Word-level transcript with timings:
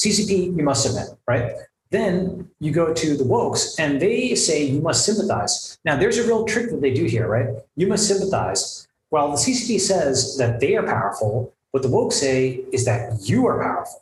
CCP, 0.00 0.56
you 0.56 0.62
must 0.62 0.82
submit, 0.82 1.08
right? 1.28 1.52
Then 1.90 2.48
you 2.58 2.72
go 2.72 2.94
to 2.94 3.16
the 3.16 3.24
wokes 3.24 3.78
and 3.78 4.00
they 4.00 4.34
say 4.34 4.64
you 4.64 4.80
must 4.80 5.04
sympathize. 5.04 5.78
Now, 5.84 5.96
there's 5.96 6.18
a 6.18 6.26
real 6.26 6.44
trick 6.46 6.70
that 6.70 6.80
they 6.80 6.94
do 6.94 7.04
here, 7.04 7.28
right? 7.28 7.48
You 7.76 7.86
must 7.86 8.08
sympathize. 8.08 8.88
Well, 9.10 9.32
the 9.32 9.36
CCP 9.36 9.80
says 9.80 10.36
that 10.38 10.60
they 10.60 10.76
are 10.76 10.86
powerful. 10.86 11.52
What 11.72 11.82
the 11.82 11.90
woke 11.90 12.12
say 12.12 12.64
is 12.72 12.84
that 12.86 13.28
you 13.28 13.46
are 13.46 13.62
powerful 13.62 14.00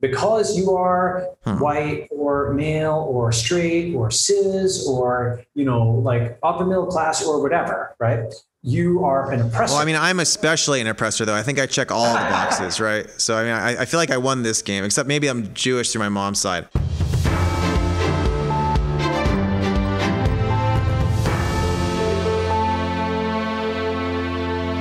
because 0.00 0.56
you 0.56 0.74
are 0.76 1.26
hmm. 1.44 1.58
white 1.58 2.08
or 2.10 2.52
male 2.54 3.06
or 3.08 3.32
straight 3.32 3.94
or 3.94 4.10
cis 4.10 4.86
or 4.86 5.42
you 5.54 5.64
know 5.64 5.82
like 6.10 6.38
upper 6.42 6.66
middle 6.66 6.86
class 6.86 7.24
or 7.24 7.40
whatever 7.40 7.96
right 7.98 8.34
you 8.66 9.04
are 9.04 9.30
an 9.30 9.42
oppressor 9.42 9.74
well 9.74 9.82
i 9.82 9.84
mean 9.84 9.94
i'm 9.94 10.20
especially 10.20 10.80
an 10.80 10.86
oppressor 10.86 11.26
though 11.26 11.34
i 11.34 11.42
think 11.42 11.58
i 11.58 11.66
check 11.66 11.92
all 11.92 12.14
the 12.14 12.18
boxes 12.30 12.80
right 12.80 13.10
so 13.20 13.36
i 13.36 13.42
mean 13.42 13.52
I, 13.52 13.82
I 13.82 13.84
feel 13.84 14.00
like 14.00 14.10
i 14.10 14.16
won 14.16 14.42
this 14.42 14.62
game 14.62 14.84
except 14.84 15.06
maybe 15.06 15.28
i'm 15.28 15.52
jewish 15.52 15.92
through 15.92 16.00
my 16.00 16.08
mom's 16.08 16.40
side 16.40 16.66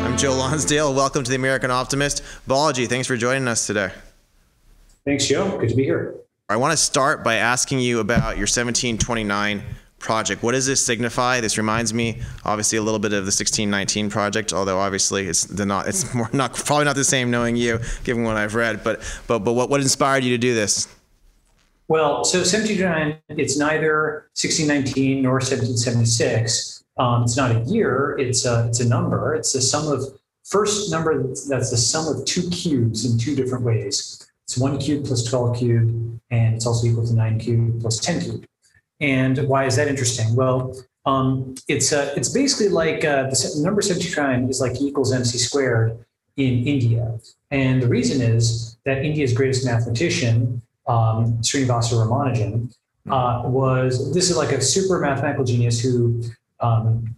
I'm 0.03 0.19
Joe 0.19 0.35
Lonsdale. 0.35 0.93
Welcome 0.93 1.23
to 1.23 1.29
the 1.29 1.35
American 1.35 1.71
Optimist. 1.71 2.21
Balaji, 2.47 2.88
thanks 2.88 3.07
for 3.07 3.17
joining 3.17 3.47
us 3.47 3.65
today. 3.65 3.91
Thanks, 5.05 5.25
Joe. 5.25 5.57
Good 5.57 5.69
to 5.69 5.75
be 5.75 5.83
here. 5.83 6.13
I 6.49 6.55
want 6.55 6.71
to 6.71 6.77
start 6.77 7.23
by 7.23 7.35
asking 7.35 7.79
you 7.79 7.99
about 7.99 8.38
your 8.38 8.45
1729 8.45 9.63
project. 10.03 10.43
What 10.43 10.52
does 10.52 10.67
this 10.67 10.85
signify? 10.85 11.39
This 11.39 11.57
reminds 11.57 11.93
me, 11.93 12.21
obviously, 12.45 12.77
a 12.77 12.81
little 12.81 12.99
bit 12.99 13.13
of 13.13 13.23
the 13.23 13.34
1619 13.34 14.09
project, 14.09 14.53
although 14.53 14.80
obviously 14.80 15.27
it's 15.27 15.49
not 15.49 15.88
it's 15.88 16.13
more 16.16 16.30
not 16.34 16.53
probably 16.53 16.85
not 16.85 16.95
the 16.95 17.03
same 17.03 17.31
knowing 17.31 17.55
you, 17.55 17.80
given 18.03 18.23
what 18.23 18.35
I've 18.35 18.53
read. 18.53 18.84
But 18.84 19.02
but 19.25 19.39
but 19.39 19.53
what 19.53 19.70
what 19.70 19.81
inspired 19.81 20.23
you 20.23 20.31
to 20.31 20.38
do 20.38 20.53
this? 20.53 20.88
Well, 21.88 22.23
so 22.23 22.39
1729, 22.39 23.20
it's 23.30 23.58
neither 23.58 24.30
1619 24.35 25.22
nor 25.23 25.33
1776. 25.33 26.83
Um, 26.97 27.23
it's 27.23 27.38
not 27.38 27.55
a 27.55 27.59
year; 27.61 28.16
it's 28.20 28.45
a 28.45 28.67
it's 28.67 28.80
a 28.80 28.88
number. 28.88 29.33
It's 29.33 29.53
the 29.53 29.61
sum 29.61 29.92
of 29.92 30.03
first 30.44 30.92
number 30.92 31.23
that's 31.23 31.72
the 31.72 31.77
sum 31.77 32.08
of 32.08 32.25
two 32.25 32.49
cubes 32.49 33.05
in 33.05 33.17
two 33.17 33.36
different 33.36 33.64
ways. 33.64 34.27
It's 34.44 34.58
one 34.58 34.77
cube 34.77 35.05
plus 35.05 35.23
12 35.23 35.58
cubed, 35.58 36.20
and 36.30 36.55
it's 36.55 36.67
also 36.67 36.88
equal 36.88 37.08
to 37.08 37.14
nine 37.14 37.39
cubed 37.39 37.81
plus 37.81 37.97
10 37.99 38.22
cubed. 38.22 38.47
And 39.03 39.37
why 39.49 39.65
is 39.65 39.75
that 39.75 39.89
interesting? 39.89 40.33
Well, 40.33 40.73
um, 41.05 41.55
it's 41.67 41.91
uh, 41.91 42.13
it's 42.15 42.29
basically 42.29 42.69
like 42.69 43.03
uh, 43.03 43.23
the 43.23 43.61
number 43.61 43.81
79 43.81 44.49
is 44.49 44.61
like 44.61 44.79
equals 44.79 45.11
mc 45.11 45.37
squared 45.37 45.97
in 46.37 46.65
India. 46.65 47.19
And 47.51 47.81
the 47.81 47.87
reason 47.87 48.21
is 48.21 48.77
that 48.85 49.03
India's 49.03 49.33
greatest 49.33 49.65
mathematician, 49.65 50.61
um, 50.87 51.37
Srinivasa 51.41 51.93
Ramanujan, 51.93 52.73
uh, 53.11 53.43
was 53.45 54.13
this 54.13 54.29
is 54.29 54.37
like 54.37 54.53
a 54.53 54.61
super 54.61 54.99
mathematical 55.01 55.43
genius 55.43 55.81
who 55.81 56.23
um, 56.61 57.13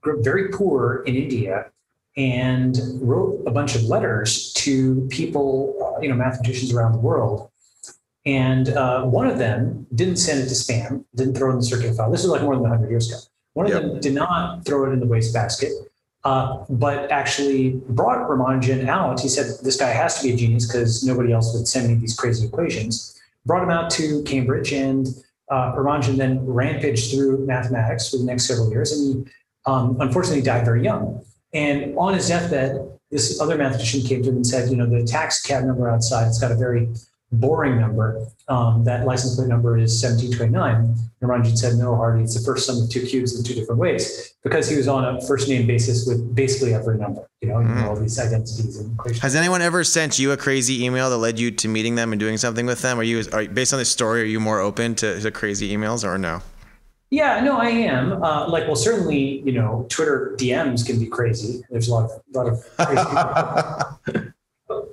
grew 0.00 0.20
very 0.22 0.48
poor 0.48 1.04
in 1.06 1.14
India 1.14 1.66
and 2.16 2.76
wrote 3.00 3.40
a 3.46 3.52
bunch 3.52 3.76
of 3.76 3.84
letters 3.84 4.52
to 4.54 5.06
people, 5.08 5.76
uh, 5.80 6.00
you 6.00 6.08
know, 6.08 6.16
mathematicians 6.16 6.72
around 6.74 6.90
the 6.90 6.98
world. 6.98 7.48
And 8.26 8.70
uh, 8.70 9.04
one 9.04 9.26
of 9.26 9.38
them 9.38 9.86
didn't 9.94 10.16
send 10.16 10.40
it 10.40 10.48
to 10.48 10.54
spam, 10.54 11.04
didn't 11.14 11.34
throw 11.34 11.50
it 11.50 11.52
in 11.54 11.58
the 11.60 11.64
circular 11.64 11.94
file. 11.94 12.10
This 12.10 12.24
is 12.24 12.30
like 12.30 12.42
more 12.42 12.54
than 12.54 12.62
100 12.62 12.90
years 12.90 13.08
ago. 13.08 13.18
One 13.54 13.66
of 13.66 13.72
yep. 13.72 13.82
them 13.82 14.00
did 14.00 14.14
not 14.14 14.64
throw 14.64 14.88
it 14.88 14.92
in 14.92 15.00
the 15.00 15.06
wastebasket, 15.06 15.72
uh, 16.24 16.64
but 16.68 17.10
actually 17.10 17.80
brought 17.88 18.28
Ramanujan 18.28 18.86
out. 18.86 19.20
He 19.20 19.28
said, 19.28 19.46
This 19.64 19.76
guy 19.76 19.90
has 19.90 20.20
to 20.20 20.28
be 20.28 20.34
a 20.34 20.36
genius 20.36 20.66
because 20.66 21.04
nobody 21.04 21.32
else 21.32 21.54
would 21.54 21.66
send 21.66 21.88
me 21.88 21.94
these 21.94 22.14
crazy 22.14 22.46
equations. 22.46 23.18
Brought 23.46 23.62
him 23.62 23.70
out 23.70 23.90
to 23.92 24.22
Cambridge, 24.24 24.72
and 24.72 25.08
uh, 25.50 25.72
Ramanujan 25.72 26.16
then 26.16 26.44
rampaged 26.44 27.10
through 27.10 27.46
mathematics 27.46 28.10
for 28.10 28.18
the 28.18 28.24
next 28.24 28.46
several 28.46 28.70
years. 28.70 28.92
And 28.92 29.26
he 29.26 29.32
um, 29.66 29.96
unfortunately 30.00 30.42
died 30.42 30.64
very 30.64 30.82
young. 30.82 31.24
And 31.54 31.96
on 31.96 32.14
his 32.14 32.28
deathbed, 32.28 32.76
this 33.10 33.40
other 33.40 33.56
mathematician 33.56 34.02
came 34.02 34.22
to 34.22 34.28
him 34.28 34.36
and 34.36 34.46
said, 34.46 34.70
you 34.70 34.76
know, 34.76 34.86
the 34.86 35.02
tax 35.04 35.40
cab 35.40 35.64
number 35.64 35.88
outside, 35.88 36.26
it's 36.26 36.38
got 36.38 36.52
a 36.52 36.56
very 36.56 36.88
boring 37.32 37.78
number. 37.78 38.26
Um, 38.48 38.84
that 38.84 39.04
license 39.04 39.36
plate 39.36 39.48
number 39.48 39.76
is 39.76 40.02
1729. 40.02 40.74
And 41.20 41.30
Ramanujan 41.30 41.58
said, 41.58 41.76
no, 41.76 41.94
Hardy, 41.96 42.22
it's 42.22 42.38
the 42.38 42.44
first 42.44 42.66
sum 42.66 42.82
of 42.82 42.88
two 42.88 43.04
cubes 43.04 43.36
in 43.36 43.44
two 43.44 43.54
different 43.54 43.80
ways 43.80 44.34
because 44.42 44.68
he 44.68 44.76
was 44.76 44.88
on 44.88 45.04
a 45.04 45.20
first 45.26 45.48
name 45.48 45.66
basis 45.66 46.06
with 46.06 46.34
basically 46.34 46.72
every 46.72 46.96
number, 46.96 47.28
you 47.40 47.48
know, 47.48 47.56
mm. 47.56 47.82
all 47.82 47.96
these 47.96 48.18
identities 48.18 48.78
and 48.78 48.94
equations. 48.94 49.20
Has 49.22 49.34
anyone 49.34 49.60
ever 49.60 49.84
sent 49.84 50.18
you 50.18 50.32
a 50.32 50.36
crazy 50.36 50.84
email 50.84 51.10
that 51.10 51.18
led 51.18 51.38
you 51.38 51.50
to 51.50 51.68
meeting 51.68 51.96
them 51.96 52.12
and 52.12 52.20
doing 52.20 52.38
something 52.38 52.64
with 52.64 52.80
them? 52.80 52.98
Are 52.98 53.02
you, 53.02 53.22
are, 53.32 53.46
based 53.46 53.72
on 53.72 53.78
this 53.78 53.90
story, 53.90 54.22
are 54.22 54.26
you 54.26 54.40
more 54.40 54.60
open 54.60 54.94
to, 54.96 55.20
to 55.20 55.30
crazy 55.30 55.76
emails 55.76 56.04
or 56.04 56.16
no? 56.16 56.40
Yeah, 57.10 57.40
no, 57.40 57.56
I 57.56 57.68
am. 57.68 58.22
Uh, 58.22 58.48
like, 58.48 58.66
well, 58.66 58.76
certainly, 58.76 59.40
you 59.40 59.52
know, 59.52 59.86
Twitter 59.88 60.34
DMs 60.38 60.84
can 60.84 60.98
be 60.98 61.06
crazy. 61.06 61.62
There's 61.70 61.88
a 61.88 61.94
lot 61.94 62.04
of, 62.04 62.10
a 62.10 62.38
lot 62.38 62.48
of 62.48 62.76
crazy 62.76 64.14
people. 64.14 64.32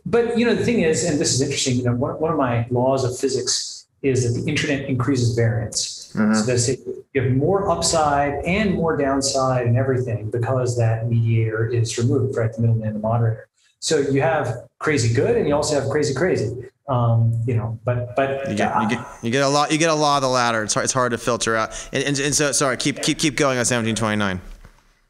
But 0.05 0.37
you 0.37 0.45
know, 0.45 0.53
the 0.53 0.63
thing 0.63 0.81
is, 0.81 1.03
and 1.03 1.19
this 1.19 1.33
is 1.33 1.41
interesting. 1.41 1.77
You 1.77 1.83
know, 1.83 1.95
one, 1.95 2.19
one 2.19 2.31
of 2.31 2.37
my 2.37 2.67
laws 2.69 3.03
of 3.03 3.17
physics 3.17 3.87
is 4.01 4.23
that 4.23 4.39
the 4.39 4.47
internet 4.47 4.87
increases 4.87 5.35
variance. 5.35 6.13
Mm-hmm. 6.15 6.33
So 6.33 6.45
that's 6.45 6.69
it. 6.69 6.79
You 7.13 7.21
have 7.21 7.31
more 7.31 7.69
upside 7.69 8.43
and 8.45 8.75
more 8.75 8.95
downside 8.97 9.65
and 9.65 9.77
everything 9.77 10.29
because 10.29 10.77
that 10.77 11.09
mediator 11.09 11.67
is 11.67 11.97
removed, 11.97 12.37
right? 12.37 12.53
The 12.53 12.61
middleman, 12.61 12.93
the 12.93 12.99
moderator. 12.99 13.47
So 13.79 13.99
you 13.99 14.21
have 14.21 14.67
crazy 14.79 15.13
good, 15.13 15.35
and 15.37 15.47
you 15.47 15.55
also 15.55 15.79
have 15.79 15.89
crazy 15.89 16.13
crazy. 16.13 16.69
Um, 16.87 17.33
you 17.47 17.55
know, 17.55 17.79
but 17.83 18.15
but 18.15 18.47
you 18.49 18.55
get, 18.55 18.81
you 18.81 18.89
get, 18.89 19.05
you 19.23 19.31
get 19.31 19.43
a 19.43 19.47
lot 19.47 19.71
you 19.71 19.79
get 19.79 19.89
a 19.89 19.95
lot 19.95 20.17
of 20.17 20.21
the 20.21 20.29
latter. 20.29 20.61
It's 20.63 20.73
hard, 20.75 20.83
it's 20.83 20.93
hard 20.93 21.11
to 21.13 21.17
filter 21.17 21.55
out. 21.55 21.71
And, 21.91 22.03
and, 22.03 22.19
and 22.19 22.35
so 22.35 22.51
sorry, 22.51 22.77
keep 22.77 23.01
keep 23.01 23.17
keep 23.17 23.35
going 23.35 23.57
on 23.57 23.65
1729. 23.65 24.39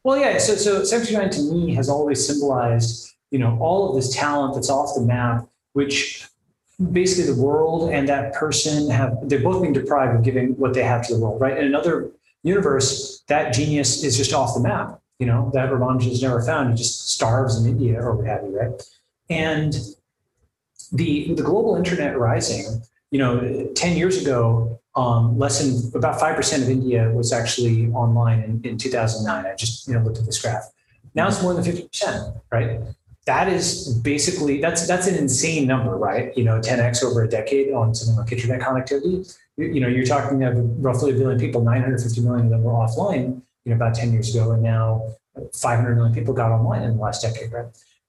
Well, 0.03 0.17
yeah. 0.17 0.37
So 0.37 0.55
so 0.55 0.75
1729 0.75 1.29
to 1.31 1.53
me 1.53 1.75
has 1.75 1.89
always 1.89 2.25
symbolized 2.25 3.14
you 3.35 3.39
know 3.43 3.57
all 3.59 3.89
of 3.89 3.95
this 3.97 4.15
talent 4.15 4.55
that's 4.55 4.69
off 4.69 4.95
the 4.95 5.01
map, 5.01 5.45
which 5.73 6.25
basically 6.97 7.33
the 7.33 7.41
world 7.41 7.89
and 7.91 8.07
that 8.07 8.33
person 8.33 8.89
have 8.89 9.11
they're 9.23 9.41
both 9.49 9.61
being 9.61 9.73
deprived 9.73 10.15
of 10.17 10.23
giving 10.23 10.55
what 10.55 10.73
they 10.73 10.83
have 10.83 11.05
to 11.05 11.13
the 11.13 11.19
world, 11.19 11.41
right? 11.41 11.57
In 11.57 11.65
another 11.65 12.11
universe, 12.43 13.23
that 13.27 13.53
genius 13.53 14.05
is 14.05 14.15
just 14.15 14.33
off 14.33 14.53
the 14.53 14.61
map. 14.61 15.01
You 15.19 15.27
know 15.27 15.51
that 15.53 15.69
Ramanujan 15.69 16.11
is 16.11 16.23
never 16.23 16.41
found. 16.41 16.69
He 16.69 16.77
just 16.77 17.09
starves 17.09 17.53
in 17.59 17.69
India 17.69 17.99
or 17.99 18.15
what 18.15 18.25
have 18.25 18.43
you, 18.43 18.57
right? 18.57 18.81
And 19.29 19.73
the 20.93 21.33
the 21.33 21.43
global 21.43 21.75
internet 21.75 22.17
rising, 22.17 22.83
you 23.11 23.19
know, 23.19 23.67
10 23.75 23.97
years 23.97 24.21
ago, 24.21 24.79
um, 24.95 25.37
less 25.37 25.59
than 25.59 25.91
about 25.99 26.21
5% 26.21 26.61
of 26.61 26.69
India 26.69 27.09
was 27.09 27.33
actually 27.33 27.87
online 27.91 28.39
in, 28.43 28.61
in 28.63 28.77
2009. 28.77 29.45
I 29.45 29.55
just, 29.55 29.87
you 29.87 29.93
know, 29.93 30.01
looked 30.05 30.19
at 30.19 30.25
this 30.25 30.41
graph. 30.41 30.71
Now 31.15 31.27
it's 31.27 31.41
more 31.41 31.53
than 31.53 31.63
50%, 31.63 32.41
right? 32.49 32.79
That 33.25 33.47
is 33.49 33.89
basically, 34.03 34.61
that's, 34.61 34.87
that's 34.87 35.07
an 35.07 35.15
insane 35.15 35.65
number, 35.67 35.97
right? 35.97 36.35
You 36.37 36.43
know, 36.43 36.59
10X 36.59 37.03
over 37.03 37.23
a 37.23 37.27
decade 37.27 37.73
on 37.73 37.95
something 37.95 38.17
like 38.17 38.31
internet 38.31 38.61
connectivity. 38.61 39.35
You, 39.57 39.65
you 39.67 39.79
know, 39.79 39.87
you're 39.87 40.05
talking 40.05 40.43
of 40.43 40.55
roughly 40.83 41.11
a 41.11 41.15
billion 41.15 41.39
people, 41.39 41.61
950 41.61 42.21
million 42.21 42.45
of 42.45 42.51
them 42.51 42.63
were 42.63 42.73
offline, 42.73 43.41
you 43.63 43.69
know, 43.71 43.75
about 43.75 43.95
10 43.95 44.13
years 44.13 44.35
ago. 44.35 44.51
And 44.51 44.61
now 44.61 45.15
500 45.53 45.95
million 45.95 46.13
people 46.13 46.33
got 46.33 46.51
online 46.51 46.83
in 46.83 46.97
the 46.97 47.01
last 47.01 47.23
decade, 47.23 47.51
right? 47.51 47.65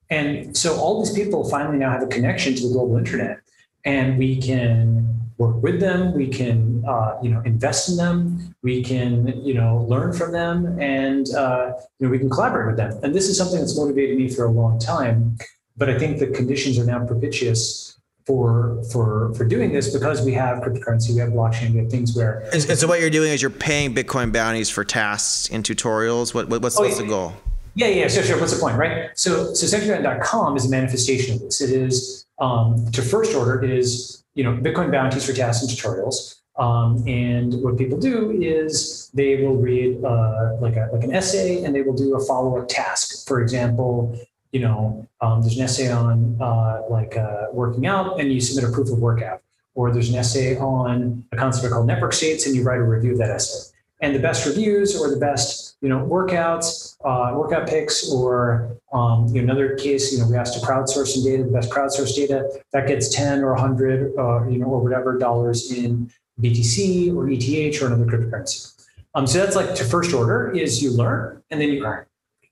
And 0.09 0.55
so 0.55 0.77
all 0.79 1.03
these 1.03 1.13
people 1.13 1.49
finally 1.49 1.77
now 1.77 1.91
have 1.91 2.03
a 2.03 2.07
connection 2.07 2.55
to 2.55 2.67
the 2.67 2.73
global 2.73 2.97
internet, 2.97 3.39
and 3.83 4.17
we 4.17 4.39
can 4.41 5.26
work 5.37 5.61
with 5.61 5.79
them. 5.79 6.13
We 6.13 6.27
can, 6.27 6.83
uh, 6.87 7.17
you 7.21 7.29
know, 7.29 7.41
invest 7.41 7.89
in 7.89 7.97
them. 7.97 8.55
We 8.63 8.83
can, 8.83 9.27
you 9.43 9.53
know, 9.53 9.85
learn 9.87 10.13
from 10.13 10.31
them, 10.31 10.79
and 10.81 11.27
uh, 11.35 11.73
you 11.99 12.07
know, 12.07 12.11
we 12.11 12.19
can 12.19 12.29
collaborate 12.29 12.67
with 12.67 12.77
them. 12.77 12.99
And 13.03 13.13
this 13.13 13.27
is 13.27 13.37
something 13.37 13.59
that's 13.59 13.77
motivated 13.77 14.17
me 14.17 14.29
for 14.29 14.45
a 14.45 14.51
long 14.51 14.79
time. 14.79 15.37
But 15.75 15.89
I 15.89 15.99
think 15.99 16.19
the 16.19 16.27
conditions 16.27 16.79
are 16.79 16.85
now 16.85 17.05
propitious 17.05 17.99
for 18.25 18.83
for 18.91 19.33
for 19.35 19.45
doing 19.45 19.71
this 19.71 19.93
because 19.93 20.25
we 20.25 20.33
have 20.33 20.59
cryptocurrency, 20.59 21.13
we 21.13 21.19
have 21.21 21.29
blockchain, 21.29 21.71
we 21.71 21.79
have 21.79 21.89
things 21.89 22.15
where. 22.15 22.39
And, 22.51 22.69
and 22.69 22.77
so 22.77 22.87
what 22.87 22.99
you're 22.99 23.09
doing 23.09 23.31
is 23.31 23.41
you're 23.41 23.51
paying 23.51 23.95
Bitcoin 23.95 24.33
bounties 24.33 24.69
for 24.69 24.83
tasks 24.83 25.49
and 25.49 25.63
tutorials. 25.63 26.33
What, 26.33 26.49
what 26.49 26.61
what's, 26.61 26.77
oh, 26.77 26.83
what's 26.83 26.97
yeah. 26.97 27.03
the 27.03 27.09
goal? 27.09 27.33
Yeah, 27.75 27.87
yeah, 27.87 28.07
sure, 28.07 28.23
sure. 28.23 28.39
What's 28.39 28.53
the 28.53 28.59
point, 28.59 28.75
right? 28.75 29.11
So, 29.13 29.53
so 29.53 29.67
Centurynet.com 29.67 30.57
is 30.57 30.65
a 30.65 30.69
manifestation 30.69 31.35
of 31.35 31.41
this. 31.41 31.61
It 31.61 31.69
is 31.69 32.25
um, 32.39 32.89
to 32.91 33.01
first 33.01 33.35
order 33.35 33.63
is 33.63 34.23
you 34.35 34.43
know 34.43 34.53
Bitcoin 34.53 34.91
bounties 34.91 35.25
for 35.25 35.33
tasks 35.33 35.63
and 35.63 35.71
tutorials. 35.71 36.35
Um, 36.57 37.03
and 37.07 37.53
what 37.61 37.77
people 37.77 37.99
do 37.99 38.31
is 38.31 39.11
they 39.13 39.43
will 39.43 39.55
read 39.55 40.03
uh, 40.03 40.55
like 40.59 40.75
a 40.75 40.89
like 40.91 41.03
an 41.03 41.13
essay 41.13 41.63
and 41.63 41.75
they 41.75 41.81
will 41.81 41.95
do 41.95 42.15
a 42.15 42.25
follow 42.25 42.59
up 42.59 42.67
task. 42.67 43.27
For 43.27 43.41
example, 43.41 44.19
you 44.51 44.61
know 44.61 45.07
um, 45.21 45.41
there's 45.41 45.57
an 45.57 45.63
essay 45.63 45.91
on 45.91 46.37
uh, 46.41 46.81
like 46.89 47.15
uh, 47.15 47.47
working 47.51 47.85
out 47.85 48.19
and 48.19 48.31
you 48.31 48.41
submit 48.41 48.69
a 48.69 48.73
proof 48.73 48.91
of 48.91 48.99
workout, 48.99 49.41
or 49.75 49.91
there's 49.91 50.09
an 50.09 50.15
essay 50.15 50.57
on 50.57 51.23
a 51.31 51.37
concept 51.37 51.71
called 51.71 51.87
network 51.87 52.13
states 52.13 52.45
and 52.47 52.55
you 52.55 52.63
write 52.63 52.79
a 52.79 52.83
review 52.83 53.11
of 53.13 53.17
that 53.19 53.29
essay. 53.29 53.73
And 54.01 54.13
the 54.13 54.19
best 54.19 54.45
reviews 54.45 54.99
or 54.99 55.09
the 55.09 55.17
best 55.17 55.77
you 55.81 55.89
know 55.89 55.99
workouts, 55.99 56.97
uh, 57.05 57.35
workout 57.35 57.67
picks, 57.67 58.11
or 58.11 58.77
um, 58.93 59.27
you 59.27 59.41
know, 59.41 59.51
another 59.51 59.75
case, 59.75 60.13
you 60.13 60.19
know, 60.19 60.27
we 60.27 60.35
asked 60.35 60.59
to 60.59 60.65
crowdsource 60.65 61.07
some 61.07 61.23
data, 61.23 61.43
the 61.43 61.51
best 61.51 61.69
crowdsource 61.69 62.15
data 62.15 62.49
that 62.71 62.87
gets 62.87 63.13
10 63.13 63.43
or 63.43 63.53
100, 63.53 64.17
uh, 64.17 64.47
you 64.47 64.59
know, 64.59 64.67
or 64.67 64.79
whatever 64.79 65.17
dollars 65.17 65.71
in 65.71 66.09
BTC 66.41 67.15
or 67.15 67.29
ETH 67.29 67.81
or 67.81 67.87
another 67.87 68.05
cryptocurrency. 68.05 68.73
Um, 69.13 69.27
so 69.27 69.39
that's 69.39 69.55
like 69.55 69.75
to 69.75 69.83
first 69.83 70.13
order 70.13 70.51
is 70.51 70.81
you 70.81 70.91
learn 70.91 71.41
and 71.49 71.59
then 71.59 71.69
you 71.69 71.85
earn. 71.85 72.05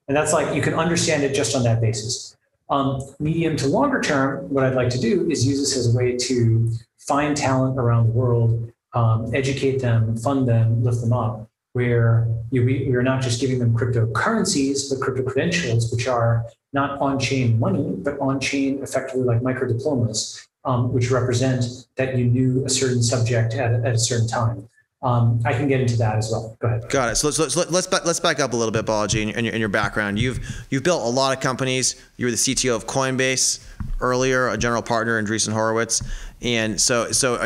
And 0.07 0.15
that's 0.15 0.33
like 0.33 0.56
you 0.56 0.62
can 0.62 0.74
understand 0.74 1.24
it 1.24 1.33
just 1.33 1.56
on 1.56 1.63
that 1.63 1.80
basis. 1.81 2.36
Um, 2.69 3.01
medium 3.19 3.56
to 3.57 3.68
longer 3.68 4.01
term, 4.01 4.50
what 4.50 4.63
I'd 4.63 4.75
like 4.75 4.89
to 4.89 5.00
do 5.00 5.30
is 5.30 5.45
use 5.45 5.59
this 5.59 5.77
as 5.77 5.94
a 5.94 5.98
way 5.98 6.18
to 6.18 6.71
find 6.98 7.38
talent 7.38 7.77
around 7.77 8.07
the 8.07 8.13
world, 8.13 8.71
um, 8.95 9.30
educate 9.36 9.80
them, 9.80 10.18
fund 10.18 10.47
them, 10.47 10.83
lift 10.83 11.01
them 11.01 11.13
up, 11.13 11.50
where 11.74 12.27
you, 12.51 12.65
we, 12.65 12.88
we 12.88 12.95
are 12.95 13.03
not 13.03 13.21
just 13.21 13.42
giving 13.42 13.59
them 13.59 13.77
cryptocurrencies, 13.77 14.89
but 14.89 15.01
crypto 15.01 15.24
credentials, 15.24 15.92
which 15.92 16.07
are 16.07 16.45
not 16.71 17.00
on 17.01 17.19
chain 17.19 17.59
money, 17.59 17.94
but 17.97 18.18
on 18.19 18.39
chain 18.39 18.81
effectively 18.81 19.24
like 19.24 19.44
micro 19.44 19.68
diplomas, 19.68 20.47
um, 20.63 20.94
which 20.94 21.12
represent 21.12 21.65
that 21.97 22.18
you 22.18 22.25
knew 22.25 22.65
a 22.65 22.69
certain 22.69 23.03
subject 23.03 23.53
at, 23.53 23.74
at 23.86 23.95
a 23.95 24.00
certain 24.00 24.27
time. 24.27 24.68
Um, 25.03 25.39
I 25.45 25.53
can 25.53 25.68
get 25.68 25.81
into 25.81 25.98
that 25.98 26.15
as 26.15 26.31
well. 26.31 26.57
Go 26.59 26.68
ahead. 26.68 26.89
Got 26.89 27.12
it. 27.12 27.15
So 27.18 27.27
let's 27.27 27.38
let's 27.38 27.69
let's 27.69 27.86
back, 27.86 28.06
let's 28.06 28.19
back 28.19 28.39
up 28.39 28.53
a 28.53 28.56
little 28.56 28.71
bit, 28.71 28.88
Balaji, 28.88 29.36
in 29.36 29.45
your, 29.45 29.53
in 29.53 29.59
your 29.59 29.69
background. 29.69 30.18
You've 30.18 30.39
you've 30.71 30.81
built 30.81 31.03
a 31.03 31.09
lot 31.09 31.36
of 31.36 31.44
companies. 31.44 32.01
You 32.18 32.25
were 32.25 32.31
the 32.31 32.38
CTO 32.38 32.75
of 32.75 32.88
Coinbase 32.88 33.63
earlier, 34.01 34.50
a 34.50 34.57
general 34.57 34.81
partner 34.81 35.19
in 35.19 35.25
Andreessen 35.25 35.53
Horowitz. 35.53 36.01
And 36.45 36.80
so, 36.80 37.12
so 37.12 37.38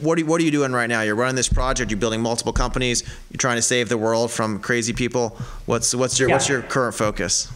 what, 0.00 0.18
are, 0.18 0.24
what 0.24 0.40
are 0.40 0.44
you 0.44 0.50
doing 0.50 0.72
right 0.72 0.88
now? 0.88 1.02
You're 1.02 1.14
running 1.14 1.36
this 1.36 1.48
project. 1.48 1.92
You're 1.92 2.00
building 2.00 2.20
multiple 2.20 2.52
companies. 2.52 3.04
You're 3.30 3.38
trying 3.38 3.56
to 3.56 3.62
save 3.62 3.88
the 3.88 3.96
world 3.96 4.32
from 4.32 4.58
crazy 4.58 4.92
people. 4.92 5.38
What's 5.66 5.94
what's 5.94 6.18
your 6.18 6.28
yeah. 6.28 6.34
what's 6.34 6.48
your 6.48 6.62
current 6.62 6.96
focus? 6.96 7.50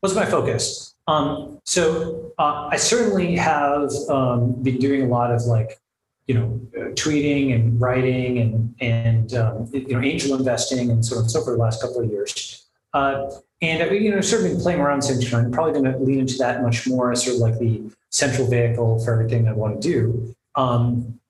What's 0.00 0.14
my 0.14 0.24
focus? 0.24 0.94
Um, 1.08 1.60
so 1.64 2.32
uh, 2.38 2.68
I 2.70 2.76
certainly 2.76 3.34
have 3.34 3.90
um, 4.08 4.52
been 4.62 4.78
doing 4.78 5.02
a 5.02 5.06
lot 5.06 5.32
of 5.32 5.42
like, 5.42 5.80
you 6.28 6.34
know, 6.34 6.60
tweeting 6.94 7.52
and 7.52 7.80
writing 7.80 8.38
and 8.38 8.74
and 8.80 9.34
um, 9.34 9.68
you 9.72 9.88
know 9.88 10.00
angel 10.00 10.36
investing 10.38 10.88
and 10.88 11.04
so 11.04 11.16
on 11.16 11.22
and 11.22 11.30
so 11.32 11.42
for 11.42 11.50
the 11.50 11.56
last 11.56 11.82
couple 11.82 12.00
of 12.00 12.08
years. 12.08 12.64
Uh, 12.94 13.28
and 13.60 13.90
you 13.90 14.12
know, 14.12 14.20
sort 14.20 14.44
of 14.44 14.52
been 14.52 14.60
playing 14.60 14.80
around 14.80 15.02
since. 15.02 15.32
I'm 15.34 15.50
probably 15.50 15.72
going 15.72 15.92
to 15.92 15.98
lean 15.98 16.20
into 16.20 16.36
that 16.38 16.62
much 16.62 16.86
more 16.86 17.10
as 17.10 17.24
sort 17.24 17.36
of 17.36 17.40
like 17.40 17.58
the 17.58 17.82
central 18.16 18.48
vehicle 18.48 18.98
for 19.04 19.12
everything 19.12 19.46
I 19.46 19.52
want 19.52 19.82
to 19.82 19.88
do. 19.88 20.34
Um, 20.54 21.20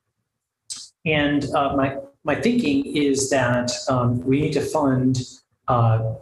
and 1.04 1.44
uh, 1.52 1.74
my 1.76 1.96
my 2.22 2.34
thinking 2.34 2.84
is 2.86 3.30
that 3.30 3.72
um, 3.88 4.20
we 4.24 4.40
need 4.40 4.52
to 4.52 4.60
fund 4.60 5.18
uh, 5.68 6.14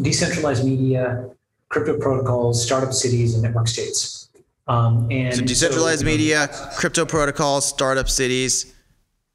decentralized 0.00 0.64
media, 0.64 1.30
crypto 1.68 1.98
protocols, 1.98 2.62
startup 2.62 2.92
cities, 2.92 3.34
and 3.34 3.42
network 3.42 3.68
states. 3.68 4.28
Um, 4.68 5.08
and 5.10 5.34
so 5.34 5.42
decentralized 5.42 6.00
so, 6.00 6.06
media, 6.06 6.48
crypto 6.76 7.04
protocols, 7.04 7.68
startup 7.68 8.08
cities, 8.08 8.74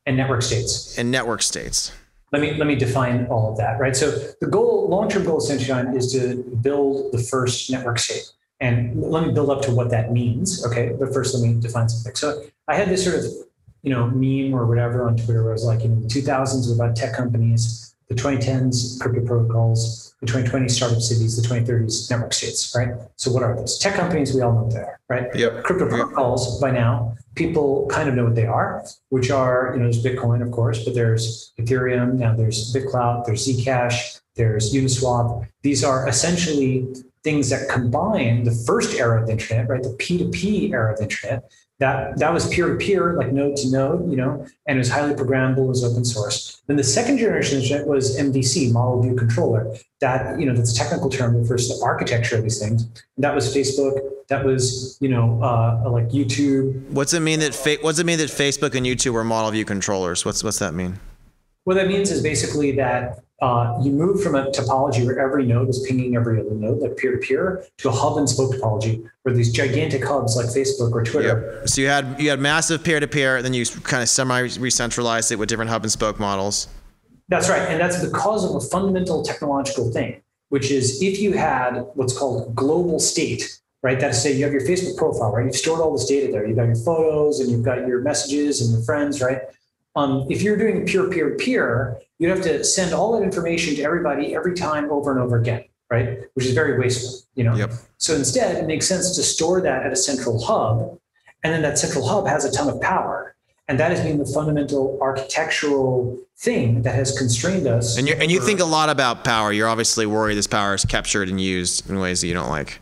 and 0.05 0.17
network 0.17 0.41
states. 0.41 0.97
And 0.97 1.09
network 1.11 1.41
states. 1.41 1.91
Let 2.31 2.41
me 2.41 2.55
let 2.55 2.67
me 2.67 2.75
define 2.75 3.27
all 3.27 3.51
of 3.51 3.57
that. 3.57 3.79
Right. 3.79 3.95
So 3.95 4.11
the 4.41 4.47
goal, 4.47 4.89
long 4.89 5.09
term 5.09 5.25
goal, 5.25 5.37
essentially, 5.37 5.97
is 5.97 6.11
to 6.13 6.37
build 6.61 7.11
the 7.11 7.19
first 7.19 7.69
network 7.69 7.99
state. 7.99 8.31
And 8.61 9.01
let 9.01 9.25
me 9.25 9.33
build 9.33 9.49
up 9.49 9.63
to 9.63 9.71
what 9.71 9.89
that 9.89 10.13
means. 10.13 10.65
Okay, 10.65 10.95
but 10.97 11.13
first 11.13 11.35
let 11.35 11.43
me 11.43 11.59
define 11.59 11.89
something. 11.89 12.15
So 12.15 12.43
I 12.67 12.75
had 12.75 12.89
this 12.89 13.03
sort 13.03 13.17
of, 13.17 13.25
you 13.81 13.91
know, 13.91 14.07
meme 14.07 14.53
or 14.53 14.67
whatever 14.67 15.07
on 15.07 15.17
Twitter 15.17 15.43
where 15.43 15.51
it 15.51 15.55
was 15.55 15.65
like, 15.65 15.81
you 15.81 15.89
know, 15.89 15.99
the 15.99 16.07
2000s 16.07 16.53
was 16.53 16.71
about 16.71 16.95
tech 16.95 17.13
companies, 17.13 17.95
the 18.07 18.13
2010s 18.13 18.99
crypto 18.99 19.25
protocols, 19.25 20.15
the 20.21 20.27
2020s 20.27 20.71
startup 20.71 21.01
cities, 21.01 21.41
the 21.41 21.47
2030s 21.47 22.11
network 22.11 22.33
states, 22.33 22.71
right? 22.75 22.89
So 23.15 23.31
what 23.31 23.41
are 23.41 23.55
those? 23.55 23.79
Tech 23.79 23.95
companies, 23.95 24.35
we 24.35 24.41
all 24.41 24.53
know 24.53 24.63
what 24.63 24.73
they 24.73 24.81
are, 24.81 24.99
right? 25.09 25.35
Yep. 25.35 25.63
Crypto 25.63 25.89
protocols 25.89 26.61
by 26.61 26.69
now, 26.69 27.15
people 27.33 27.87
kind 27.87 28.07
of 28.07 28.13
know 28.13 28.25
what 28.25 28.35
they 28.35 28.45
are, 28.45 28.85
which 29.09 29.31
are, 29.31 29.71
you 29.73 29.79
know, 29.79 29.91
there's 29.91 30.03
Bitcoin, 30.03 30.43
of 30.43 30.51
course, 30.51 30.85
but 30.85 30.93
there's 30.93 31.53
Ethereum, 31.59 32.19
now 32.19 32.35
there's 32.35 32.71
BitClout, 32.71 33.25
there's 33.25 33.47
Zcash, 33.47 34.19
there's 34.35 34.71
Uniswap. 34.71 35.47
These 35.63 35.83
are 35.83 36.07
essentially 36.07 36.87
things 37.23 37.49
that 37.49 37.69
combine 37.69 38.43
the 38.43 38.51
first 38.51 38.95
era 38.95 39.21
of 39.21 39.27
the 39.27 39.33
internet, 39.33 39.69
right, 39.69 39.83
the 39.83 39.89
P2P 39.89 40.71
era 40.71 40.91
of 40.91 40.97
the 40.97 41.03
internet. 41.03 41.51
That 41.79 42.19
that 42.19 42.31
was 42.31 42.47
peer 42.53 42.69
to 42.69 42.75
peer, 42.75 43.13
like 43.13 43.31
node 43.31 43.57
to 43.57 43.71
node, 43.71 44.07
you 44.07 44.15
know, 44.15 44.45
and 44.67 44.77
it 44.77 44.79
was 44.79 44.89
highly 44.89 45.15
programmable, 45.15 45.65
it 45.65 45.69
was 45.69 45.83
open 45.83 46.05
source. 46.05 46.61
Then 46.67 46.77
the 46.77 46.83
second 46.83 47.17
generation 47.17 47.57
of 47.57 47.63
internet 47.63 47.87
was 47.87 48.19
MVC, 48.19 48.71
model 48.71 49.01
view 49.01 49.15
controller. 49.15 49.75
That 49.99 50.39
you 50.39 50.45
know, 50.45 50.55
that's 50.55 50.73
a 50.73 50.75
technical 50.75 51.09
term 51.09 51.33
that 51.33 51.39
refers 51.39 51.69
to 51.69 51.77
the 51.77 51.83
architecture 51.83 52.37
of 52.37 52.43
these 52.43 52.59
things. 52.59 52.83
And 52.83 53.23
that 53.23 53.33
was 53.33 53.55
Facebook. 53.55 53.99
That 54.29 54.45
was 54.45 54.99
you 55.01 55.09
know, 55.09 55.41
uh, 55.41 55.89
like 55.89 56.09
YouTube. 56.09 56.87
What's 56.91 57.15
it 57.15 57.21
mean 57.21 57.39
that 57.39 57.55
fa- 57.55 57.77
What's 57.81 57.97
it 57.97 58.05
mean 58.05 58.19
that 58.19 58.29
Facebook 58.29 58.75
and 58.75 58.85
YouTube 58.85 59.13
were 59.13 59.23
model 59.23 59.49
view 59.49 59.65
controllers? 59.65 60.23
What's 60.23 60.43
what's 60.43 60.59
that 60.59 60.75
mean? 60.75 60.99
What 61.63 61.75
that 61.75 61.87
means 61.87 62.11
is 62.11 62.21
basically 62.21 62.73
that 62.73 63.23
uh, 63.41 63.75
you 63.81 63.91
move 63.91 64.21
from 64.21 64.35
a 64.35 64.45
topology 64.51 65.03
where 65.03 65.19
every 65.19 65.45
node 65.45 65.67
is 65.67 65.83
pinging 65.87 66.15
every 66.15 66.39
other 66.39 66.51
node, 66.51 66.79
like 66.79 66.95
peer 66.95 67.11
to 67.13 67.17
peer, 67.17 67.65
to 67.77 67.89
a 67.89 67.91
hub 67.91 68.17
and 68.17 68.29
spoke 68.29 68.53
topology, 68.53 69.03
where 69.23 69.33
these 69.33 69.51
gigantic 69.51 70.05
hubs 70.05 70.35
like 70.35 70.45
Facebook 70.45 70.91
or 70.91 71.03
Twitter. 71.03 71.59
Yep. 71.59 71.69
So 71.69 71.81
you 71.81 71.87
had 71.87 72.15
you 72.19 72.29
had 72.29 72.39
massive 72.39 72.83
peer 72.83 72.99
to 72.99 73.07
peer, 73.07 73.41
then 73.41 73.53
you 73.53 73.65
kind 73.65 74.03
of 74.03 74.09
semi 74.09 74.41
re-centralized 74.41 75.31
it 75.31 75.37
with 75.37 75.49
different 75.49 75.71
hub 75.71 75.81
and 75.81 75.91
spoke 75.91 76.19
models. 76.19 76.67
That's 77.29 77.49
right, 77.49 77.61
and 77.61 77.79
that's 77.79 78.03
because 78.05 78.43
of 78.47 78.55
a 78.55 78.67
fundamental 78.67 79.23
technological 79.23 79.91
thing, 79.91 80.21
which 80.49 80.69
is 80.69 81.01
if 81.01 81.19
you 81.19 81.31
had 81.31 81.87
what's 81.95 82.15
called 82.15 82.53
global 82.55 82.99
state, 82.99 83.59
right? 83.81 83.99
That 83.99 84.11
is 84.11 84.17
to 84.17 84.21
say 84.21 84.33
you 84.33 84.43
have 84.43 84.53
your 84.53 84.61
Facebook 84.61 84.97
profile, 84.97 85.31
right? 85.31 85.45
You've 85.45 85.55
stored 85.55 85.79
all 85.79 85.93
this 85.93 86.05
data 86.05 86.31
there. 86.31 86.45
You've 86.45 86.57
got 86.57 86.67
your 86.67 86.75
photos 86.75 87.39
and 87.39 87.49
you've 87.49 87.63
got 87.63 87.87
your 87.87 88.01
messages 88.01 88.61
and 88.61 88.71
your 88.71 88.83
friends, 88.83 89.19
right? 89.19 89.41
Um, 89.95 90.27
if 90.29 90.41
you're 90.41 90.57
doing 90.57 90.85
peer 90.85 91.09
peer 91.09 91.31
to 91.31 91.35
peer, 91.35 91.99
you'd 92.21 92.29
have 92.29 92.43
to 92.43 92.63
send 92.63 92.93
all 92.93 93.17
that 93.17 93.23
information 93.23 93.75
to 93.75 93.81
everybody 93.81 94.35
every 94.35 94.53
time 94.53 94.91
over 94.91 95.11
and 95.11 95.19
over 95.19 95.37
again, 95.37 95.63
right? 95.89 96.19
Which 96.35 96.45
is 96.45 96.53
very 96.53 96.79
wasteful, 96.79 97.27
you 97.33 97.43
know. 97.43 97.55
Yep. 97.55 97.71
So 97.97 98.13
instead, 98.13 98.57
it 98.57 98.67
makes 98.67 98.87
sense 98.87 99.15
to 99.15 99.23
store 99.23 99.59
that 99.61 99.83
at 99.83 99.91
a 99.91 99.95
central 99.95 100.39
hub, 100.39 100.99
and 101.43 101.51
then 101.51 101.63
that 101.63 101.79
central 101.79 102.07
hub 102.07 102.27
has 102.27 102.45
a 102.45 102.51
ton 102.51 102.69
of 102.69 102.79
power, 102.79 103.35
and 103.67 103.79
that 103.79 103.89
has 103.89 104.01
been 104.01 104.19
the 104.19 104.25
fundamental 104.25 104.99
architectural 105.01 106.15
thing 106.37 106.83
that 106.83 106.93
has 106.93 107.17
constrained 107.17 107.65
us. 107.65 107.97
And 107.97 108.07
you 108.07 108.13
and 108.13 108.31
you 108.31 108.39
think 108.39 108.59
a 108.59 108.65
lot 108.65 108.89
about 108.89 109.23
power. 109.23 109.51
You're 109.51 109.67
obviously 109.67 110.05
worried 110.05 110.35
this 110.35 110.45
power 110.45 110.75
is 110.75 110.85
captured 110.85 111.27
and 111.27 111.41
used 111.41 111.89
in 111.89 111.99
ways 111.99 112.21
that 112.21 112.27
you 112.27 112.35
don't 112.35 112.49
like. 112.49 112.79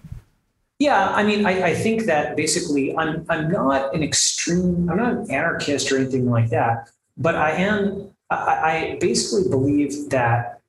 Yeah, 0.80 1.12
I 1.12 1.24
mean, 1.24 1.45
I, 1.45 1.63
I, 1.63 1.75
think 1.75 2.03
that 2.03 2.38
basically 2.38 2.95
I'm 2.95 3.25
I'm 3.30 3.51
not 3.51 3.94
an 3.94 4.01
extreme, 4.01 4.89
I'm 4.89 4.97
not 4.97 5.13
an 5.13 5.31
anarchist 5.31 5.92
or 5.92 5.97
anything 5.97 6.30
like 6.30 6.50
that. 6.51 6.89
But 7.18 7.35
I 7.35 7.51
am, 7.51 8.11
I, 8.30 8.36
I 8.36 8.98
basically 9.00 9.50
believe 9.50 10.09
that 10.09 10.62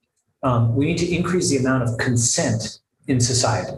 um, 0.43 0.75
we 0.75 0.87
need 0.87 0.99
to 0.99 1.14
increase 1.14 1.50
the 1.50 1.59
amount 1.59 1.83
of 1.83 1.99
consent 1.99 2.79
in 3.07 3.21
society 3.21 3.76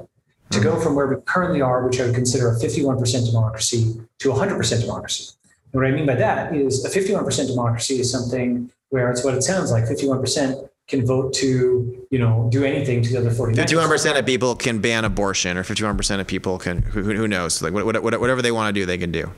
to 0.51 0.61
go 0.61 0.79
from 0.79 0.95
where 0.95 1.07
we 1.07 1.17
currently 1.25 1.61
are, 1.61 1.87
which 1.87 2.01
I 2.01 2.07
would 2.07 2.15
consider 2.15 2.51
a 2.51 2.59
51% 2.59 3.27
democracy, 3.27 4.01
to 4.19 4.29
100% 4.29 4.81
democracy. 4.81 5.33
And 5.73 5.81
what 5.81 5.91
I 5.91 5.95
mean 5.95 6.07
by 6.07 6.15
that 6.17 6.55
is 6.55 6.85
a 6.85 6.91
51% 6.91 7.47
democracy 7.47 7.99
is 7.99 8.11
something 8.13 8.71
where 8.91 9.11
it's 9.11 9.25
what 9.25 9.35
it 9.35 9.43
sounds 9.43 9.73
like 9.73 9.85
51% 9.85 10.69
can 10.89 11.07
vote 11.07 11.33
to, 11.33 12.07
you 12.11 12.19
know, 12.19 12.49
do 12.53 12.65
anything 12.65 13.03
to 13.03 13.11
the 13.11 13.19
other 13.19 13.31
49 13.31 13.67
51% 13.67 14.19
of 14.19 14.27
people 14.27 14.55
can 14.55 14.81
ban 14.81 15.05
abortion, 15.05 15.57
or 15.57 15.65
51% 15.65 16.21
of 16.21 16.27
people 16.27 16.59
can, 16.59 16.83
who, 16.83 17.03
who 17.03 17.27
knows, 17.27 17.63
like 17.63 17.73
whatever 17.73 18.43
they 18.43 18.53
want 18.53 18.75
to 18.75 18.79
do, 18.79 18.85
they 18.85 18.99
can 18.99 19.11
do. 19.11 19.31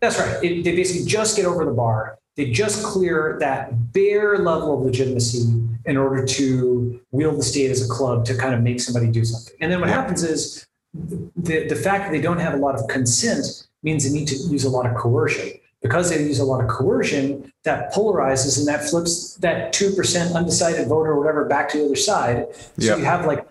That's 0.00 0.18
right. 0.20 0.44
It, 0.44 0.62
they 0.62 0.76
basically 0.76 1.06
just 1.06 1.36
get 1.36 1.46
over 1.46 1.64
the 1.64 1.72
bar 1.72 2.18
they 2.36 2.50
just 2.50 2.84
clear 2.84 3.36
that 3.40 3.92
bare 3.92 4.38
level 4.38 4.78
of 4.78 4.84
legitimacy 4.84 5.44
in 5.86 5.96
order 5.96 6.24
to 6.24 7.00
wield 7.10 7.38
the 7.38 7.42
state 7.42 7.70
as 7.70 7.84
a 7.84 7.88
club 7.88 8.24
to 8.24 8.36
kind 8.36 8.54
of 8.54 8.62
make 8.62 8.80
somebody 8.80 9.08
do 9.08 9.24
something. 9.24 9.54
And 9.60 9.70
then 9.70 9.80
what 9.80 9.90
happens 9.90 10.22
is 10.22 10.66
the, 10.94 11.66
the 11.68 11.76
fact 11.76 12.04
that 12.04 12.12
they 12.12 12.20
don't 12.20 12.38
have 12.38 12.54
a 12.54 12.56
lot 12.56 12.74
of 12.74 12.88
consent 12.88 13.66
means 13.82 14.04
they 14.04 14.18
need 14.18 14.28
to 14.28 14.36
use 14.36 14.64
a 14.64 14.70
lot 14.70 14.86
of 14.86 14.96
coercion. 14.96 15.50
Because 15.82 16.08
they 16.08 16.18
use 16.18 16.38
a 16.38 16.44
lot 16.44 16.62
of 16.62 16.70
coercion, 16.70 17.52
that 17.64 17.92
polarizes 17.92 18.58
and 18.58 18.66
that 18.66 18.88
flips 18.88 19.34
that 19.36 19.74
2% 19.74 20.34
undecided 20.34 20.88
voter 20.88 21.10
or 21.10 21.18
whatever 21.18 21.44
back 21.44 21.68
to 21.68 21.78
the 21.78 21.84
other 21.84 21.96
side. 21.96 22.46
So 22.78 22.86
yep. 22.86 22.98
you 22.98 23.04
have 23.04 23.26
like, 23.26 23.46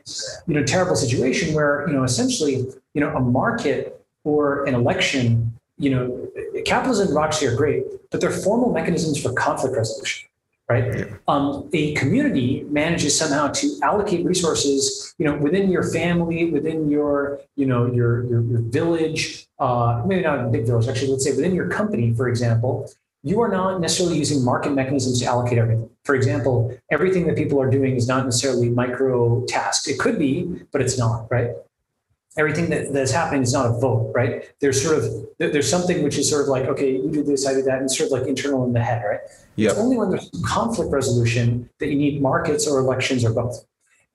you 0.48 0.56
know, 0.56 0.64
terrible 0.64 0.96
situation 0.96 1.54
where, 1.54 1.88
you 1.88 1.94
know, 1.94 2.04
essentially, 2.04 2.66
you 2.96 3.02
know, 3.02 3.16
a 3.16 3.20
market 3.20 4.04
or 4.24 4.66
an 4.66 4.74
election, 4.74 5.60
you 5.84 5.90
know, 5.94 6.04
capitalism 6.66 7.08
and 7.08 7.14
democracy 7.14 7.46
are 7.48 7.56
great, 7.64 7.84
but 8.10 8.22
they're 8.22 8.38
formal 8.48 8.72
mechanisms 8.72 9.22
for 9.22 9.34
conflict 9.34 9.76
resolution, 9.76 10.30
right? 10.70 10.86
Yeah. 10.98 11.06
Um, 11.28 11.70
a 11.74 11.94
community 12.02 12.66
manages 12.80 13.18
somehow 13.18 13.50
to 13.60 13.66
allocate 13.90 14.26
resources, 14.26 15.14
you 15.18 15.26
know, 15.26 15.36
within 15.46 15.70
your 15.70 15.84
family, 15.84 16.52
within 16.58 16.90
your, 16.90 17.40
you 17.56 17.66
know, 17.66 17.82
your 17.98 18.24
your, 18.30 18.42
your 18.52 18.62
village, 18.62 19.48
uh, 19.60 20.02
maybe 20.06 20.22
not 20.30 20.40
a 20.40 20.48
big 20.56 20.66
village, 20.66 20.88
actually, 20.88 21.12
let's 21.12 21.26
say 21.26 21.36
within 21.36 21.54
your 21.54 21.68
company, 21.80 22.14
for 22.14 22.28
example, 22.30 22.74
you 23.24 23.42
are 23.42 23.52
not 23.60 23.80
necessarily 23.80 24.18
using 24.18 24.44
market 24.44 24.74
mechanisms 24.74 25.20
to 25.22 25.26
allocate 25.26 25.58
everything. 25.58 25.90
For 26.04 26.16
example, 26.16 26.56
everything 26.92 27.26
that 27.28 27.38
people 27.38 27.62
are 27.62 27.70
doing 27.70 27.96
is 27.96 28.06
not 28.08 28.26
necessarily 28.26 28.70
micro 28.70 29.46
tasks. 29.46 29.88
It 29.88 29.98
could 30.04 30.18
be, 30.20 30.32
but 30.72 30.82
it's 30.82 30.98
not, 30.98 31.32
right? 31.32 31.52
Everything 32.38 32.70
that, 32.72 32.92
that's 32.94 33.12
happening 33.12 33.44
is 33.44 33.54
not 33.54 33.68
a 33.68 33.80
vote, 33.80 34.12
right? 34.16 34.52
There's 34.60 34.82
sort 34.82 34.98
of 34.98 35.04
there's 35.38 35.70
something 35.70 36.04
which 36.04 36.18
is 36.18 36.30
sort 36.30 36.44
of 36.44 36.48
like, 36.48 36.66
okay, 36.66 36.92
you 36.92 37.12
do 37.12 37.24
this, 37.24 37.46
I 37.46 37.54
do 37.54 37.62
that, 37.64 37.80
and 37.80 37.92
sort 37.92 38.08
of 38.08 38.20
like 38.20 38.28
internal 38.28 38.66
in 38.66 38.74
the 38.74 38.82
head, 38.82 39.04
right? 39.08 39.20
Yep. 39.56 39.72
It's 39.72 39.80
only 39.80 39.98
when 39.98 40.10
there's 40.10 40.32
conflict 40.44 40.92
resolution 40.92 41.70
that 41.80 41.90
you 41.90 41.96
need 41.96 42.22
markets 42.22 42.68
or 42.68 42.80
elections 42.80 43.24
or 43.24 43.32
both. 43.32 43.64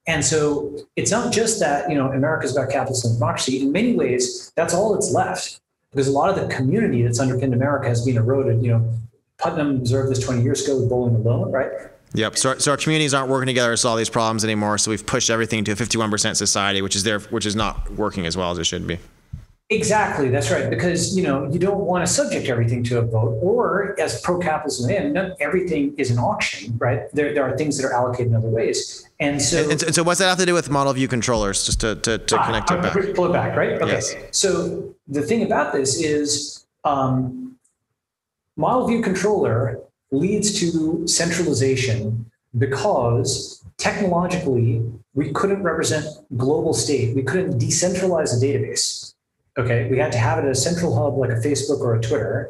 And 0.07 0.25
so 0.25 0.75
it's 0.95 1.11
not 1.11 1.31
just 1.31 1.59
that, 1.59 1.89
you 1.89 1.95
know, 1.95 2.11
America's 2.11 2.55
about 2.57 2.71
capitalism 2.71 3.11
and 3.11 3.19
democracy. 3.19 3.61
In 3.61 3.71
many 3.71 3.93
ways, 3.95 4.51
that's 4.55 4.73
all 4.73 4.93
that's 4.93 5.11
left 5.11 5.61
because 5.91 6.07
a 6.07 6.11
lot 6.11 6.29
of 6.29 6.35
the 6.35 6.53
community 6.53 7.03
that's 7.03 7.19
underpinned 7.19 7.53
America 7.53 7.87
has 7.87 8.03
been 8.03 8.17
eroded. 8.17 8.63
You 8.63 8.71
know, 8.71 8.93
Putnam 9.37 9.77
observed 9.77 10.11
this 10.11 10.19
20 10.19 10.41
years 10.41 10.63
ago 10.63 10.79
with 10.79 10.89
bowling 10.89 11.15
alone, 11.15 11.51
right? 11.51 11.71
Yep. 12.13 12.37
So, 12.37 12.57
so 12.57 12.71
our 12.71 12.77
communities 12.77 13.13
aren't 13.13 13.29
working 13.29 13.47
together 13.47 13.71
to 13.71 13.77
solve 13.77 13.97
these 13.97 14.09
problems 14.09 14.43
anymore. 14.43 14.77
So 14.77 14.91
we've 14.91 15.05
pushed 15.05 15.29
everything 15.29 15.63
to 15.65 15.71
a 15.73 15.75
51% 15.75 16.35
society, 16.35 16.81
which 16.81 16.95
is 16.95 17.03
there, 17.03 17.19
which 17.19 17.45
is 17.45 17.55
not 17.55 17.91
working 17.91 18.25
as 18.25 18.35
well 18.35 18.51
as 18.51 18.57
it 18.57 18.65
should 18.65 18.87
be. 18.87 18.97
Exactly, 19.71 20.29
that's 20.29 20.49
right. 20.49 20.67
Because 20.67 21.15
you 21.15 21.21
know 21.21 21.47
you 21.51 21.59
don't 21.59 21.81
want 21.81 22.03
to 22.03 22.11
subject 22.11 22.47
everything 22.47 22.83
to 22.85 22.97
a 22.97 23.03
vote, 23.03 23.37
or 23.39 23.95
as 23.99 24.19
pro-capitalism, 24.21 24.89
and 24.89 25.35
everything 25.39 25.93
is 25.95 26.09
an 26.09 26.17
auction, 26.17 26.75
right? 26.79 27.03
There, 27.13 27.35
there 27.35 27.43
are 27.43 27.55
things 27.55 27.77
that 27.77 27.85
are 27.85 27.93
allocated 27.93 28.31
in 28.31 28.35
other 28.35 28.49
ways, 28.49 29.07
and 29.19 29.39
so. 29.39 29.69
And, 29.69 29.83
and 29.83 29.93
so, 29.93 30.01
what's 30.01 30.19
that 30.21 30.27
have 30.27 30.39
to 30.39 30.45
do 30.47 30.55
with 30.55 30.71
model 30.71 30.91
view 30.93 31.07
controllers? 31.07 31.67
Just 31.67 31.81
to, 31.81 31.93
to, 31.97 32.17
to 32.17 32.39
ah, 32.39 32.45
connect 32.47 32.71
it 32.71 32.81
back. 32.81 33.15
Pull 33.15 33.27
it 33.27 33.33
back, 33.33 33.55
right? 33.55 33.79
Okay. 33.79 33.91
Yes. 33.91 34.15
So 34.31 34.95
the 35.07 35.21
thing 35.21 35.43
about 35.43 35.71
this 35.71 36.01
is, 36.01 36.65
um, 36.83 37.55
model 38.57 38.87
view 38.87 39.03
controller 39.03 39.79
leads 40.11 40.59
to 40.59 41.07
centralization 41.07 42.29
because 42.57 43.63
technologically 43.77 44.83
we 45.13 45.31
couldn't 45.31 45.63
represent 45.63 46.05
global 46.35 46.73
state. 46.73 47.15
We 47.15 47.23
couldn't 47.23 47.59
decentralize 47.59 48.35
a 48.35 48.43
database 48.43 49.13
Okay, 49.59 49.89
we 49.89 49.97
had 49.97 50.13
to 50.13 50.17
have 50.17 50.39
it 50.39 50.45
at 50.45 50.51
a 50.51 50.55
central 50.55 50.95
hub 50.95 51.17
like 51.17 51.31
a 51.31 51.41
Facebook 51.41 51.81
or 51.81 51.95
a 51.95 52.01
Twitter 52.01 52.49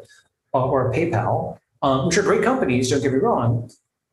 uh, 0.54 0.64
or 0.64 0.90
a 0.90 0.94
PayPal, 0.94 1.58
um, 1.82 2.06
which 2.06 2.16
are 2.16 2.22
great 2.22 2.44
companies. 2.44 2.88
Don't 2.88 3.02
get 3.02 3.12
me 3.12 3.18
wrong, 3.18 3.68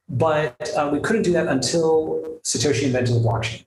but 0.10 0.72
uh, 0.76 0.90
we 0.92 1.00
couldn't 1.00 1.22
do 1.22 1.32
that 1.34 1.48
until 1.48 2.40
Satoshi 2.44 2.84
invented 2.84 3.14
the 3.14 3.20
blockchain, 3.20 3.66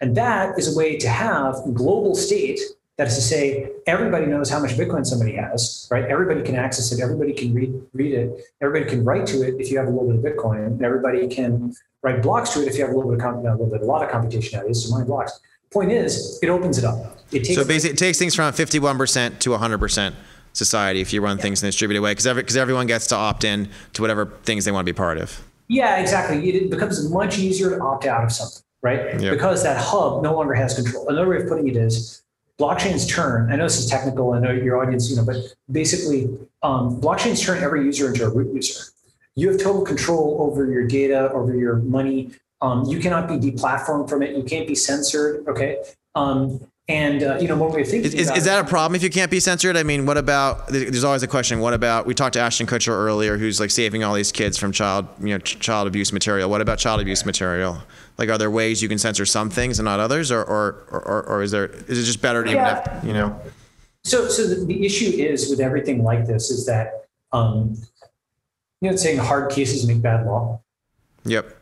and 0.00 0.16
that 0.16 0.58
is 0.58 0.74
a 0.74 0.76
way 0.76 0.96
to 0.96 1.08
have 1.08 1.54
global 1.74 2.16
state. 2.16 2.58
That 2.98 3.08
is 3.08 3.14
to 3.16 3.20
say, 3.20 3.70
everybody 3.86 4.24
knows 4.24 4.48
how 4.48 4.58
much 4.58 4.70
Bitcoin 4.70 5.04
somebody 5.04 5.36
has, 5.36 5.86
right? 5.90 6.04
Everybody 6.04 6.42
can 6.42 6.56
access 6.56 6.90
it. 6.92 7.00
Everybody 7.00 7.34
can 7.34 7.52
read 7.52 7.74
read 7.92 8.14
it. 8.14 8.40
Everybody 8.62 8.90
can 8.90 9.04
write 9.04 9.26
to 9.26 9.42
it 9.46 9.60
if 9.60 9.70
you 9.70 9.76
have 9.78 9.86
a 9.86 9.90
little 9.90 10.08
bit 10.08 10.16
of 10.16 10.36
Bitcoin. 10.36 10.66
And 10.66 10.82
everybody 10.82 11.28
can 11.28 11.74
write 12.02 12.22
blocks 12.22 12.50
to 12.54 12.62
it 12.62 12.68
if 12.68 12.76
you 12.76 12.86
have 12.86 12.94
a 12.94 12.96
little 12.96 13.10
bit 13.10 13.22
of 13.22 13.34
a 13.34 13.50
little 13.50 13.66
bit, 13.66 13.82
a 13.82 13.84
lot 13.84 14.02
of 14.02 14.10
computation 14.10 14.58
nowadays 14.58 14.82
to 14.84 14.90
mine 14.90 15.04
blocks. 15.04 15.38
Point 15.70 15.92
is, 15.92 16.38
it 16.42 16.48
opens 16.48 16.78
it 16.78 16.84
up. 16.84 17.18
It 17.32 17.40
takes 17.44 17.56
so 17.56 17.64
basically, 17.66 17.94
it 17.94 17.98
takes 17.98 18.18
things 18.18 18.34
from 18.34 18.52
51% 18.52 19.40
to 19.40 19.50
100% 19.50 20.14
society 20.52 21.00
if 21.00 21.12
you 21.12 21.20
run 21.20 21.36
yeah. 21.36 21.42
things 21.42 21.62
in 21.62 21.66
a 21.66 21.70
distributed 21.70 22.00
way, 22.00 22.12
because 22.12 22.26
every, 22.26 22.44
cause 22.44 22.56
everyone 22.56 22.86
gets 22.86 23.08
to 23.08 23.16
opt 23.16 23.44
in 23.44 23.68
to 23.92 24.00
whatever 24.00 24.26
things 24.44 24.64
they 24.64 24.72
want 24.72 24.86
to 24.86 24.92
be 24.92 24.96
part 24.96 25.18
of. 25.18 25.42
Yeah, 25.68 25.98
exactly. 25.98 26.48
It 26.48 26.70
becomes 26.70 27.10
much 27.10 27.38
easier 27.38 27.70
to 27.70 27.80
opt 27.82 28.06
out 28.06 28.24
of 28.24 28.32
something, 28.32 28.62
right? 28.82 29.20
Yep. 29.20 29.32
Because 29.32 29.62
that 29.64 29.76
hub 29.76 30.22
no 30.22 30.34
longer 30.34 30.54
has 30.54 30.74
control. 30.74 31.08
Another 31.08 31.28
way 31.28 31.42
of 31.42 31.48
putting 31.48 31.68
it 31.68 31.76
is 31.76 32.22
blockchains 32.58 33.08
turn. 33.08 33.52
I 33.52 33.56
know 33.56 33.64
this 33.64 33.78
is 33.78 33.88
technical. 33.88 34.32
I 34.32 34.40
know 34.40 34.52
your 34.52 34.82
audience, 34.82 35.10
you 35.10 35.16
know, 35.16 35.24
but 35.24 35.36
basically, 35.70 36.24
um, 36.62 37.00
blockchains 37.00 37.44
turn 37.44 37.62
every 37.62 37.84
user 37.84 38.08
into 38.08 38.24
a 38.24 38.30
root 38.30 38.54
user. 38.54 38.84
You 39.34 39.50
have 39.50 39.60
total 39.60 39.82
control 39.82 40.38
over 40.40 40.70
your 40.70 40.86
data, 40.86 41.30
over 41.32 41.54
your 41.54 41.76
money. 41.76 42.32
Um, 42.62 42.84
you 42.86 42.98
cannot 42.98 43.28
be 43.28 43.34
deplatformed 43.34 44.08
from 44.08 44.22
it. 44.22 44.34
You 44.34 44.42
can't 44.42 44.66
be 44.66 44.74
censored. 44.74 45.46
Okay. 45.46 45.82
Um, 46.14 46.66
and 46.88 47.22
uh, 47.22 47.38
you 47.40 47.48
know, 47.48 47.56
when 47.56 47.72
we're 47.72 47.84
thinking, 47.84 48.12
is, 48.12 48.30
is, 48.30 48.44
that 48.44 48.64
a 48.64 48.68
problem 48.68 48.94
if 48.94 49.02
you 49.02 49.10
can't 49.10 49.30
be 49.30 49.40
censored? 49.40 49.76
I 49.76 49.82
mean, 49.82 50.06
what 50.06 50.16
about? 50.16 50.68
There's 50.68 51.02
always 51.02 51.24
a 51.24 51.28
question. 51.28 51.58
What 51.58 51.74
about? 51.74 52.06
We 52.06 52.14
talked 52.14 52.34
to 52.34 52.40
Ashton 52.40 52.68
Kutcher 52.68 52.90
earlier, 52.90 53.36
who's 53.36 53.58
like 53.58 53.70
saving 53.70 54.04
all 54.04 54.14
these 54.14 54.30
kids 54.30 54.56
from 54.56 54.70
child, 54.70 55.08
you 55.18 55.30
know, 55.30 55.38
child 55.38 55.88
abuse 55.88 56.12
material. 56.12 56.48
What 56.48 56.60
about 56.60 56.78
child 56.78 57.00
abuse 57.00 57.26
material? 57.26 57.82
Like, 58.18 58.28
are 58.28 58.38
there 58.38 58.52
ways 58.52 58.82
you 58.82 58.88
can 58.88 58.98
censor 58.98 59.26
some 59.26 59.50
things 59.50 59.80
and 59.80 59.84
not 59.84 59.98
others, 59.98 60.30
or 60.30 60.44
or 60.44 60.86
or, 60.92 61.24
or 61.24 61.42
is 61.42 61.50
there? 61.50 61.66
Is 61.66 61.98
it 61.98 62.04
just 62.04 62.22
better 62.22 62.44
to 62.44 62.50
yeah. 62.50 62.54
even 62.54 62.92
have, 62.92 63.04
you 63.04 63.12
know? 63.12 63.40
So, 64.04 64.28
so 64.28 64.46
the, 64.46 64.64
the 64.64 64.86
issue 64.86 65.10
is 65.10 65.50
with 65.50 65.58
everything 65.58 66.04
like 66.04 66.28
this 66.28 66.52
is 66.52 66.64
that, 66.66 67.08
um, 67.32 67.76
you 68.80 68.88
know, 68.88 68.96
saying 68.96 69.18
hard 69.18 69.50
cases 69.50 69.84
make 69.88 70.00
bad 70.00 70.24
law. 70.24 70.60
Yep. 71.24 71.56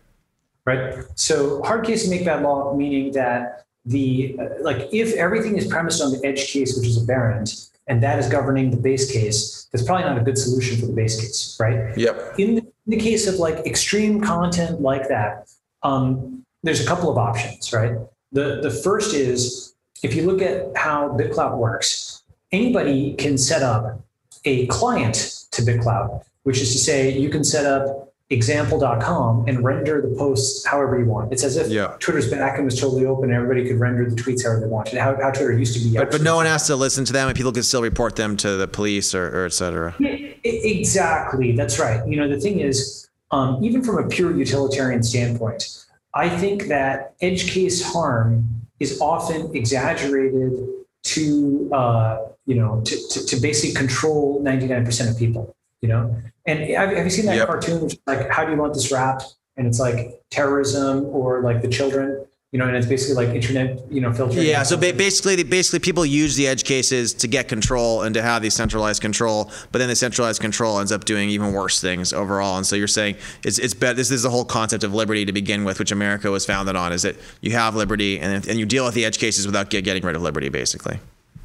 Right. 0.66 1.04
So 1.14 1.62
hard 1.62 1.86
cases 1.86 2.10
make 2.10 2.26
bad 2.26 2.42
law, 2.42 2.74
meaning 2.76 3.12
that 3.12 3.64
the 3.86 4.38
like 4.60 4.88
if 4.92 5.14
everything 5.14 5.56
is 5.56 5.66
premised 5.66 6.02
on 6.02 6.12
the 6.12 6.24
edge 6.24 6.46
case, 6.48 6.76
which 6.76 6.86
is 6.86 7.02
aberrant, 7.02 7.70
and 7.86 8.02
that 8.02 8.18
is 8.18 8.28
governing 8.28 8.70
the 8.70 8.76
base 8.76 9.10
case, 9.10 9.68
that's 9.72 9.84
probably 9.84 10.04
not 10.04 10.16
a 10.16 10.22
good 10.22 10.38
solution 10.38 10.78
for 10.78 10.86
the 10.86 10.92
base 10.92 11.20
case, 11.20 11.56
right? 11.60 11.96
Yep. 11.96 12.38
In 12.38 12.54
the, 12.54 12.60
in 12.62 12.86
the 12.86 12.96
case 12.96 13.26
of 13.26 13.36
like 13.36 13.66
extreme 13.66 14.20
content 14.20 14.80
like 14.80 15.08
that, 15.08 15.50
um, 15.82 16.44
there's 16.62 16.82
a 16.82 16.86
couple 16.86 17.10
of 17.10 17.18
options, 17.18 17.72
right? 17.72 17.92
The 18.32 18.60
the 18.62 18.70
first 18.70 19.14
is 19.14 19.74
if 20.02 20.14
you 20.14 20.26
look 20.26 20.40
at 20.40 20.76
how 20.76 21.10
BitClout 21.10 21.56
works, 21.56 22.22
anybody 22.52 23.14
can 23.14 23.36
set 23.36 23.62
up 23.62 24.00
a 24.44 24.66
client 24.66 25.46
to 25.52 25.62
BitClout, 25.62 26.24
which 26.42 26.60
is 26.60 26.72
to 26.72 26.78
say 26.78 27.10
you 27.10 27.28
can 27.28 27.44
set 27.44 27.66
up 27.66 28.13
example.com 28.30 29.44
and 29.46 29.62
render 29.62 30.00
the 30.00 30.14
posts 30.16 30.64
however 30.64 30.98
you 30.98 31.04
want. 31.04 31.32
It's 31.32 31.44
as 31.44 31.56
if 31.56 31.68
yeah. 31.68 31.96
Twitter's 32.00 32.32
backend 32.32 32.64
was 32.64 32.80
totally 32.80 33.04
open 33.04 33.24
and 33.24 33.34
everybody 33.34 33.68
could 33.68 33.78
render 33.78 34.08
the 34.08 34.16
tweets 34.16 34.44
however 34.44 34.60
they 34.60 34.66
wanted. 34.66 34.98
How, 34.98 35.14
how 35.20 35.30
Twitter 35.30 35.52
used 35.52 35.74
to 35.74 35.80
be. 35.80 35.96
But, 35.96 36.10
but 36.10 36.22
no 36.22 36.36
one 36.36 36.46
has 36.46 36.66
to 36.68 36.76
listen 36.76 37.04
to 37.04 37.12
them 37.12 37.28
and 37.28 37.36
people 37.36 37.52
can 37.52 37.62
still 37.62 37.82
report 37.82 38.16
them 38.16 38.36
to 38.38 38.56
the 38.56 38.66
police 38.66 39.14
or, 39.14 39.42
or 39.42 39.44
et 39.44 39.52
cetera. 39.52 39.94
Yeah, 39.98 40.28
exactly. 40.42 41.52
That's 41.52 41.78
right. 41.78 42.06
You 42.08 42.16
know, 42.16 42.28
the 42.28 42.40
thing 42.40 42.60
is, 42.60 43.08
um, 43.30 43.62
even 43.62 43.82
from 43.82 43.98
a 43.98 44.08
pure 44.08 44.34
utilitarian 44.34 45.02
standpoint, 45.02 45.84
I 46.14 46.28
think 46.28 46.68
that 46.68 47.14
edge 47.20 47.50
case 47.50 47.82
harm 47.92 48.46
is 48.80 49.00
often 49.00 49.54
exaggerated 49.54 50.66
to, 51.02 51.70
uh, 51.72 52.18
you 52.46 52.54
know, 52.54 52.80
to, 52.84 53.08
to, 53.08 53.26
to 53.26 53.36
basically 53.36 53.74
control 53.74 54.42
99% 54.42 55.10
of 55.10 55.18
people 55.18 55.54
you 55.84 55.88
know? 55.88 56.16
And 56.46 56.60
have, 56.70 56.96
have 56.96 57.04
you 57.04 57.10
seen 57.10 57.26
that 57.26 57.36
yep. 57.36 57.46
cartoon, 57.46 57.82
which 57.82 57.98
like, 58.06 58.30
how 58.30 58.42
do 58.46 58.52
you 58.52 58.56
want 58.56 58.72
this 58.72 58.90
wrapped? 58.90 59.34
And 59.58 59.66
it's 59.66 59.78
like 59.78 60.22
terrorism 60.30 61.04
or 61.04 61.42
like 61.42 61.60
the 61.60 61.68
children, 61.68 62.26
you 62.52 62.58
know, 62.58 62.66
and 62.66 62.74
it's 62.74 62.86
basically 62.86 63.22
like 63.22 63.34
internet, 63.34 63.80
you 63.92 64.00
know, 64.00 64.14
filtering. 64.14 64.46
Yeah. 64.46 64.62
So 64.62 64.78
basically, 64.78 65.42
basically, 65.42 65.80
people 65.80 66.06
use 66.06 66.36
the 66.36 66.46
edge 66.46 66.64
cases 66.64 67.12
to 67.14 67.28
get 67.28 67.48
control 67.48 68.02
and 68.02 68.14
to 68.14 68.22
have 68.22 68.40
the 68.40 68.48
centralized 68.48 69.02
control, 69.02 69.50
but 69.72 69.78
then 69.78 69.88
the 69.88 69.96
centralized 69.96 70.40
control 70.40 70.80
ends 70.80 70.90
up 70.90 71.04
doing 71.04 71.28
even 71.28 71.52
worse 71.52 71.82
things 71.82 72.14
overall. 72.14 72.56
And 72.56 72.66
so 72.66 72.76
you're 72.76 72.88
saying 72.88 73.16
it's 73.44 73.58
it's 73.58 73.74
better. 73.74 73.94
This 73.94 74.10
is 74.10 74.22
the 74.22 74.30
whole 74.30 74.46
concept 74.46 74.84
of 74.84 74.94
liberty 74.94 75.26
to 75.26 75.32
begin 75.32 75.64
with, 75.64 75.78
which 75.78 75.92
America 75.92 76.30
was 76.30 76.46
founded 76.46 76.76
on, 76.76 76.94
is 76.94 77.02
that 77.02 77.16
you 77.42 77.52
have 77.52 77.76
liberty 77.76 78.18
and 78.18 78.48
and 78.48 78.58
you 78.58 78.64
deal 78.64 78.86
with 78.86 78.94
the 78.94 79.04
edge 79.04 79.18
cases 79.18 79.46
without 79.46 79.68
get, 79.68 79.84
getting 79.84 80.02
rid 80.02 80.16
of 80.16 80.22
liberty, 80.22 80.48
basically. 80.48 80.98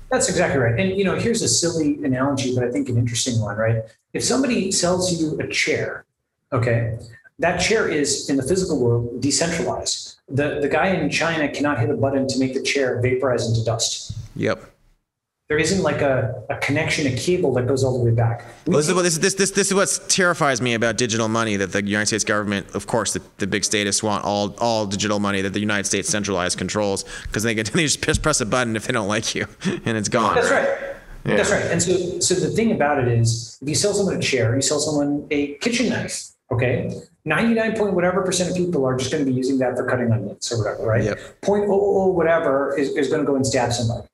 That's 0.10 0.28
exactly 0.30 0.60
right. 0.60 0.80
And 0.80 0.98
you 0.98 1.04
know, 1.04 1.16
here's 1.16 1.42
a 1.44 1.48
silly 1.48 2.04
analogy, 2.04 2.56
but 2.56 2.64
I 2.64 2.72
think 2.72 2.90
an 2.90 2.98
interesting 2.98 3.40
one, 3.40 3.58
right? 3.58 3.84
If 4.14 4.24
somebody 4.24 4.72
sells 4.72 5.22
you 5.22 5.38
a 5.40 5.48
chair, 5.48 6.06
okay, 6.52 6.98
that 7.40 7.58
chair 7.58 7.88
is 7.88 8.30
in 8.30 8.38
the 8.38 8.44
physical 8.44 8.80
world 8.80 9.22
decentralized. 9.22 10.20
The 10.28 10.60
the 10.62 10.70
guy 10.70 10.88
in 10.88 11.10
China 11.10 11.50
cannot 11.50 11.80
hit 11.80 11.90
a 11.90 11.96
button 11.96 12.28
to 12.28 12.40
make 12.40 12.54
the 12.54 12.62
chair 12.62 13.00
vaporize 13.02 13.48
into 13.48 13.64
dust. 13.64 14.18
Yep 14.36 14.60
there 15.50 15.58
isn't 15.58 15.82
like 15.82 16.02
a, 16.02 16.44
a 16.52 16.58
connection, 16.58 17.12
a 17.12 17.18
cable 17.18 17.52
that 17.54 17.66
goes 17.66 17.84
all 17.84 17.98
the 17.98 18.06
way 18.06 18.12
back. 18.12 18.46
Well, 18.68 18.78
this, 18.78 18.88
is 18.88 18.94
what, 18.94 19.02
this, 19.02 19.18
this, 19.18 19.34
this, 19.34 19.50
this 19.50 19.68
is 19.70 19.74
what 19.74 20.00
terrifies 20.08 20.62
me 20.62 20.76
about 20.76 20.96
digital 20.96 21.28
money 21.28 21.56
that 21.56 21.72
the 21.72 21.84
United 21.84 22.06
States 22.06 22.24
government, 22.24 22.68
of 22.76 22.86
course, 22.86 23.14
the, 23.14 23.22
the 23.40 23.48
big 23.48 23.64
statists 23.64 24.04
want 24.04 24.24
all, 24.26 24.54
all 24.60 24.86
digital 24.86 25.20
money 25.20 25.42
that 25.42 25.54
the 25.54 25.60
United 25.60 25.88
States 25.88 26.08
centralized 26.08 26.60
controls 26.60 27.04
because 27.24 27.42
they 27.42 27.56
can 27.56 27.66
they 27.74 27.84
just 27.84 28.00
press, 28.00 28.20
press 28.20 28.42
a 28.42 28.46
button 28.46 28.76
if 28.76 28.86
they 28.86 28.94
don't 28.94 29.08
like 29.08 29.34
you 29.34 29.48
and 29.86 29.98
it's 29.98 30.08
gone. 30.08 30.36
That's 30.36 30.52
right. 30.52 30.98
Yeah. 31.26 31.36
That's 31.36 31.52
right. 31.52 31.66
And 31.66 31.82
so, 31.82 32.20
so 32.20 32.36
the 32.36 32.50
thing 32.50 32.72
about 32.72 33.00
it 33.04 33.08
is, 33.08 33.58
if 33.62 33.70
you 33.70 33.76
sell 33.76 33.94
someone 33.94 34.16
a 34.16 34.22
chair, 34.22 34.56
you 34.56 34.62
sell 34.62 34.80
someone 34.80 35.28
a 35.32 35.56
kitchen 35.56 35.90
knife. 35.90 36.30
Okay, 36.52 36.90
ninety-nine 37.26 37.76
point 37.76 37.94
whatever 37.94 38.24
percent 38.24 38.50
of 38.50 38.56
people 38.56 38.84
are 38.84 38.98
just 38.98 39.12
going 39.12 39.24
to 39.24 39.30
be 39.30 39.36
using 39.36 39.60
that 39.60 39.76
for 39.76 39.86
cutting 39.86 40.12
onions 40.12 40.52
or 40.52 40.58
whatever, 40.58 40.88
right? 40.88 41.04
Yep. 41.04 41.42
Point 41.42 41.66
oh, 41.68 41.80
oh, 42.02 42.08
whatever 42.08 42.76
is, 42.76 42.96
is 42.98 43.08
going 43.10 43.22
to 43.22 43.28
go 43.28 43.36
and 43.36 43.46
stab 43.46 43.72
somebody 43.72 44.08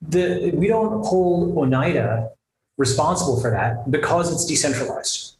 the 0.00 0.52
we 0.54 0.68
don't 0.68 1.04
hold 1.04 1.56
Oneida 1.56 2.30
responsible 2.76 3.40
for 3.40 3.50
that 3.50 3.90
because 3.90 4.32
it's 4.32 4.44
decentralized. 4.44 5.34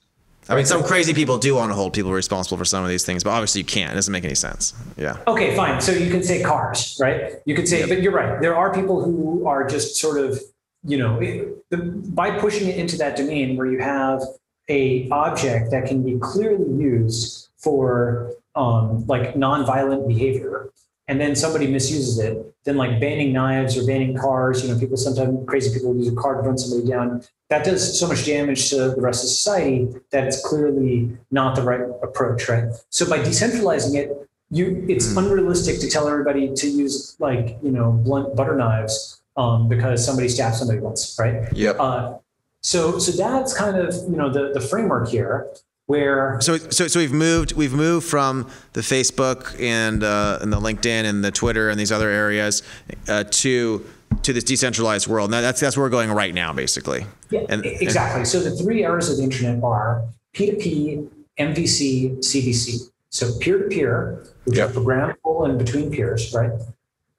I 0.49 0.57
mean, 0.57 0.65
some 0.65 0.83
crazy 0.83 1.13
people 1.13 1.39
do 1.39 1.55
want 1.55 1.71
to 1.71 1.75
hold 1.75 1.93
people 1.93 2.13
responsible 2.13 2.57
for 2.57 2.65
some 2.65 2.83
of 2.83 2.89
these 2.89 3.05
things, 3.05 3.23
but 3.23 3.31
obviously 3.31 3.61
you 3.61 3.67
can't. 3.67 3.93
It 3.93 3.97
doesn't 3.97 4.13
make 4.13 4.25
any 4.25 4.35
sense. 4.35 4.75
Yeah. 4.97 5.19
Okay, 5.27 5.55
fine. 5.55 5.81
So 5.81 5.93
you 5.93 6.11
can 6.11 6.23
say 6.23 6.43
cars, 6.43 6.97
right? 7.01 7.35
You 7.45 7.55
could 7.55 7.69
say, 7.69 7.81
yep. 7.81 7.89
but 7.91 8.03
you're 8.03 8.13
right. 8.13 8.41
There 8.41 8.57
are 8.57 8.73
people 8.73 9.05
who 9.05 9.47
are 9.47 9.67
just 9.67 9.97
sort 9.97 10.19
of 10.19 10.41
you 10.85 10.97
know, 10.97 11.19
it, 11.21 11.65
the, 11.71 11.77
by 11.77 12.39
pushing 12.39 12.69
it 12.69 12.77
into 12.77 12.97
that 12.99 13.17
domain 13.17 13.57
where 13.57 13.67
you 13.67 13.81
have 13.81 14.23
a 14.69 15.09
object 15.11 15.71
that 15.71 15.87
can 15.87 16.03
be 16.03 16.19
clearly 16.19 16.71
used 16.83 17.49
for 17.57 18.33
um, 18.55 19.07
like 19.07 19.35
nonviolent 19.35 20.07
behavior, 20.07 20.71
and 21.09 21.19
then 21.19 21.35
somebody 21.35 21.67
misuses 21.67 22.19
it, 22.19 22.55
then 22.65 22.77
like 22.77 23.01
banning 23.01 23.33
knives 23.33 23.77
or 23.79 23.87
banning 23.87 24.17
cars, 24.17 24.63
you 24.63 24.73
know, 24.73 24.79
people 24.79 24.97
sometimes 24.97 25.39
crazy 25.49 25.73
people 25.73 25.97
use 25.97 26.07
a 26.07 26.15
car 26.15 26.35
to 26.35 26.47
run 26.47 26.59
somebody 26.59 26.87
down. 26.87 27.23
That 27.49 27.65
does 27.65 27.99
so 27.99 28.07
much 28.07 28.27
damage 28.27 28.69
to 28.71 28.91
the 28.91 29.01
rest 29.01 29.25
of 29.25 29.31
society 29.31 29.89
that 30.11 30.27
it's 30.27 30.47
clearly 30.47 31.17
not 31.31 31.57
the 31.57 31.63
right 31.63 31.81
approach, 32.03 32.47
right? 32.49 32.65
So 32.91 33.09
by 33.09 33.21
decentralizing 33.21 33.95
it, 33.97 34.29
you 34.51 34.85
it's 34.89 35.09
mm. 35.09 35.19
unrealistic 35.19 35.81
to 35.81 35.89
tell 35.91 36.09
everybody 36.09 36.55
to 36.55 36.69
use 36.69 37.17
like 37.19 37.59
you 37.63 37.71
know 37.71 37.93
blunt 37.93 38.35
butter 38.35 38.57
knives 38.57 39.21
um, 39.37 39.69
because 39.69 40.05
somebody 40.05 40.29
stabbed 40.29 40.57
somebody 40.57 40.81
once, 40.81 41.17
right? 41.19 41.53
Yep. 41.53 41.77
Uh, 41.79 42.15
so 42.63 42.99
so 42.99 43.13
that's 43.13 43.53
kind 43.53 43.77
of 43.77 43.95
you 44.11 44.17
know 44.17 44.31
the 44.31 44.53
the 44.53 44.61
framework 44.61 45.09
here 45.09 45.49
where 45.89 46.39
so 46.43 46.59
so 46.59 46.87
so 46.87 47.01
we've 47.01 47.13
moved 47.13 47.55
we've 47.55 47.73
moved 47.73 48.07
from 48.07 48.49
the 48.75 48.83
Facebook 48.83 49.59
and 49.59 50.05
uh, 50.05 50.39
and 50.41 50.53
the 50.53 50.61
LinkedIn 50.61 51.05
and 51.05 51.25
the 51.25 51.31
Twitter 51.31 51.71
and 51.71 51.81
these 51.81 51.91
other 51.91 52.11
areas 52.11 52.63
uh, 53.09 53.25
to 53.31 53.85
to 54.23 54.33
this 54.35 54.45
decentralized 54.45 55.07
world. 55.07 55.31
Now 55.31 55.41
that's 55.41 55.61
that's 55.61 55.77
where 55.77 55.85
we're 55.85 55.91
going 55.91 56.11
right 56.13 56.35
now, 56.35 56.53
basically. 56.53 57.07
Yeah, 57.31 57.47
and, 57.49 57.65
exactly. 57.65 58.21
And, 58.21 58.29
so 58.29 58.41
the 58.41 58.51
three 58.51 58.85
areas 58.85 59.11
of 59.11 59.17
the 59.17 59.23
internet 59.23 59.65
are 59.65 60.05
P2P, 60.35 61.09
MVC, 61.39 62.19
CVC. 62.19 62.91
So 63.11 63.39
peer-to-peer, 63.39 64.27
which 64.45 64.59
yep. 64.59 64.69
are 64.69 64.73
programmable 64.73 65.49
and 65.49 65.59
between 65.59 65.91
peers, 65.91 66.35
right? 66.35 66.51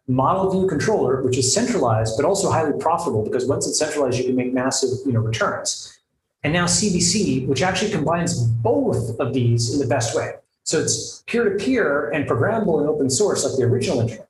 Model 0.07 0.51
view 0.51 0.67
controller, 0.67 1.23
which 1.23 1.38
is 1.38 1.51
centralized 1.51 2.15
but 2.17 2.25
also 2.25 2.51
highly 2.51 2.79
profitable 2.79 3.23
because 3.23 3.47
once 3.47 3.67
it's 3.67 3.79
centralized, 3.79 4.19
you 4.19 4.25
can 4.25 4.35
make 4.35 4.53
massive, 4.53 4.91
you 5.07 5.11
know, 5.11 5.21
returns. 5.21 5.98
And 6.43 6.53
now 6.53 6.65
CBC, 6.65 7.48
which 7.48 7.62
actually 7.62 7.91
combines 7.91 8.41
both 8.41 9.19
of 9.19 9.34
these 9.34 9.74
in 9.74 9.79
the 9.79 9.88
best 9.88 10.15
way. 10.15 10.34
So 10.63 10.79
it's 10.79 11.24
peer-to-peer 11.27 12.12
and 12.12 12.27
programmable 12.27 12.79
and 12.79 12.88
open 12.88 13.10
source 13.10 13.43
like 13.43 13.58
the 13.58 13.63
original 13.63 14.00
internet 14.01 14.29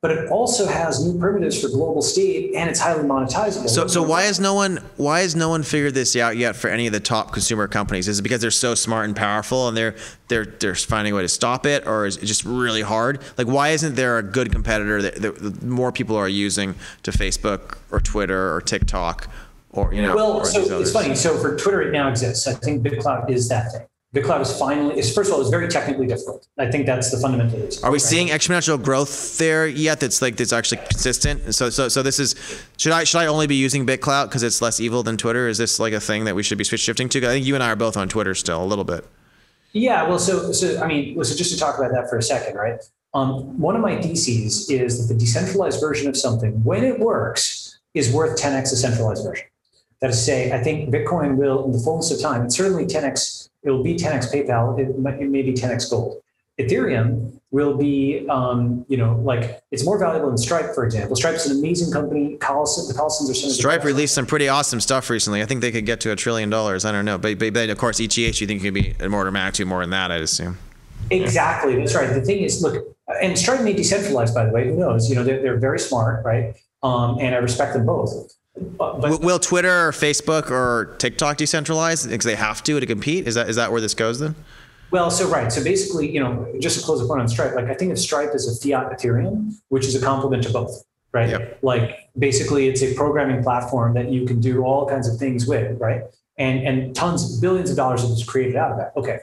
but 0.00 0.12
it 0.12 0.30
also 0.30 0.64
has 0.66 1.04
new 1.04 1.18
primitives 1.18 1.60
for 1.60 1.68
global 1.68 2.02
state 2.02 2.54
and 2.54 2.70
it's 2.70 2.78
highly 2.78 3.02
monetizable. 3.02 3.68
So, 3.68 3.88
so 3.88 4.00
why 4.00 4.22
has 4.22 4.38
no 4.38 4.54
one 4.54 4.78
why 4.96 5.20
has 5.20 5.34
no 5.34 5.48
one 5.48 5.64
figured 5.64 5.94
this 5.94 6.14
out 6.14 6.36
yet 6.36 6.54
for 6.54 6.68
any 6.68 6.86
of 6.86 6.92
the 6.92 7.00
top 7.00 7.32
consumer 7.32 7.66
companies? 7.66 8.06
Is 8.06 8.20
it 8.20 8.22
because 8.22 8.40
they're 8.40 8.52
so 8.52 8.76
smart 8.76 9.06
and 9.06 9.16
powerful 9.16 9.66
and 9.66 9.76
they're 9.76 9.96
they're 10.28 10.44
they're 10.44 10.76
finding 10.76 11.14
a 11.14 11.16
way 11.16 11.22
to 11.22 11.28
stop 11.28 11.66
it, 11.66 11.84
or 11.86 12.06
is 12.06 12.16
it 12.16 12.26
just 12.26 12.44
really 12.44 12.82
hard? 12.82 13.20
Like, 13.36 13.48
why 13.48 13.70
isn't 13.70 13.96
there 13.96 14.18
a 14.18 14.22
good 14.22 14.52
competitor 14.52 15.02
that, 15.02 15.16
that 15.16 15.62
more 15.62 15.90
people 15.90 16.14
are 16.14 16.28
using 16.28 16.76
to 17.02 17.10
Facebook 17.10 17.78
or 17.90 17.98
Twitter 17.98 18.54
or 18.54 18.60
TikTok? 18.60 19.26
Or, 19.78 19.94
you 19.94 20.02
know, 20.02 20.14
well, 20.14 20.44
so 20.44 20.80
it's 20.80 20.92
funny. 20.92 21.14
So 21.14 21.36
for 21.38 21.56
Twitter, 21.56 21.82
it 21.82 21.92
now 21.92 22.08
exists. 22.08 22.46
I 22.46 22.54
think 22.54 22.82
BitClout 22.82 23.30
is 23.30 23.48
that 23.48 23.88
thing 24.14 24.22
cloud 24.22 24.40
is 24.40 24.58
finally 24.58 24.98
is 24.98 25.12
first 25.14 25.28
of 25.28 25.34
all 25.34 25.40
it's 25.40 25.50
very 25.50 25.68
technically 25.68 26.06
difficult. 26.06 26.48
I 26.58 26.70
think 26.70 26.86
that's 26.86 27.10
the 27.10 27.18
fundamental 27.18 27.58
reason. 27.60 27.84
Are 27.84 27.90
we 27.90 27.96
right? 27.96 28.00
seeing 28.00 28.28
exponential 28.28 28.82
growth 28.82 29.36
there 29.38 29.66
yet? 29.66 30.00
That's 30.00 30.22
like 30.22 30.36
that's 30.36 30.52
actually 30.52 30.78
consistent. 30.78 31.54
So 31.54 31.70
so 31.70 31.88
so 31.88 32.02
this 32.02 32.18
is 32.18 32.34
should 32.78 32.92
I 32.92 33.04
should 33.04 33.18
I 33.18 33.26
only 33.26 33.46
be 33.46 33.56
using 33.56 33.86
BitClout 33.86 34.26
because 34.26 34.42
it's 34.42 34.62
less 34.62 34.80
evil 34.80 35.02
than 35.02 35.16
Twitter? 35.16 35.48
Is 35.48 35.58
this 35.58 35.78
like 35.78 35.92
a 35.92 36.00
thing 36.00 36.24
that 36.24 36.34
we 36.34 36.42
should 36.42 36.58
be 36.58 36.64
switch 36.64 36.80
shifting 36.80 37.08
to? 37.10 37.18
I 37.18 37.32
think 37.32 37.46
you 37.46 37.54
and 37.54 37.62
I 37.62 37.70
are 37.70 37.76
both 37.76 37.96
on 37.96 38.08
Twitter 38.08 38.34
still 38.34 38.62
a 38.62 38.66
little 38.66 38.84
bit. 38.84 39.04
Yeah, 39.72 40.08
well, 40.08 40.18
so 40.18 40.52
so 40.52 40.80
I 40.82 40.86
mean, 40.86 41.22
so 41.22 41.36
just 41.36 41.52
to 41.52 41.58
talk 41.58 41.78
about 41.78 41.92
that 41.92 42.08
for 42.08 42.16
a 42.16 42.22
second, 42.22 42.56
right? 42.56 42.80
Um, 43.14 43.58
one 43.58 43.74
of 43.74 43.82
my 43.82 44.00
theses 44.00 44.70
is 44.70 45.06
that 45.06 45.12
the 45.12 45.18
decentralized 45.18 45.80
version 45.80 46.08
of 46.08 46.16
something, 46.16 46.62
when 46.62 46.84
it 46.84 46.98
works, 46.98 47.78
is 47.94 48.12
worth 48.12 48.38
10x 48.40 48.70
the 48.70 48.76
centralized 48.76 49.24
version. 49.24 49.46
That 50.00 50.10
is 50.10 50.16
to 50.16 50.22
say, 50.22 50.52
I 50.52 50.62
think 50.62 50.90
Bitcoin 50.94 51.36
will, 51.36 51.64
in 51.64 51.72
the 51.72 51.78
fullness 51.78 52.10
of 52.10 52.20
time, 52.20 52.44
it's 52.44 52.56
certainly 52.56 52.86
10x 52.86 53.48
it 53.62 53.70
will 53.70 53.82
be 53.82 53.96
10x 53.96 54.32
PayPal. 54.32 54.78
It, 54.78 54.98
might, 54.98 55.20
it 55.20 55.28
may 55.28 55.42
be 55.42 55.52
10x 55.52 55.90
gold. 55.90 56.22
Ethereum 56.58 57.40
will 57.50 57.76
be, 57.76 58.26
um, 58.28 58.84
you 58.88 58.96
know, 58.96 59.14
like 59.24 59.60
it's 59.70 59.84
more 59.84 59.98
valuable 59.98 60.28
than 60.28 60.36
Stripe, 60.36 60.74
for 60.74 60.84
example. 60.84 61.16
Stripe's 61.16 61.46
an 61.46 61.56
amazing 61.56 61.92
company. 61.92 62.36
Collison, 62.38 62.88
the 62.88 62.94
Collisons 62.94 63.30
are 63.30 63.34
some. 63.34 63.50
Stripe 63.50 63.84
released 63.84 64.14
some 64.14 64.26
pretty 64.26 64.48
awesome 64.48 64.80
stuff 64.80 65.08
recently. 65.08 65.40
I 65.40 65.46
think 65.46 65.60
they 65.60 65.70
could 65.70 65.86
get 65.86 66.00
to 66.00 66.10
a 66.10 66.16
trillion 66.16 66.50
dollars. 66.50 66.84
I 66.84 66.92
don't 66.92 67.04
know, 67.04 67.16
but, 67.16 67.38
but, 67.38 67.54
but 67.54 67.70
of 67.70 67.78
course, 67.78 68.00
ETH 68.00 68.16
you 68.16 68.32
think 68.32 68.62
it 68.62 68.64
could 68.64 68.74
be 68.74 69.08
more 69.08 69.22
dramatic 69.22 69.54
to 69.54 69.64
more 69.64 69.80
than 69.80 69.90
that, 69.90 70.10
I'd 70.10 70.20
assume. 70.20 70.58
Exactly, 71.10 71.76
that's 71.76 71.94
right. 71.94 72.12
The 72.12 72.20
thing 72.20 72.42
is, 72.42 72.60
look, 72.62 72.84
and 73.22 73.38
Stripe 73.38 73.62
may 73.62 73.74
decentralize, 73.74 74.34
by 74.34 74.44
the 74.44 74.52
way. 74.52 74.66
Who 74.66 74.76
knows? 74.76 75.08
You 75.08 75.16
know, 75.16 75.24
they're, 75.24 75.40
they're 75.40 75.58
very 75.58 75.78
smart, 75.78 76.24
right? 76.24 76.56
Um, 76.82 77.18
and 77.20 77.34
I 77.34 77.38
respect 77.38 77.72
them 77.74 77.86
both. 77.86 78.34
But, 78.78 79.20
will 79.20 79.38
Twitter 79.38 79.88
or 79.88 79.92
Facebook 79.92 80.50
or 80.50 80.96
TikTok 80.98 81.38
decentralize 81.38 82.08
because 82.08 82.24
they 82.24 82.36
have 82.36 82.62
to 82.64 82.80
to 82.80 82.86
compete? 82.86 83.26
Is 83.26 83.34
that 83.34 83.48
is 83.48 83.56
that 83.56 83.72
where 83.72 83.80
this 83.80 83.94
goes 83.94 84.18
then? 84.18 84.34
Well, 84.90 85.10
so 85.10 85.28
right. 85.28 85.52
So 85.52 85.62
basically, 85.62 86.10
you 86.10 86.20
know, 86.20 86.50
just 86.60 86.78
to 86.78 86.84
close 86.84 87.00
the 87.00 87.06
point 87.06 87.20
on 87.20 87.28
Stripe, 87.28 87.54
like 87.54 87.66
I 87.66 87.74
think 87.74 87.92
of 87.92 87.98
Stripe 87.98 88.30
as 88.34 88.46
a 88.46 88.54
fiat 88.60 88.90
Ethereum, 88.90 89.54
which 89.68 89.86
is 89.86 89.94
a 89.94 90.00
complement 90.00 90.44
to 90.44 90.50
both, 90.50 90.84
right? 91.12 91.28
Yep. 91.28 91.58
Like 91.62 92.08
basically, 92.18 92.68
it's 92.68 92.82
a 92.82 92.94
programming 92.94 93.42
platform 93.42 93.94
that 93.94 94.10
you 94.10 94.26
can 94.26 94.40
do 94.40 94.64
all 94.64 94.88
kinds 94.88 95.08
of 95.08 95.18
things 95.18 95.46
with, 95.46 95.78
right? 95.78 96.02
And 96.38 96.66
and 96.66 96.94
tons, 96.94 97.38
billions 97.40 97.70
of 97.70 97.76
dollars 97.76 98.02
is 98.04 98.24
created 98.24 98.56
out 98.56 98.72
of 98.72 98.78
that. 98.78 98.92
Okay, 98.96 99.18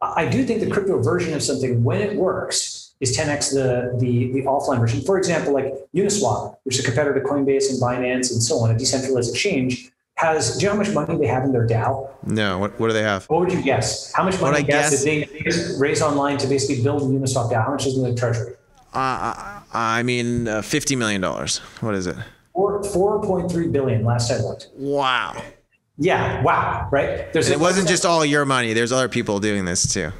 I 0.00 0.26
do 0.26 0.44
think 0.44 0.60
the 0.60 0.70
crypto 0.70 1.00
version 1.00 1.34
of 1.34 1.42
something, 1.42 1.84
when 1.84 2.00
it 2.00 2.16
works, 2.16 2.81
is 3.02 3.18
10x 3.18 3.52
the, 3.52 3.98
the, 3.98 4.32
the 4.32 4.42
offline 4.42 4.78
version. 4.78 5.02
For 5.02 5.18
example, 5.18 5.52
like 5.52 5.74
Uniswap, 5.94 6.56
which 6.62 6.78
is 6.78 6.84
a 6.84 6.84
competitor 6.84 7.20
to 7.20 7.26
Coinbase 7.26 7.68
and 7.68 7.82
Binance 7.82 8.32
and 8.32 8.40
so 8.40 8.58
on, 8.60 8.70
a 8.70 8.78
decentralized 8.78 9.30
exchange, 9.30 9.90
has, 10.14 10.56
do 10.56 10.62
you 10.62 10.66
know 10.68 10.76
how 10.76 10.82
much 10.82 10.94
money 10.94 11.18
they 11.18 11.26
have 11.26 11.42
in 11.42 11.52
their 11.52 11.66
DAO? 11.66 12.08
No, 12.24 12.58
what, 12.58 12.78
what 12.78 12.86
do 12.86 12.92
they 12.92 13.02
have? 13.02 13.24
What 13.26 13.40
would 13.40 13.52
you 13.52 13.60
guess? 13.60 14.12
How 14.12 14.22
much 14.22 14.40
money 14.40 14.58
I 14.58 14.62
guess, 14.62 15.02
did 15.02 15.28
they 15.28 15.78
raise 15.78 16.00
online 16.00 16.38
to 16.38 16.46
basically 16.46 16.80
build 16.82 17.02
a 17.02 17.06
Uniswap 17.06 17.50
DAO? 17.50 17.64
How 17.64 17.72
much 17.72 17.86
is 17.86 17.96
in 17.96 18.04
the 18.04 18.14
treasury? 18.14 18.54
Uh, 18.94 19.60
I 19.72 20.02
mean, 20.04 20.46
uh, 20.46 20.60
$50 20.60 20.96
million. 20.96 21.22
What 21.22 21.94
is 21.94 22.06
it? 22.06 22.16
Four, 22.52 22.82
4.3 22.82 23.72
billion 23.72 24.04
last 24.04 24.30
I 24.30 24.36
looked. 24.36 24.68
Wow. 24.76 25.42
Yeah, 25.98 26.42
wow, 26.42 26.88
right? 26.92 27.32
There's 27.32 27.48
it 27.50 27.58
wasn't 27.58 27.88
just 27.88 28.04
all 28.04 28.24
your 28.24 28.44
money. 28.44 28.72
There's 28.72 28.92
other 28.92 29.08
people 29.08 29.40
doing 29.40 29.64
this 29.64 29.92
too. 29.92 30.10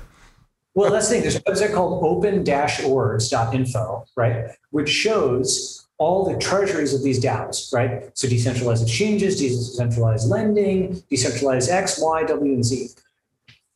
Well, 0.75 0.91
that's 0.91 1.09
the 1.09 1.15
thing. 1.15 1.23
There's 1.23 1.37
a 1.37 1.43
website 1.43 1.75
called 1.75 2.03
open-orgs.info, 2.03 4.07
right, 4.17 4.51
which 4.71 4.89
shows 4.89 5.87
all 5.99 6.25
the 6.25 6.39
treasuries 6.39 6.95
of 6.95 7.03
these 7.03 7.23
DAOs, 7.23 7.73
right? 7.73 8.11
So 8.17 8.29
decentralized 8.29 8.83
exchanges, 8.83 9.39
decentralized 9.39 10.29
lending, 10.29 11.03
decentralized 11.11 11.71
X, 11.71 12.01
Y, 12.01 12.25
W, 12.25 12.55
and 12.55 12.65
Z. 12.65 12.89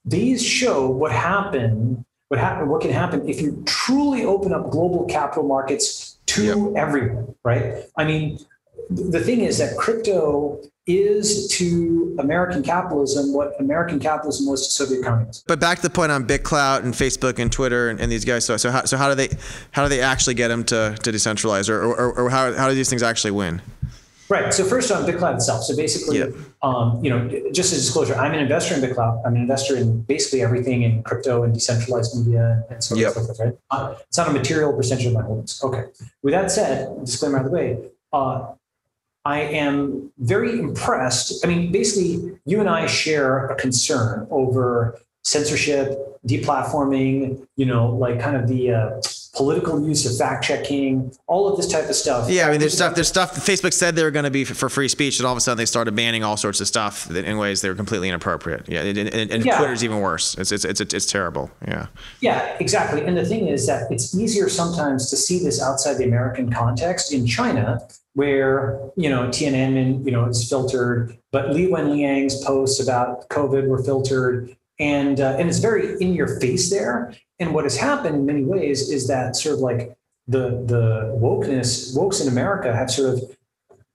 These 0.04 0.42
show 0.42 0.88
what 0.88 1.12
happened, 1.12 2.04
what 2.28 2.40
happened, 2.40 2.70
what 2.70 2.80
can 2.80 2.90
happen 2.90 3.28
if 3.28 3.40
you 3.40 3.62
truly 3.66 4.24
open 4.24 4.52
up 4.52 4.70
global 4.70 5.04
capital 5.04 5.44
markets 5.44 6.18
to 6.26 6.44
yep. 6.44 6.56
everyone, 6.76 7.34
right? 7.44 7.84
I 7.96 8.04
mean, 8.04 8.38
the 8.90 9.20
thing 9.20 9.40
is 9.40 9.58
that 9.58 9.76
crypto 9.76 10.60
is 10.86 11.48
to 11.48 12.16
American 12.20 12.62
capitalism 12.62 13.32
what 13.32 13.58
American 13.60 13.98
capitalism 13.98 14.46
was 14.46 14.66
to 14.66 14.72
Soviet 14.72 15.04
communism. 15.04 15.42
But 15.48 15.58
back 15.58 15.78
to 15.78 15.82
the 15.82 15.90
point 15.90 16.12
on 16.12 16.26
BitClout 16.26 16.84
and 16.84 16.94
Facebook 16.94 17.38
and 17.38 17.50
Twitter 17.50 17.88
and, 17.88 18.00
and 18.00 18.10
these 18.10 18.24
guys. 18.24 18.44
So, 18.44 18.56
so 18.56 18.70
how, 18.70 18.84
so 18.84 18.96
how 18.96 19.08
do 19.08 19.14
they 19.14 19.28
how 19.72 19.82
do 19.82 19.88
they 19.88 20.00
actually 20.00 20.34
get 20.34 20.48
them 20.48 20.64
to, 20.64 20.96
to 21.02 21.10
decentralize, 21.10 21.68
or, 21.68 21.82
or, 21.82 22.12
or 22.12 22.30
how, 22.30 22.52
how 22.52 22.68
do 22.68 22.74
these 22.74 22.88
things 22.88 23.02
actually 23.02 23.32
win? 23.32 23.60
Right. 24.28 24.52
So 24.52 24.64
first 24.64 24.90
on 24.90 25.04
BitClout 25.04 25.36
itself. 25.36 25.62
So 25.62 25.76
basically, 25.76 26.18
yeah. 26.18 26.26
um, 26.60 27.04
you 27.04 27.10
know, 27.10 27.28
just 27.52 27.72
a 27.72 27.76
disclosure, 27.76 28.14
I'm 28.16 28.32
an 28.32 28.40
investor 28.40 28.74
in 28.74 28.80
BitClout. 28.80 29.22
I'm 29.24 29.36
an 29.36 29.40
investor 29.40 29.76
in 29.76 30.02
basically 30.02 30.42
everything 30.42 30.82
in 30.82 31.04
crypto 31.04 31.44
and 31.44 31.54
decentralized 31.54 32.16
media 32.18 32.64
and 32.68 32.82
so 32.82 32.96
on 32.96 33.00
yep. 33.00 33.14
and 33.14 33.24
so 33.24 33.34
forth. 33.34 33.40
Right. 33.40 33.58
Uh, 33.70 33.94
it's 34.00 34.18
not 34.18 34.28
a 34.28 34.32
material 34.32 34.72
percentage 34.72 35.06
of 35.06 35.12
my 35.12 35.22
holdings. 35.22 35.60
Okay. 35.62 35.84
With 36.22 36.32
that 36.32 36.50
said, 36.50 37.04
disclaimer 37.04 37.38
out 37.38 37.44
of 37.44 37.50
the 37.52 37.56
way. 37.56 37.78
Uh, 38.12 38.54
I 39.26 39.40
am 39.40 40.12
very 40.18 40.56
impressed. 40.56 41.44
I 41.44 41.48
mean, 41.48 41.72
basically, 41.72 42.38
you 42.44 42.60
and 42.60 42.70
I 42.70 42.86
share 42.86 43.46
a 43.48 43.56
concern 43.56 44.28
over 44.30 45.00
censorship, 45.24 45.98
deplatforming, 46.28 47.44
you 47.56 47.66
know, 47.66 47.88
like 47.88 48.20
kind 48.20 48.36
of 48.36 48.46
the 48.46 48.70
uh, 48.70 49.00
political 49.34 49.84
use 49.84 50.06
of 50.06 50.16
fact 50.16 50.44
checking, 50.44 51.12
all 51.26 51.48
of 51.48 51.56
this 51.56 51.66
type 51.66 51.88
of 51.88 51.96
stuff. 51.96 52.30
Yeah, 52.30 52.46
I 52.46 52.52
mean, 52.52 52.60
there's 52.60 52.74
stuff. 52.74 52.94
There's 52.94 53.08
stuff. 53.08 53.34
Facebook 53.34 53.72
said 53.72 53.96
they 53.96 54.04
were 54.04 54.12
going 54.12 54.26
to 54.26 54.30
be 54.30 54.44
for 54.44 54.68
free 54.68 54.86
speech, 54.86 55.18
and 55.18 55.26
all 55.26 55.32
of 55.32 55.38
a 55.38 55.40
sudden 55.40 55.58
they 55.58 55.66
started 55.66 55.96
banning 55.96 56.22
all 56.22 56.36
sorts 56.36 56.60
of 56.60 56.68
stuff 56.68 57.06
that 57.06 57.24
in 57.24 57.36
ways 57.36 57.62
they 57.62 57.68
were 57.68 57.74
completely 57.74 58.08
inappropriate. 58.08 58.68
Yeah, 58.68 58.82
and, 58.82 58.96
and, 58.96 59.30
and 59.32 59.44
yeah. 59.44 59.58
Twitter's 59.58 59.82
even 59.82 59.98
worse. 59.98 60.38
It's, 60.38 60.52
it's 60.52 60.64
it's 60.64 60.80
it's 60.80 61.06
terrible. 61.06 61.50
Yeah. 61.66 61.88
Yeah, 62.20 62.56
exactly. 62.60 63.04
And 63.04 63.16
the 63.16 63.24
thing 63.24 63.48
is 63.48 63.66
that 63.66 63.90
it's 63.90 64.16
easier 64.16 64.48
sometimes 64.48 65.10
to 65.10 65.16
see 65.16 65.40
this 65.40 65.60
outside 65.60 65.94
the 65.94 66.04
American 66.04 66.52
context. 66.52 67.12
In 67.12 67.26
China, 67.26 67.80
where 68.16 68.80
you 68.96 69.10
know 69.10 69.28
Tiananmen, 69.28 70.04
you 70.04 70.10
know, 70.10 70.24
is 70.24 70.48
filtered, 70.48 71.16
but 71.32 71.50
Li 71.50 71.66
Wenliang's 71.66 72.42
posts 72.42 72.82
about 72.82 73.28
COVID 73.28 73.68
were 73.68 73.82
filtered, 73.82 74.56
and 74.80 75.20
uh, 75.20 75.36
and 75.38 75.48
it's 75.50 75.58
very 75.58 76.00
in 76.00 76.14
your 76.14 76.40
face 76.40 76.70
there. 76.70 77.14
And 77.38 77.52
what 77.54 77.64
has 77.64 77.76
happened 77.76 78.16
in 78.16 78.26
many 78.26 78.42
ways 78.42 78.88
is 78.88 79.06
that 79.08 79.36
sort 79.36 79.56
of 79.56 79.60
like 79.60 79.94
the 80.26 80.64
the 80.66 81.14
wokeness 81.20 81.94
wokes 81.94 82.22
in 82.22 82.28
America 82.28 82.74
have 82.74 82.90
sort 82.90 83.14
of 83.14 83.36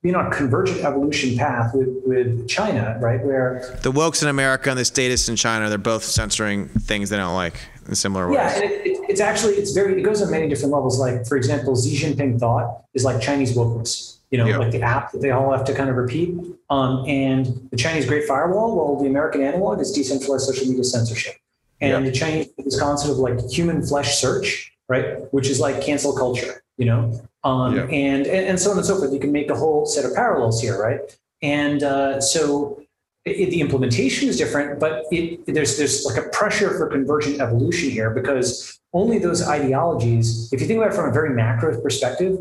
being 0.03 0.15
on 0.15 0.27
a 0.27 0.29
convergent 0.31 0.83
evolution 0.83 1.37
path 1.37 1.73
with, 1.75 1.89
with 2.05 2.47
China, 2.47 2.97
right? 2.99 3.23
Where 3.23 3.77
the 3.81 3.91
wokes 3.91 4.21
in 4.21 4.29
America 4.29 4.69
and 4.69 4.77
the 4.77 4.85
statists 4.85 5.29
in 5.29 5.35
China, 5.35 5.67
they're 5.69 5.77
both 5.77 6.03
censoring 6.03 6.67
things 6.67 7.09
they 7.09 7.17
don't 7.17 7.35
like 7.35 7.55
in 7.87 7.95
similar 7.95 8.27
ways. 8.27 8.35
Yeah, 8.35 8.53
and 8.55 8.63
it, 8.63 8.85
it, 8.85 9.09
it's 9.09 9.21
actually 9.21 9.53
it's 9.53 9.71
very 9.71 9.99
it 9.99 10.03
goes 10.03 10.21
on 10.21 10.29
many 10.29 10.47
different 10.47 10.73
levels. 10.73 10.99
Like 10.99 11.25
for 11.25 11.37
example, 11.37 11.75
Xi 11.75 11.97
Jinping 11.97 12.39
thought 12.39 12.83
is 12.93 13.03
like 13.03 13.19
Chinese 13.19 13.55
wokeness. 13.55 14.10
You 14.31 14.37
know, 14.37 14.59
like 14.59 14.71
the 14.71 14.81
app 14.81 15.11
that 15.11 15.21
they 15.21 15.31
all 15.31 15.51
have 15.51 15.65
to 15.65 15.73
kind 15.73 15.89
of 15.89 15.97
repeat. 15.97 16.33
Um, 16.69 17.03
and 17.05 17.67
the 17.69 17.75
Chinese 17.75 18.05
Great 18.05 18.25
Firewall, 18.25 18.77
well, 18.77 19.01
the 19.01 19.09
American 19.09 19.41
analog 19.41 19.81
is 19.81 19.91
decentralized 19.91 20.45
social 20.45 20.67
media 20.67 20.85
censorship. 20.85 21.35
And 21.81 22.07
the 22.07 22.11
Chinese 22.11 22.47
this 22.57 22.79
concept 22.79 23.11
of 23.11 23.17
like 23.17 23.39
human 23.49 23.85
flesh 23.85 24.21
search, 24.21 24.71
right, 24.87 25.31
which 25.33 25.49
is 25.49 25.59
like 25.59 25.81
cancel 25.81 26.15
culture. 26.15 26.63
You 26.77 26.85
know, 26.85 27.21
um, 27.43 27.77
and, 27.77 27.91
and 27.91 28.27
and 28.27 28.59
so 28.59 28.71
on 28.71 28.77
and 28.77 28.85
so 28.85 28.97
forth. 28.97 29.11
You 29.11 29.19
can 29.19 29.31
make 29.31 29.49
a 29.49 29.55
whole 29.55 29.85
set 29.85 30.05
of 30.05 30.15
parallels 30.15 30.61
here, 30.61 30.81
right? 30.81 30.99
And 31.41 31.83
uh, 31.83 32.21
so 32.21 32.81
it, 33.25 33.49
the 33.49 33.61
implementation 33.61 34.29
is 34.29 34.37
different, 34.37 34.79
but 34.79 35.05
it, 35.11 35.45
there's 35.45 35.77
there's 35.77 36.05
like 36.05 36.17
a 36.23 36.29
pressure 36.29 36.69
for 36.77 36.87
convergent 36.87 37.41
evolution 37.41 37.89
here 37.89 38.11
because 38.11 38.79
only 38.93 39.19
those 39.19 39.47
ideologies, 39.47 40.51
if 40.51 40.61
you 40.61 40.67
think 40.67 40.77
about 40.77 40.91
it 40.91 40.95
from 40.95 41.09
a 41.09 41.13
very 41.13 41.31
macro 41.31 41.79
perspective, 41.81 42.37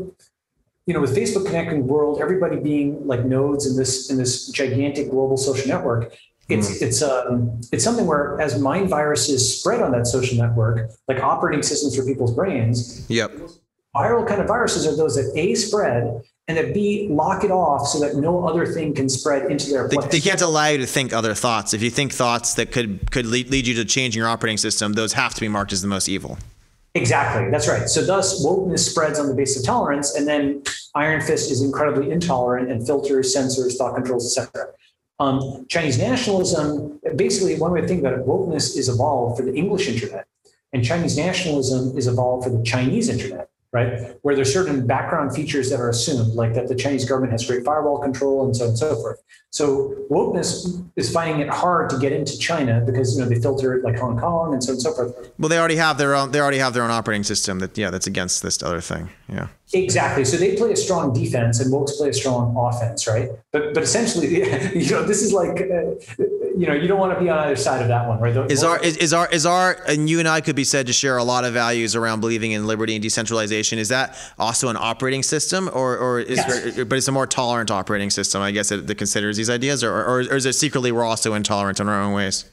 you 0.87 0.93
know, 0.93 1.01
with 1.01 1.15
Facebook 1.15 1.45
connecting 1.45 1.79
the 1.79 1.85
world, 1.85 2.19
everybody 2.21 2.57
being 2.57 3.05
like 3.05 3.23
nodes 3.23 3.67
in 3.67 3.77
this 3.77 4.09
in 4.09 4.17
this 4.17 4.49
gigantic 4.49 5.09
global 5.09 5.37
social 5.37 5.67
network, 5.67 6.13
it's 6.49 6.69
mm. 6.69 6.81
it's 6.81 7.01
um 7.01 7.61
it's 7.71 7.83
something 7.83 8.05
where 8.05 8.39
as 8.41 8.59
mind 8.59 8.89
viruses 8.89 9.59
spread 9.59 9.81
on 9.81 9.91
that 9.91 10.07
social 10.07 10.37
network, 10.37 10.89
like 11.07 11.21
operating 11.21 11.61
systems 11.63 11.95
for 11.95 12.05
people's 12.05 12.33
brains. 12.33 13.09
Yep. 13.09 13.31
Viral 13.95 14.25
kind 14.25 14.41
of 14.41 14.47
viruses 14.47 14.87
are 14.87 14.95
those 14.95 15.15
that 15.15 15.31
a 15.35 15.53
spread 15.53 16.21
and 16.47 16.57
that 16.57 16.73
B 16.73 17.07
lock 17.09 17.43
it 17.43 17.51
off 17.51 17.87
so 17.87 17.99
that 17.99 18.15
no 18.15 18.47
other 18.47 18.65
thing 18.65 18.93
can 18.93 19.09
spread 19.09 19.51
into 19.51 19.69
their 19.69 19.87
they, 19.87 19.97
they, 19.97 20.19
can't 20.19 20.41
allow 20.41 20.67
you 20.67 20.77
to 20.79 20.85
think 20.85 21.13
other 21.13 21.33
thoughts. 21.33 21.73
If 21.73 21.83
you 21.83 21.89
think 21.89 22.13
thoughts 22.13 22.55
that 22.55 22.71
could 22.71 23.11
could 23.11 23.25
lead, 23.25 23.49
lead 23.49 23.67
you 23.67 23.75
to 23.75 23.85
changing 23.85 24.19
your 24.19 24.29
operating 24.29 24.57
system, 24.57 24.93
those 24.93 25.13
have 25.13 25.33
to 25.35 25.41
be 25.41 25.47
marked 25.47 25.73
as 25.73 25.81
the 25.81 25.87
most 25.87 26.09
evil. 26.09 26.37
Exactly, 26.93 27.49
that's 27.49 27.69
right. 27.69 27.87
So 27.87 28.03
thus 28.03 28.45
wokeness 28.45 28.79
spreads 28.79 29.17
on 29.17 29.27
the 29.27 29.33
basis 29.33 29.61
of 29.61 29.65
tolerance, 29.65 30.15
and 30.15 30.27
then 30.27 30.61
Iron 30.93 31.21
Fist 31.21 31.49
is 31.49 31.61
incredibly 31.61 32.11
intolerant 32.11 32.69
and 32.69 32.85
filters, 32.85 33.33
censors, 33.33 33.77
thought 33.77 33.95
controls, 33.95 34.37
etc. 34.37 34.71
Um, 35.19 35.65
Chinese 35.69 35.97
nationalism, 35.97 36.99
basically, 37.15 37.57
one 37.57 37.71
way 37.71 37.81
to 37.81 37.87
think 37.87 38.01
about 38.01 38.13
it, 38.13 38.25
wokeness 38.25 38.75
is 38.75 38.89
evolved 38.89 39.37
for 39.37 39.45
the 39.45 39.53
English 39.53 39.87
internet, 39.87 40.25
and 40.73 40.83
Chinese 40.83 41.15
nationalism 41.15 41.97
is 41.97 42.07
evolved 42.07 42.43
for 42.43 42.49
the 42.49 42.63
Chinese 42.63 43.07
internet 43.07 43.50
right? 43.71 44.17
Where 44.21 44.35
there's 44.35 44.51
certain 44.51 44.85
background 44.85 45.33
features 45.33 45.69
that 45.69 45.79
are 45.79 45.89
assumed, 45.89 46.33
like 46.33 46.53
that 46.55 46.67
the 46.67 46.75
Chinese 46.75 47.05
government 47.05 47.31
has 47.31 47.45
great 47.45 47.63
firewall 47.63 47.99
control 47.99 48.45
and 48.45 48.55
so 48.55 48.63
on 48.63 48.69
and 48.69 48.77
so 48.77 48.95
forth. 48.95 49.21
So 49.49 49.95
wokeness 50.09 50.85
is 50.95 51.11
finding 51.11 51.41
it 51.41 51.49
hard 51.49 51.89
to 51.89 51.97
get 51.97 52.11
into 52.11 52.37
China 52.37 52.81
because 52.85 53.15
you 53.15 53.21
know 53.21 53.29
they 53.29 53.39
filter 53.39 53.73
it 53.75 53.83
like 53.83 53.97
Hong 53.97 54.17
Kong 54.17 54.53
and 54.53 54.63
so 54.63 54.71
on 54.71 54.75
and 54.75 54.81
so 54.81 54.93
forth. 54.93 55.31
Well, 55.37 55.49
they 55.49 55.57
already 55.57 55.75
have 55.75 55.97
their 55.97 56.15
own. 56.15 56.31
They 56.31 56.39
already 56.39 56.59
have 56.59 56.73
their 56.73 56.83
own 56.83 56.91
operating 56.91 57.23
system 57.23 57.59
that 57.59 57.77
yeah, 57.77 57.89
that's 57.89 58.07
against 58.07 58.43
this 58.43 58.61
other 58.63 58.81
thing. 58.81 59.09
Yeah. 59.29 59.47
Exactly. 59.73 60.25
So 60.25 60.35
they 60.35 60.55
play 60.57 60.73
a 60.73 60.75
strong 60.75 61.13
defense, 61.13 61.61
and 61.61 61.71
wokes 61.71 61.97
play 61.97 62.09
a 62.09 62.13
strong 62.13 62.55
offense, 62.57 63.07
right? 63.07 63.29
But 63.51 63.73
but 63.73 63.83
essentially, 63.83 64.27
you 64.75 64.91
know, 64.91 65.03
this 65.03 65.21
is 65.21 65.31
like, 65.31 65.61
uh, 65.61 65.95
you 66.57 66.67
know, 66.67 66.73
you 66.73 66.87
don't 66.87 66.99
want 66.99 67.13
to 67.13 67.23
be 67.23 67.29
on 67.29 67.39
either 67.39 67.55
side 67.55 67.81
of 67.81 67.87
that 67.87 68.07
one, 68.07 68.19
right? 68.19 68.35
is 68.51 68.63
our 68.63 68.79
is, 68.83 68.97
is 68.97 69.13
our 69.13 69.29
is 69.29 69.45
our 69.45 69.77
and 69.87 70.09
you 70.09 70.19
and 70.19 70.27
I 70.27 70.41
could 70.41 70.57
be 70.57 70.65
said 70.65 70.87
to 70.87 70.93
share 70.93 71.17
a 71.17 71.23
lot 71.23 71.45
of 71.45 71.53
values 71.53 71.95
around 71.95 72.19
believing 72.19 72.51
in 72.51 72.67
liberty 72.67 72.95
and 72.95 73.01
decentralization. 73.01 73.79
Is 73.79 73.89
that 73.89 74.17
also 74.37 74.67
an 74.67 74.77
operating 74.77 75.23
system, 75.23 75.69
or 75.73 75.97
or 75.97 76.19
is 76.19 76.37
yes. 76.37 76.83
but 76.83 76.97
it's 76.97 77.07
a 77.07 77.13
more 77.13 77.27
tolerant 77.27 77.71
operating 77.71 78.09
system? 78.09 78.41
I 78.41 78.51
guess 78.51 78.69
that, 78.69 78.87
that 78.87 78.95
considers 78.95 79.37
these 79.37 79.49
ideas, 79.49 79.85
or, 79.85 79.93
or 79.93 80.19
or 80.19 80.35
is 80.35 80.45
it 80.45 80.53
secretly 80.53 80.91
we're 80.91 81.05
also 81.05 81.33
intolerant 81.33 81.79
in 81.79 81.87
our 81.87 82.01
own 82.01 82.13
ways? 82.13 82.45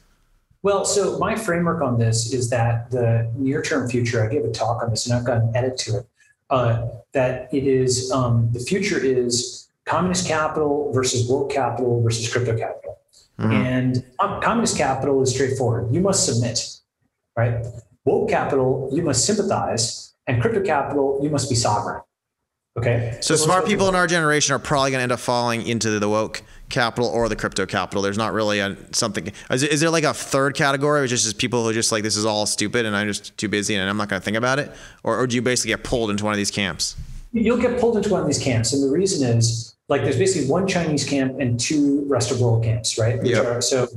Well, 0.61 0.83
so 0.83 1.17
my 1.19 1.35
framework 1.35 1.81
on 1.81 1.97
this 1.97 2.33
is 2.33 2.49
that 2.49 2.91
the 2.91 3.29
near 3.35 3.61
term 3.61 3.89
future. 3.89 4.25
I 4.25 4.31
gave 4.31 4.45
a 4.45 4.51
talk 4.51 4.81
on 4.81 4.89
this, 4.89 5.05
and 5.05 5.15
I've 5.15 5.25
got 5.25 5.37
an 5.37 5.51
edit 5.53 5.77
to 5.79 5.97
it 5.97 6.07
uh, 6.49 6.87
that 7.13 7.53
it 7.53 7.65
is 7.65 8.11
um, 8.11 8.49
the 8.53 8.59
future 8.59 8.99
is 8.99 9.69
communist 9.85 10.27
capital 10.27 10.91
versus 10.93 11.27
woke 11.29 11.51
capital 11.51 12.01
versus 12.01 12.31
crypto 12.31 12.57
capital. 12.57 12.99
Mm-hmm. 13.39 13.51
And 13.51 14.05
um, 14.19 14.41
communist 14.41 14.77
capital 14.77 15.21
is 15.21 15.33
straightforward. 15.33 15.93
You 15.93 16.01
must 16.01 16.25
submit, 16.25 16.59
right? 17.35 17.65
Woke 18.05 18.29
capital, 18.29 18.89
you 18.91 19.01
must 19.01 19.25
sympathize, 19.25 20.13
and 20.27 20.41
crypto 20.41 20.61
capital, 20.61 21.19
you 21.23 21.29
must 21.29 21.49
be 21.49 21.55
sovereign. 21.55 22.01
Okay. 22.77 23.17
So, 23.21 23.35
so 23.35 23.45
smart 23.45 23.65
people 23.65 23.89
in 23.89 23.95
our 23.95 24.07
generation 24.07 24.55
are 24.55 24.59
probably 24.59 24.91
going 24.91 24.99
to 24.99 25.03
end 25.03 25.11
up 25.11 25.19
falling 25.19 25.65
into 25.67 25.99
the 25.99 26.07
woke 26.07 26.43
capital 26.69 27.09
or 27.09 27.27
the 27.27 27.35
crypto 27.35 27.65
capital. 27.65 28.01
There's 28.01 28.17
not 28.17 28.31
really 28.31 28.59
a 28.59 28.77
something. 28.91 29.31
Is, 29.49 29.63
is 29.63 29.81
there 29.81 29.89
like 29.89 30.03
a 30.03 30.13
third 30.13 30.55
category, 30.55 31.01
which 31.01 31.11
is 31.11 31.23
just 31.23 31.37
people 31.37 31.63
who 31.63 31.69
are 31.69 31.73
just 31.73 31.91
like 31.91 32.03
this 32.03 32.15
is 32.15 32.25
all 32.25 32.45
stupid 32.45 32.85
and 32.85 32.95
I'm 32.95 33.07
just 33.07 33.37
too 33.37 33.49
busy 33.49 33.75
and 33.75 33.89
I'm 33.89 33.97
not 33.97 34.07
going 34.07 34.21
to 34.21 34.23
think 34.23 34.37
about 34.37 34.59
it, 34.59 34.71
or, 35.03 35.19
or 35.19 35.27
do 35.27 35.35
you 35.35 35.41
basically 35.41 35.69
get 35.69 35.83
pulled 35.83 36.09
into 36.09 36.23
one 36.23 36.33
of 36.33 36.37
these 36.37 36.51
camps? 36.51 36.95
You'll 37.31 37.57
get 37.57 37.79
pulled 37.79 37.97
into 37.97 38.09
one 38.09 38.21
of 38.21 38.27
these 38.27 38.39
camps, 38.39 38.73
and 38.73 38.81
the 38.81 38.89
reason 38.89 39.27
is 39.27 39.75
like 39.87 40.03
there's 40.03 40.17
basically 40.17 40.49
one 40.49 40.67
Chinese 40.67 41.03
camp 41.03 41.39
and 41.39 41.59
two 41.59 42.05
rest 42.07 42.31
of 42.31 42.39
world 42.39 42.63
camps, 42.63 42.97
right? 42.97 43.23
Yeah. 43.23 43.59
So 43.59 43.87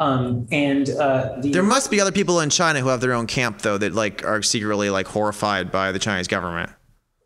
um, 0.00 0.48
and 0.50 0.90
uh, 0.90 1.36
the, 1.38 1.52
there 1.52 1.62
must 1.62 1.90
be 1.90 2.00
other 2.00 2.12
people 2.12 2.40
in 2.40 2.50
China 2.50 2.80
who 2.80 2.88
have 2.88 3.00
their 3.00 3.12
own 3.12 3.26
camp 3.26 3.60
though 3.60 3.78
that 3.78 3.94
like 3.94 4.24
are 4.24 4.42
secretly 4.42 4.90
like 4.90 5.06
horrified 5.06 5.70
by 5.70 5.92
the 5.92 5.98
Chinese 5.98 6.26
government. 6.26 6.70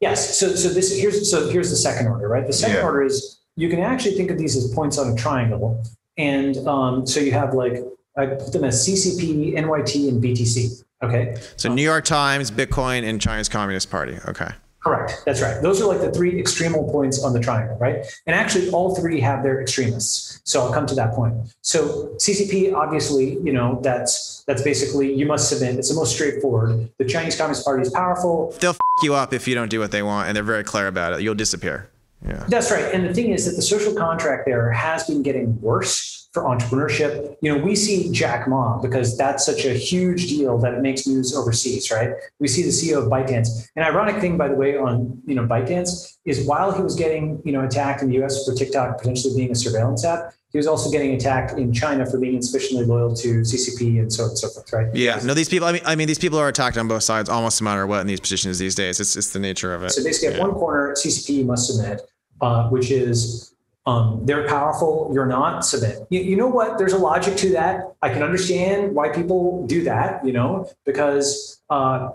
Yes. 0.00 0.38
So 0.38 0.54
so 0.54 0.68
this 0.68 0.96
here's 0.96 1.30
so 1.30 1.48
here's 1.48 1.70
the 1.70 1.76
second 1.76 2.06
order, 2.06 2.28
right? 2.28 2.46
The 2.46 2.52
second 2.52 2.76
yeah. 2.76 2.84
order 2.84 3.02
is 3.02 3.40
you 3.56 3.68
can 3.68 3.80
actually 3.80 4.14
think 4.14 4.30
of 4.30 4.38
these 4.38 4.56
as 4.56 4.72
points 4.72 4.98
on 4.98 5.12
a 5.12 5.16
triangle, 5.16 5.84
and 6.16 6.56
um, 6.68 7.06
so 7.06 7.20
you 7.20 7.32
have 7.32 7.54
like 7.54 7.82
I 8.16 8.26
put 8.26 8.52
them 8.52 8.64
as 8.64 8.86
CCP, 8.86 9.54
NYT, 9.54 10.08
and 10.08 10.22
BTC. 10.22 10.84
Okay. 11.02 11.36
So 11.56 11.72
New 11.72 11.82
York 11.82 12.04
Times, 12.04 12.50
Bitcoin, 12.50 13.08
and 13.08 13.20
China's 13.20 13.48
Communist 13.48 13.90
Party. 13.90 14.18
Okay. 14.26 14.50
Correct. 14.80 15.22
That's 15.26 15.42
right. 15.42 15.60
Those 15.60 15.82
are 15.82 15.86
like 15.86 16.00
the 16.00 16.10
three 16.12 16.40
extremal 16.40 16.90
points 16.90 17.22
on 17.22 17.32
the 17.32 17.40
triangle, 17.40 17.76
right? 17.78 18.06
And 18.26 18.34
actually, 18.34 18.70
all 18.70 18.94
three 18.94 19.20
have 19.20 19.42
their 19.42 19.60
extremists. 19.60 20.40
So 20.44 20.62
I'll 20.62 20.72
come 20.72 20.86
to 20.86 20.94
that 20.94 21.12
point. 21.12 21.34
So 21.62 22.14
CCP, 22.16 22.72
obviously, 22.74 23.38
you 23.42 23.52
know, 23.52 23.80
that's 23.82 24.44
that's 24.46 24.62
basically 24.62 25.12
you 25.12 25.26
must 25.26 25.48
submit. 25.48 25.76
It's 25.76 25.88
the 25.88 25.96
most 25.96 26.14
straightforward. 26.14 26.90
The 26.98 27.04
Chinese 27.04 27.36
Communist 27.36 27.64
Party 27.64 27.82
is 27.82 27.90
powerful. 27.90 28.54
They'll 28.60 28.76
you 29.02 29.14
up 29.14 29.32
if 29.32 29.48
you 29.48 29.54
don't 29.54 29.68
do 29.68 29.80
what 29.80 29.90
they 29.90 30.02
want, 30.02 30.28
and 30.28 30.36
they're 30.36 30.42
very 30.44 30.64
clear 30.64 30.86
about 30.86 31.14
it. 31.14 31.22
You'll 31.22 31.34
disappear. 31.34 31.90
Yeah. 32.26 32.44
That's 32.48 32.70
right. 32.70 32.92
And 32.92 33.06
the 33.06 33.14
thing 33.14 33.30
is 33.30 33.46
that 33.46 33.52
the 33.52 33.62
social 33.62 33.94
contract 33.94 34.44
there 34.46 34.70
has 34.72 35.06
been 35.06 35.22
getting 35.22 35.60
worse 35.60 36.28
for 36.32 36.42
entrepreneurship. 36.42 37.36
You 37.40 37.54
know, 37.56 37.64
we 37.64 37.74
see 37.74 38.10
Jack 38.12 38.48
Ma 38.48 38.78
because 38.78 39.16
that's 39.16 39.46
such 39.46 39.64
a 39.64 39.72
huge 39.72 40.28
deal 40.28 40.58
that 40.58 40.74
it 40.74 40.80
makes 40.80 41.06
news 41.06 41.34
overseas, 41.34 41.90
right? 41.90 42.10
We 42.38 42.48
see 42.48 42.62
the 42.62 42.68
CEO 42.68 43.02
of 43.02 43.10
ByteDance. 43.10 43.68
An 43.76 43.82
ironic 43.82 44.20
thing, 44.20 44.36
by 44.36 44.48
the 44.48 44.54
way, 44.54 44.76
on 44.76 45.20
you 45.26 45.34
know 45.34 45.46
ByteDance 45.46 46.18
is 46.24 46.46
while 46.46 46.72
he 46.72 46.82
was 46.82 46.94
getting 46.94 47.40
you 47.44 47.52
know 47.52 47.64
attacked 47.64 48.02
in 48.02 48.08
the 48.08 48.14
U.S. 48.16 48.44
for 48.44 48.54
TikTok 48.54 48.98
potentially 48.98 49.34
being 49.36 49.50
a 49.50 49.54
surveillance 49.54 50.04
app, 50.04 50.34
he 50.50 50.58
was 50.58 50.66
also 50.66 50.90
getting 50.90 51.14
attacked 51.14 51.58
in 51.58 51.72
China 51.72 52.06
for 52.06 52.18
being 52.18 52.34
insufficiently 52.36 52.86
loyal 52.86 53.14
to 53.16 53.40
CCP 53.40 54.00
and 54.00 54.10
so 54.10 54.24
on 54.24 54.30
and 54.30 54.38
so 54.38 54.48
forth, 54.48 54.72
right? 54.72 54.94
Yeah, 54.94 55.20
no, 55.22 55.34
these 55.34 55.48
people. 55.48 55.68
I 55.68 55.72
mean, 55.72 55.82
I 55.84 55.94
mean, 55.94 56.06
these 56.06 56.18
people 56.18 56.38
are 56.38 56.48
attacked 56.48 56.78
on 56.78 56.88
both 56.88 57.02
sides, 57.02 57.28
almost 57.28 57.60
no 57.60 57.66
matter 57.66 57.86
what 57.86 58.00
in 58.00 58.06
these 58.06 58.20
positions 58.20 58.58
these 58.58 58.74
days. 58.74 58.98
It's 58.98 59.14
it's 59.16 59.32
the 59.32 59.38
nature 59.38 59.74
of 59.74 59.82
it. 59.82 59.90
So 59.90 60.02
basically, 60.02 60.34
at 60.34 60.40
one 60.40 60.52
corner, 60.52 60.94
CCP 60.94 61.44
must 61.44 61.66
submit, 61.66 62.02
uh, 62.40 62.68
which 62.70 62.90
is 62.90 63.54
um, 63.88 64.20
they're 64.24 64.46
powerful, 64.46 65.10
you're 65.14 65.26
not, 65.26 65.64
submit. 65.64 66.06
You, 66.10 66.20
you 66.20 66.36
know 66.36 66.46
what? 66.46 66.76
There's 66.76 66.92
a 66.92 66.98
logic 66.98 67.36
to 67.38 67.50
that. 67.52 67.94
I 68.02 68.10
can 68.10 68.22
understand 68.22 68.94
why 68.94 69.08
people 69.08 69.66
do 69.66 69.82
that, 69.84 70.24
you 70.24 70.32
know, 70.32 70.70
because 70.84 71.62
uh, 71.70 72.10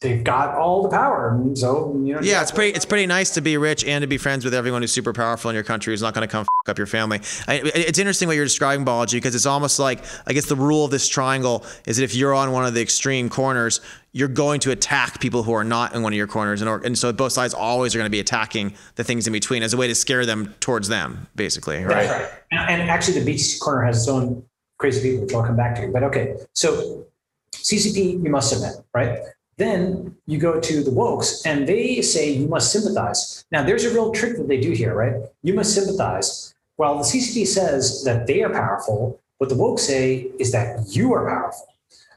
they've 0.00 0.24
got 0.24 0.54
all 0.54 0.82
the 0.82 0.88
power. 0.88 1.28
And 1.28 1.56
so, 1.56 1.94
you 2.04 2.14
know. 2.14 2.20
Yeah, 2.22 2.40
it's 2.40 2.50
pretty, 2.50 2.74
it's 2.74 2.86
pretty 2.86 3.06
nice 3.06 3.30
to 3.30 3.42
be 3.42 3.58
rich 3.58 3.84
and 3.84 4.00
to 4.02 4.08
be 4.08 4.16
friends 4.16 4.44
with 4.44 4.54
everyone 4.54 4.82
who's 4.82 4.92
super 4.92 5.12
powerful 5.12 5.50
in 5.50 5.54
your 5.54 5.64
country 5.64 5.92
who's 5.92 6.00
not 6.00 6.14
going 6.14 6.26
to 6.26 6.30
come 6.30 6.46
up 6.66 6.78
your 6.78 6.86
family. 6.86 7.18
I, 7.46 7.60
it's 7.74 7.98
interesting 7.98 8.26
what 8.26 8.34
you're 8.34 8.46
describing, 8.46 8.86
Balaji, 8.86 9.12
because 9.12 9.34
it's 9.34 9.46
almost 9.46 9.78
like, 9.78 10.00
I 10.26 10.32
guess 10.32 10.46
the 10.46 10.56
rule 10.56 10.86
of 10.86 10.90
this 10.90 11.06
triangle 11.06 11.66
is 11.86 11.98
that 11.98 12.04
if 12.04 12.14
you're 12.14 12.34
on 12.34 12.50
one 12.52 12.64
of 12.64 12.72
the 12.72 12.80
extreme 12.80 13.28
corners, 13.28 13.82
you're 14.12 14.28
going 14.28 14.60
to 14.60 14.70
attack 14.70 15.20
people 15.20 15.42
who 15.42 15.52
are 15.52 15.64
not 15.64 15.94
in 15.94 16.02
one 16.02 16.14
of 16.14 16.16
your 16.16 16.26
corners. 16.26 16.62
And, 16.62 16.70
or, 16.70 16.78
and 16.78 16.96
so 16.96 17.12
both 17.12 17.32
sides 17.32 17.52
always 17.52 17.94
are 17.94 17.98
going 17.98 18.08
to 18.08 18.10
be 18.10 18.20
attacking 18.20 18.74
the 18.94 19.04
things 19.04 19.26
in 19.26 19.34
between 19.34 19.62
as 19.62 19.74
a 19.74 19.76
way 19.76 19.86
to 19.86 19.94
scare 19.94 20.24
them 20.24 20.54
towards 20.60 20.88
them, 20.88 21.28
basically. 21.36 21.84
Right. 21.84 22.06
That's 22.06 22.22
right. 22.22 22.40
And, 22.52 22.80
and 22.80 22.90
actually, 22.90 23.20
the 23.20 23.30
BTC 23.30 23.60
corner 23.60 23.84
has 23.84 23.98
its 23.98 24.08
own 24.08 24.44
crazy 24.78 25.02
people, 25.02 25.26
which 25.26 25.34
I'll 25.34 25.44
come 25.44 25.56
back 25.56 25.76
to. 25.76 25.88
But 25.88 26.02
okay, 26.04 26.36
so 26.54 27.06
CCP, 27.52 28.24
you 28.24 28.30
must 28.30 28.48
submit, 28.48 28.76
right? 28.94 29.18
Then 29.60 30.16
you 30.26 30.38
go 30.38 30.58
to 30.58 30.82
the 30.82 30.90
wokes 30.90 31.42
and 31.44 31.68
they 31.68 32.00
say 32.00 32.30
you 32.30 32.48
must 32.48 32.72
sympathize. 32.72 33.44
Now, 33.52 33.62
there's 33.62 33.84
a 33.84 33.92
real 33.92 34.10
trick 34.10 34.38
that 34.38 34.48
they 34.48 34.58
do 34.58 34.70
here, 34.72 34.94
right? 34.94 35.16
You 35.42 35.52
must 35.52 35.74
sympathize. 35.74 36.54
While 36.76 36.96
the 36.96 37.04
CCP 37.04 37.46
says 37.46 38.02
that 38.04 38.26
they 38.26 38.42
are 38.42 38.48
powerful, 38.50 39.20
what 39.36 39.50
the 39.50 39.56
woke 39.56 39.78
say 39.78 40.30
is 40.38 40.50
that 40.52 40.70
you 40.96 41.12
are 41.12 41.24
powerful. 41.28 41.66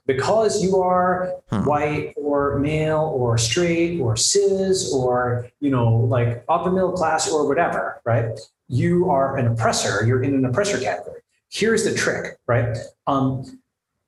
because 0.06 0.62
you 0.62 0.82
are 0.82 1.32
Hmm. 1.50 1.64
white 1.72 2.14
or 2.18 2.60
male 2.60 3.06
or 3.16 3.38
straight 3.38 4.02
or 4.02 4.18
cis 4.18 4.92
or 4.94 5.48
you 5.64 5.72
know 5.76 5.88
like 6.16 6.44
upper 6.50 6.70
middle 6.78 6.92
class 6.92 7.32
or 7.32 7.48
whatever, 7.48 8.02
right? 8.04 8.28
You 8.68 9.10
are 9.10 9.38
an 9.38 9.48
oppressor. 9.48 10.06
You're 10.06 10.22
in 10.28 10.34
an 10.40 10.44
oppressor 10.44 10.78
category. 10.78 11.22
Here's 11.60 11.84
the 11.88 11.94
trick, 12.04 12.26
right? 12.48 12.76
Um, 13.08 13.30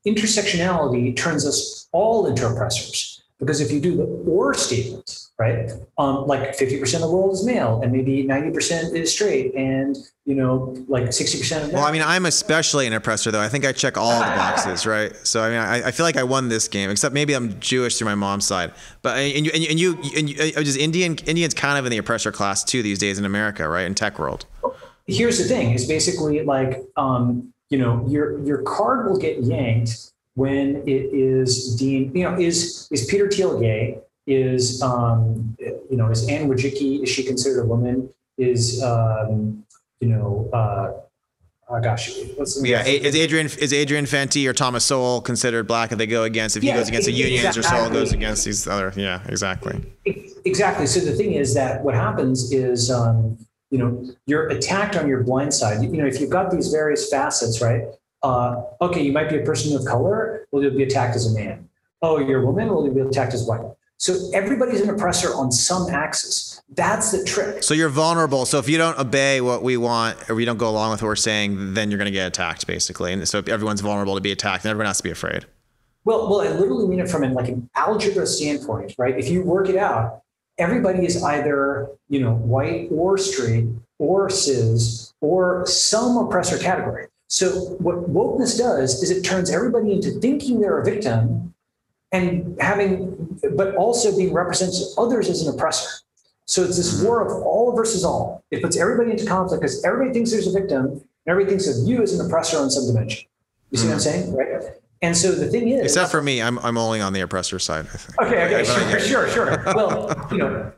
intersectionality 0.05 1.15
turns 1.15 1.45
us 1.47 1.87
all 1.93 2.27
into 2.27 2.45
oppressors 2.45 3.14
because 3.39 3.59
if 3.59 3.71
you 3.71 3.81
do 3.81 3.97
the 3.97 4.03
or 4.03 4.53
statement, 4.53 5.27
right, 5.37 5.69
um, 5.97 6.25
like 6.25 6.57
50% 6.57 6.95
of 6.95 7.01
the 7.01 7.11
world 7.11 7.33
is 7.33 7.45
male 7.45 7.81
and 7.81 7.91
maybe 7.91 8.23
90% 8.23 8.93
is 8.93 9.11
straight 9.11 9.53
and 9.55 9.97
you 10.25 10.35
know 10.35 10.73
like 10.87 11.05
60% 11.05 11.63
of 11.63 11.71
that. 11.71 11.73
Well, 11.73 11.83
I 11.83 11.91
mean, 11.91 12.01
I'm 12.01 12.25
especially 12.25 12.87
an 12.87 12.93
oppressor, 12.93 13.31
though. 13.31 13.41
I 13.41 13.49
think 13.49 13.65
I 13.65 13.73
check 13.73 13.97
all 13.97 14.19
the 14.19 14.25
boxes, 14.25 14.85
right? 14.85 15.13
So, 15.23 15.41
I 15.41 15.49
mean, 15.49 15.59
I, 15.59 15.87
I 15.87 15.91
feel 15.91 16.05
like 16.05 16.17
I 16.17 16.23
won 16.23 16.47
this 16.47 16.67
game, 16.67 16.89
except 16.89 17.13
maybe 17.13 17.33
I'm 17.33 17.59
Jewish 17.59 17.97
through 17.97 18.05
my 18.05 18.15
mom's 18.15 18.45
side. 18.45 18.71
But 19.01 19.17
and 19.17 19.45
you 19.45 19.51
and 19.53 19.63
you 19.63 19.69
and 19.69 19.79
you, 19.79 19.97
and 20.15 20.29
you 20.29 20.63
just 20.63 20.77
Indian 20.77 21.17
Indians 21.25 21.53
kind 21.53 21.77
of 21.77 21.85
in 21.85 21.91
the 21.91 21.97
oppressor 21.97 22.31
class 22.31 22.63
too 22.63 22.81
these 22.81 22.99
days 22.99 23.19
in 23.19 23.25
America, 23.25 23.67
right? 23.67 23.85
In 23.85 23.95
tech 23.95 24.17
world. 24.17 24.45
here's 25.07 25.37
the 25.37 25.43
thing 25.43 25.71
is 25.71 25.85
basically 25.87 26.43
like 26.43 26.81
um, 26.95 27.53
you 27.69 27.77
know 27.77 28.05
your 28.07 28.41
your 28.45 28.61
card 28.63 29.07
will 29.07 29.17
get 29.17 29.43
yanked 29.43 30.13
when 30.35 30.77
it 30.87 31.09
is 31.13 31.75
deemed 31.75 32.15
you 32.15 32.23
know 32.23 32.37
is 32.39 32.87
is 32.91 33.05
peter 33.05 33.29
thiel 33.29 33.59
gay 33.59 33.97
is 34.27 34.81
um, 34.81 35.55
you 35.59 35.97
know 35.97 36.09
is 36.09 36.27
anne 36.27 36.47
wojcicki 36.47 37.03
is 37.03 37.09
she 37.09 37.23
considered 37.23 37.61
a 37.61 37.65
woman 37.65 38.09
is 38.37 38.83
um, 38.83 39.63
you 39.99 40.07
know 40.09 40.49
uh, 40.53 40.91
oh 41.69 41.81
gosh 41.81 42.11
what's 42.35 42.59
the 42.59 42.67
Yeah, 42.67 42.83
is 42.85 43.15
Adrian 43.15 43.45
is 43.45 43.71
Adrian 43.71 44.05
Fenty 44.05 44.47
or 44.47 44.53
Thomas 44.53 44.83
Sowell 44.83 45.21
considered 45.21 45.67
black 45.67 45.91
if 45.91 45.97
they 45.97 46.07
go 46.07 46.23
against 46.23 46.57
if 46.57 46.63
he 46.63 46.69
Yeah, 46.69 46.75
goes 46.75 46.89
against 46.89 47.05
the 47.05 47.13
unions 47.13 47.57
or 47.57 47.63
Sowell 47.63 47.89
goes 47.89 48.11
against 48.13 48.43
these 48.45 48.67
other 48.67 48.91
yeah 48.95 49.21
exactly 49.27 49.81
Exactly. 50.45 50.85
So 50.85 50.99
the 50.99 51.11
thing 51.11 51.33
is 51.33 51.55
that 51.55 51.83
what 51.83 51.95
happens 51.95 52.51
is, 52.51 52.91
um, 52.91 53.37
you 53.71 53.79
know, 53.79 54.07
you're 54.27 54.47
attacked 54.49 54.95
on 54.95 55.07
your 55.07 55.23
blind 55.23 55.53
side. 55.53 55.81
You 55.81 55.89
know, 55.89 56.05
if 56.05 56.21
you've 56.21 56.29
got 56.29 56.51
these 56.51 56.69
various 56.69 57.09
facets, 57.09 57.61
right? 57.61 57.83
Uh, 58.25 58.63
okay, 58.81 59.03
you 59.03 59.11
might 59.11 59.29
be 59.29 59.37
a 59.37 59.43
person 59.43 59.75
of 59.75 59.85
color. 59.85 60.47
Well, 60.51 60.63
you'll 60.63 60.75
be 60.75 60.83
attacked 60.83 61.15
as 61.15 61.31
a 61.31 61.33
man. 61.39 61.69
Oh, 62.01 62.17
you're 62.19 62.41
a 62.41 62.45
woman. 62.45 62.69
Well, 62.69 62.83
you'll 62.83 62.95
be 62.95 63.01
attacked 63.01 63.33
as 63.33 63.43
white. 63.45 63.61
So 63.97 64.15
everybody's 64.33 64.81
an 64.81 64.89
oppressor 64.89 65.29
on 65.35 65.51
some 65.51 65.89
axis. 65.89 66.61
That's 66.69 67.11
the 67.11 67.23
trick. 67.23 67.61
so 67.63 67.73
you're 67.75 67.89
vulnerable 67.89 68.45
so 68.45 68.57
if 68.57 68.67
you 68.67 68.77
don't 68.79 68.97
obey 68.97 69.39
what 69.39 69.61
we 69.61 69.77
want 69.77 70.29
or 70.29 70.35
we 70.35 70.43
don't 70.45 70.57
go 70.57 70.67
along 70.67 70.91
with 70.91 71.01
what 71.03 71.09
we're 71.09 71.15
saying 71.15 71.75
then 71.75 71.91
you're 71.91 71.99
going 71.99 72.07
to 72.07 72.11
get 72.11 72.27
attacked 72.27 72.65
basically 72.65 73.13
and 73.13 73.25
so 73.27 73.37
if 73.37 73.47
everyone's 73.47 73.81
vulnerable 73.81 74.15
to 74.15 74.21
be 74.21 74.31
attacked 74.31 74.65
and 74.65 74.71
everyone 74.71 74.87
has 74.87 74.97
to 74.97 75.03
be 75.03 75.11
afraid 75.11 75.45
Well, 76.05 76.27
well, 76.27 76.41
I 76.41 76.49
literally 76.49 76.87
mean 76.87 76.99
it 76.99 77.07
from 77.07 77.23
an, 77.23 77.33
like 77.33 77.47
an 77.49 77.69
algebra 77.75 78.25
standpoint, 78.25 78.95
right? 78.97 79.17
If 79.17 79.29
you 79.29 79.43
work 79.43 79.69
it 79.69 79.77
out, 79.77 80.23
everybody 80.57 81.05
is 81.05 81.21
either 81.23 81.87
you 82.09 82.19
know 82.19 82.33
white 82.33 82.89
or 82.91 83.17
straight 83.17 83.67
or 83.99 84.29
cis 84.31 85.13
or 85.21 85.65
some 85.67 86.17
oppressor 86.17 86.57
category. 86.57 87.05
So 87.27 87.49
what 87.79 88.09
wokeness 88.11 88.57
does 88.57 89.01
is 89.01 89.09
it 89.11 89.23
turns 89.23 89.49
everybody 89.51 89.91
into 89.93 90.11
thinking 90.19 90.59
they're 90.61 90.79
a 90.79 90.85
victim 90.85 91.53
and 92.11 92.55
having, 92.61 93.39
but 93.55 93.75
also 93.75 94.15
being 94.15 94.33
represented 94.33 94.75
to 94.75 95.01
others 95.01 95.27
as 95.29 95.45
an 95.45 95.53
oppressor. 95.53 95.89
So 96.45 96.63
it's 96.63 96.77
this 96.77 97.01
war 97.01 97.25
of 97.25 97.43
all 97.43 97.75
versus 97.75 98.05
all. 98.05 98.43
It 98.51 98.61
puts 98.61 98.77
everybody 98.77 99.11
into 99.11 99.25
conflict 99.25 99.61
because 99.61 99.83
everybody 99.83 100.13
thinks 100.13 100.31
there's 100.31 100.47
a 100.47 100.51
victim 100.51 100.85
and 100.85 101.01
everybody 101.27 101.57
thinks 101.57 101.67
of 101.67 101.87
you 101.87 102.03
as 102.03 102.17
an 102.17 102.25
oppressor 102.25 102.57
on 102.59 102.69
some 102.69 102.85
dimension. 102.85 103.27
You 103.71 103.79
see 103.79 103.87
what 103.87 103.93
I'm 103.95 103.99
saying? 103.99 104.33
Right. 104.33 104.61
And 105.01 105.17
so 105.17 105.31
the 105.33 105.47
thing 105.47 105.67
is, 105.69 105.81
except 105.83 106.09
for 106.09 106.21
me 106.21 106.41
i'm, 106.41 106.57
I'm 106.59 106.77
only 106.77 107.01
on 107.01 107.11
the 107.13 107.19
oppressor 107.21 107.59
side 107.59 107.85
I 107.93 107.97
think. 107.97 108.21
Okay, 108.21 108.45
okay, 108.45 108.63
sure, 109.05 109.27
sure, 109.27 109.29
sure. 109.29 109.63
Well, 109.75 110.27
you 110.31 110.37
know, 110.37 110.71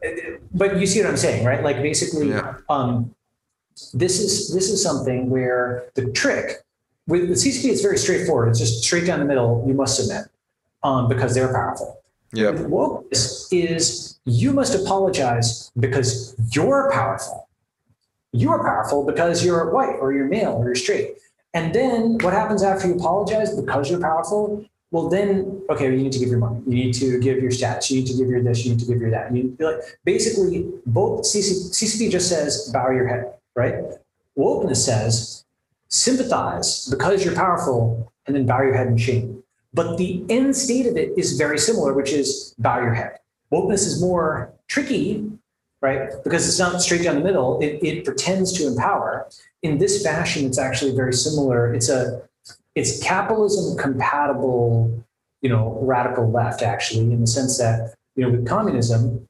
but 0.54 0.80
you 0.80 0.88
see 0.88 1.02
what 1.02 1.10
I'm 1.10 1.18
saying, 1.18 1.46
right? 1.46 1.64
Like 1.64 1.82
basically, 1.82 2.30
Yeah. 2.30 2.56
um, 2.68 3.14
this 3.94 4.20
is 4.20 4.54
this 4.54 4.70
is 4.70 4.82
something 4.82 5.30
where 5.30 5.90
the 5.96 6.12
trick 6.12 6.64
with, 7.08 7.30
with 7.30 7.38
CCP 7.38 7.70
is 7.70 7.82
very 7.82 7.98
straightforward. 7.98 8.50
It's 8.50 8.60
just 8.60 8.84
straight 8.84 9.06
down 9.06 9.20
the 9.20 9.26
middle. 9.26 9.64
You 9.68 9.74
must 9.74 9.98
submit 9.98 10.28
um, 10.84 11.08
because 11.08 11.34
they're 11.34 11.54
powerful. 11.54 12.02
Yeah. 12.34 12.52
With 12.52 12.70
wokeness 12.70 13.48
is 13.52 14.20
you 14.26 14.52
must 14.52 14.76
apologize 14.76 15.72
because 15.80 16.36
you're 16.52 16.92
powerful. 16.92 17.48
You're 18.34 18.62
powerful 18.64 19.06
because 19.06 19.46
you're 19.46 19.72
white 19.72 19.96
or 20.00 20.14
you're 20.14 20.28
male 20.28 20.54
or 20.54 20.66
you're 20.66 20.76
straight. 20.76 21.16
And 21.54 21.74
then 21.74 22.18
what 22.22 22.34
happens 22.34 22.62
after 22.62 22.88
you 22.88 22.96
apologize 22.96 23.56
because 23.56 23.90
you're 23.90 24.02
powerful? 24.02 24.66
Well, 24.92 25.10
then, 25.10 25.62
okay, 25.70 25.86
you 25.86 26.04
need 26.04 26.12
to 26.14 26.20
give 26.20 26.30
your 26.30 26.40
money. 26.40 26.62
You 26.66 26.76
need 26.76 26.94
to 26.94 27.20
give 27.20 27.42
your 27.42 27.52
status. 27.52 27.90
You 27.92 28.02
need 28.02 28.08
to 28.08 28.18
give 28.18 28.30
your 28.30 28.42
this. 28.42 28.66
You 28.66 28.72
need 28.72 28.80
to 28.80 28.86
give 28.86 29.02
your 29.02 29.12
that. 29.12 29.34
You 29.34 29.44
need, 29.44 29.60
like, 29.60 29.80
basically, 30.06 30.72
both 30.86 31.24
CC, 31.24 31.72
CCP 31.72 32.10
just 32.10 32.30
says 32.30 32.70
bow 32.72 32.92
your 32.92 33.08
head, 33.08 33.34
right? 33.58 33.74
Wokeness 34.38 34.78
says 34.78 35.44
sympathize 35.90 36.88
because 36.88 37.26
you're 37.26 37.36
powerful 37.36 38.12
and 38.26 38.36
then 38.36 38.46
bow 38.46 38.62
your 38.62 38.76
head 38.76 38.88
in 38.88 38.98
shame. 38.98 39.44
But 39.74 39.98
the 39.98 40.24
end 40.30 40.56
state 40.56 40.86
of 40.86 40.96
it 40.96 41.12
is 41.18 41.38
very 41.38 41.58
similar, 41.58 41.94
which 41.94 42.12
is 42.12 42.54
bow 42.60 42.80
your 42.80 42.94
head. 42.94 43.18
Wokeness 43.52 43.86
is 43.88 44.00
more 44.00 44.54
tricky, 44.68 45.30
right? 45.82 46.12
Because 46.24 46.48
it's 46.48 46.60
not 46.60 46.82
straight 46.82 47.04
down 47.04 47.16
the 47.16 47.24
middle. 47.24 47.60
It, 47.60 47.80
it 47.84 48.06
pretends 48.06 48.54
to 48.54 48.68
empower. 48.68 49.28
In 49.64 49.78
this 49.80 50.04
fashion, 50.04 50.46
it's 50.46 50.60
actually 50.60 50.96
very 50.96 51.14
similar. 51.14 51.74
It's 51.74 51.90
a 51.90 52.22
it's 52.76 53.02
capitalism 53.02 53.76
compatible, 53.76 55.04
you 55.42 55.50
know, 55.50 55.80
radical 55.82 56.30
left 56.30 56.62
actually, 56.62 57.12
in 57.12 57.22
the 57.22 57.28
sense 57.28 57.58
that 57.58 57.96
you 58.16 58.24
know 58.24 58.30
with 58.30 58.48
communism, 58.48 59.28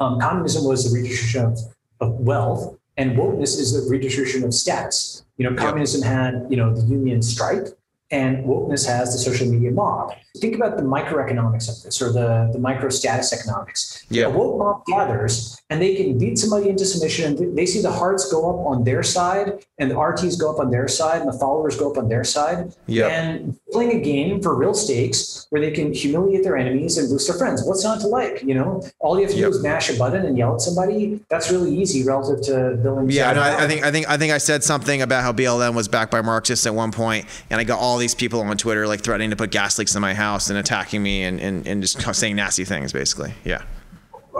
um, 0.00 0.18
communism 0.20 0.64
was 0.64 0.90
the 0.90 0.98
redistribution 0.98 1.44
of, 1.44 1.58
of 2.00 2.20
wealth, 2.20 2.76
and 2.96 3.16
wokeness 3.16 3.58
is 3.58 3.72
the 3.72 3.90
redistribution 3.90 4.44
of 4.44 4.54
status. 4.54 5.24
You 5.36 5.48
know, 5.48 5.56
communism 5.56 6.02
had 6.02 6.46
you 6.48 6.56
know 6.56 6.74
the 6.74 6.82
union 6.82 7.22
strike, 7.22 7.68
and 8.10 8.44
wokeness 8.44 8.86
has 8.86 9.12
the 9.12 9.18
social 9.18 9.48
media 9.48 9.70
mob. 9.70 10.12
Think 10.40 10.54
about 10.54 10.76
the 10.76 10.82
microeconomics 10.82 11.68
of 11.68 11.82
this, 11.82 12.00
or 12.02 12.12
the 12.12 12.50
the 12.52 12.58
micro 12.58 12.88
status 12.90 13.32
economics. 13.32 14.04
Yeah. 14.10 14.26
A 14.26 14.30
woke 14.30 14.58
mob 14.58 14.84
gathers, 14.86 15.60
and 15.70 15.80
they 15.80 15.94
can 15.96 16.18
beat 16.18 16.38
somebody 16.38 16.68
into 16.68 16.84
submission, 16.84 17.36
and 17.36 17.56
they 17.58 17.64
see 17.66 17.80
the 17.80 17.90
hearts 17.90 18.30
go 18.30 18.48
up 18.50 18.66
on 18.66 18.84
their 18.84 19.02
side, 19.02 19.64
and 19.78 19.90
the 19.90 19.94
RTs 19.94 20.38
go 20.38 20.52
up 20.52 20.60
on 20.60 20.70
their 20.70 20.88
side, 20.88 21.22
and 21.22 21.32
the 21.32 21.38
followers 21.38 21.76
go 21.76 21.90
up 21.90 21.96
on 21.98 22.08
their 22.08 22.22
side, 22.22 22.74
Yep. 22.86 23.10
and 23.10 23.56
playing 23.72 23.92
a 23.98 24.00
game 24.00 24.42
for 24.42 24.54
real 24.54 24.74
stakes 24.74 25.46
where 25.50 25.60
they 25.60 25.70
can 25.70 25.92
humiliate 25.92 26.44
their 26.44 26.56
enemies 26.56 26.98
and 26.98 27.08
boost 27.08 27.26
their 27.28 27.36
friends. 27.38 27.64
What's 27.64 27.82
not 27.82 28.00
to 28.02 28.06
like? 28.06 28.42
You 28.42 28.54
know, 28.54 28.82
all 29.00 29.16
you 29.18 29.22
have 29.24 29.32
to 29.32 29.38
Yep. 29.40 29.50
do 29.52 29.56
is 29.56 29.62
mash 29.62 29.88
a 29.90 29.94
button 29.98 30.26
and 30.26 30.36
yell 30.36 30.54
at 30.54 30.60
somebody. 30.60 31.18
That's 31.30 31.50
really 31.50 31.74
easy 31.74 32.04
relative 32.04 32.42
to 32.44 32.76
building. 32.82 33.10
Yeah, 33.10 33.32
no, 33.32 33.40
I, 33.40 33.64
I 33.64 33.66
think 33.66 33.84
I 33.84 33.90
think 33.90 34.08
I 34.08 34.16
think 34.18 34.32
I 34.34 34.38
said 34.38 34.62
something 34.62 35.00
about 35.02 35.22
how 35.22 35.32
BLM 35.32 35.74
was 35.74 35.88
backed 35.88 36.10
by 36.12 36.20
Marxists 36.20 36.66
at 36.66 36.74
one 36.74 36.92
point, 36.92 37.24
and 37.50 37.58
I 37.58 37.64
got 37.64 37.78
all 37.80 37.95
these 37.98 38.14
people 38.14 38.40
on 38.40 38.56
Twitter 38.56 38.86
like 38.86 39.02
threatening 39.02 39.30
to 39.30 39.36
put 39.36 39.50
gas 39.50 39.78
leaks 39.78 39.94
in 39.94 40.02
my 40.02 40.14
house 40.14 40.50
and 40.50 40.58
attacking 40.58 41.02
me 41.02 41.24
and, 41.24 41.40
and, 41.40 41.66
and 41.66 41.82
just 41.82 42.00
saying 42.14 42.36
nasty 42.36 42.64
things, 42.64 42.92
basically. 42.92 43.32
Yeah. 43.44 43.62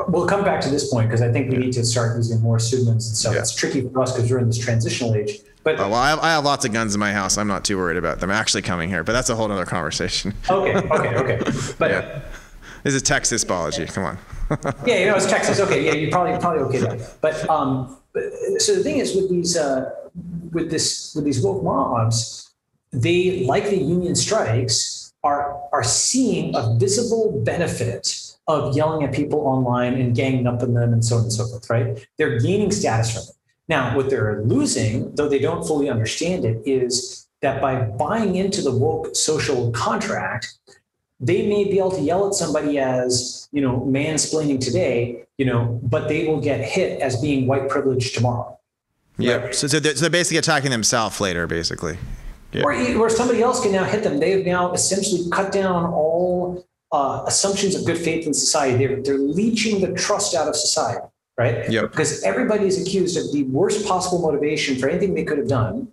We'll 0.09 0.27
come 0.27 0.45
back 0.45 0.61
to 0.63 0.69
this 0.69 0.91
point 0.91 1.09
because 1.09 1.23
I 1.23 1.33
think 1.33 1.51
we 1.51 1.57
need 1.57 1.73
to 1.73 1.85
start 1.85 2.17
using 2.17 2.41
more 2.41 2.59
pseudonyms 2.59 3.09
and 3.09 3.17
stuff. 3.17 3.35
Yeah. 3.35 3.41
It's 3.41 3.55
tricky 3.55 3.81
for 3.89 4.03
us 4.03 4.13
because 4.15 4.31
we're 4.31 4.39
in 4.39 4.47
this 4.47 4.59
transitional 4.59 5.15
age. 5.15 5.39
But 5.65 5.81
Oh, 5.81 5.89
well, 5.89 5.95
I 5.95 6.11
have, 6.11 6.19
I 6.21 6.29
have 6.31 6.45
lots 6.45 6.65
of 6.65 6.73
guns 6.73 6.95
in 6.95 7.01
my 7.01 7.13
house. 7.13 7.39
I'm 7.39 7.49
not 7.49 7.65
too 7.65 7.77
worried 7.77 7.97
about 7.97 8.21
them 8.21 8.31
actually 8.31 8.63
coming 8.63 8.89
here, 8.89 9.03
but 9.03 9.13
that's 9.13 9.31
a 9.31 9.35
whole 9.35 9.51
other 9.51 9.65
conversation. 9.65 10.35
okay, 10.51 10.77
okay, 10.77 11.17
okay. 11.17 11.51
But 11.79 11.91
Yeah. 11.91 12.21
This 12.85 12.95
is 12.95 13.03
Texas 13.03 13.45
Balaji. 13.45 13.93
Come 13.93 14.05
on. 14.05 14.19
Yeah, 14.87 14.99
you 15.01 15.07
know, 15.07 15.17
it's 15.17 15.27
Texas. 15.27 15.59
Okay, 15.59 15.85
yeah, 15.85 15.93
you're 15.95 16.11
probably 16.13 16.39
probably 16.39 16.63
okay 16.63 16.79
there. 16.79 17.09
But 17.21 17.51
um, 17.51 17.97
but- 18.13 18.23
so 18.59 18.77
the 18.77 18.83
thing 18.85 18.99
is 18.99 19.17
with 19.17 19.29
these 19.29 19.57
uh, 19.57 19.91
with 20.53 20.71
this 20.71 21.13
with 21.17 21.25
these 21.25 21.43
woke 21.43 21.65
mobs, 21.65 22.46
they 22.93 23.45
like 23.45 23.65
the 23.65 23.77
union 23.77 24.15
strikes 24.15 25.13
are 25.23 25.61
are 25.73 25.83
seeing 25.83 26.55
a 26.55 26.77
visible 26.79 27.43
benefit 27.45 28.21
of 28.49 28.77
yelling 28.77 29.03
at 29.05 29.13
people 29.13 29.41
online 29.41 29.95
and 29.95 30.15
ganging 30.15 30.47
up 30.47 30.63
on 30.63 30.73
them 30.73 30.93
and 30.93 31.05
so 31.05 31.17
on 31.17 31.23
and 31.23 31.33
so 31.33 31.47
forth. 31.47 31.69
Right? 31.69 32.07
They're 32.17 32.39
gaining 32.39 32.71
status 32.71 33.13
from 33.13 33.23
it. 33.23 33.37
Now, 33.69 33.97
what 33.97 34.09
they're 34.09 34.43
losing, 34.45 35.13
though 35.17 35.29
they 35.29 35.41
don't 35.41 35.67
fully 35.67 35.91
understand 35.91 36.45
it, 36.45 36.63
is 36.65 37.27
that 37.43 37.61
by 37.61 37.83
buying 37.83 38.37
into 38.37 38.63
the 38.63 38.71
woke 38.71 39.17
social 39.17 39.73
contract, 39.73 40.57
they 41.19 41.49
may 41.49 41.65
be 41.65 41.79
able 41.79 41.91
to 41.91 42.01
yell 42.01 42.29
at 42.29 42.35
somebody 42.35 42.79
as 42.79 43.49
you 43.53 43.63
know 43.63 43.81
mansplaining 43.81 44.61
today 44.61 45.25
you 45.39 45.47
know 45.47 45.81
but 45.83 46.09
they 46.09 46.27
will 46.27 46.41
get 46.41 46.61
hit 46.61 47.01
as 47.01 47.21
being 47.23 47.47
white 47.47 47.69
privilege 47.71 48.13
tomorrow 48.13 48.57
Yeah. 49.19 49.51
So, 49.53 49.67
so, 49.67 49.81
they're, 49.81 49.95
so 49.95 50.03
they're 50.03 50.11
basically 50.11 50.37
attacking 50.39 50.71
themselves 50.71 51.21
later, 51.21 51.47
basically. 51.47 51.99
Yeah. 52.53 52.63
or, 52.63 52.73
or 52.97 53.11
somebody 53.11 53.43
else 53.43 53.61
can 53.63 53.73
now 53.73 53.85
hit 53.85 54.03
them 54.03 54.19
they've 54.19 54.47
now 54.47 54.73
essentially 54.73 55.29
cut 55.31 55.53
down 55.53 55.85
all 55.93 56.67
uh, 56.93 57.25
assumptions 57.27 57.75
of 57.75 57.85
good 57.85 57.99
faith 57.99 58.27
in 58.27 58.33
society 58.33 58.87
they're, 58.87 59.03
they're 59.03 59.19
leeching 59.19 59.81
the 59.81 59.93
trust 59.93 60.35
out 60.35 60.49
of 60.49 60.57
society 60.57 61.05
right 61.37 61.71
Yep. 61.71 61.91
because 61.91 62.23
everybody 62.23 62.67
is 62.67 62.81
accused 62.81 63.17
of 63.19 63.33
the 63.33 63.43
worst 63.45 63.87
possible 63.87 64.21
motivation 64.23 64.77
for 64.79 64.89
anything 64.89 65.15
they 65.15 65.25
could 65.25 65.39
have 65.39 65.49
done 65.49 65.89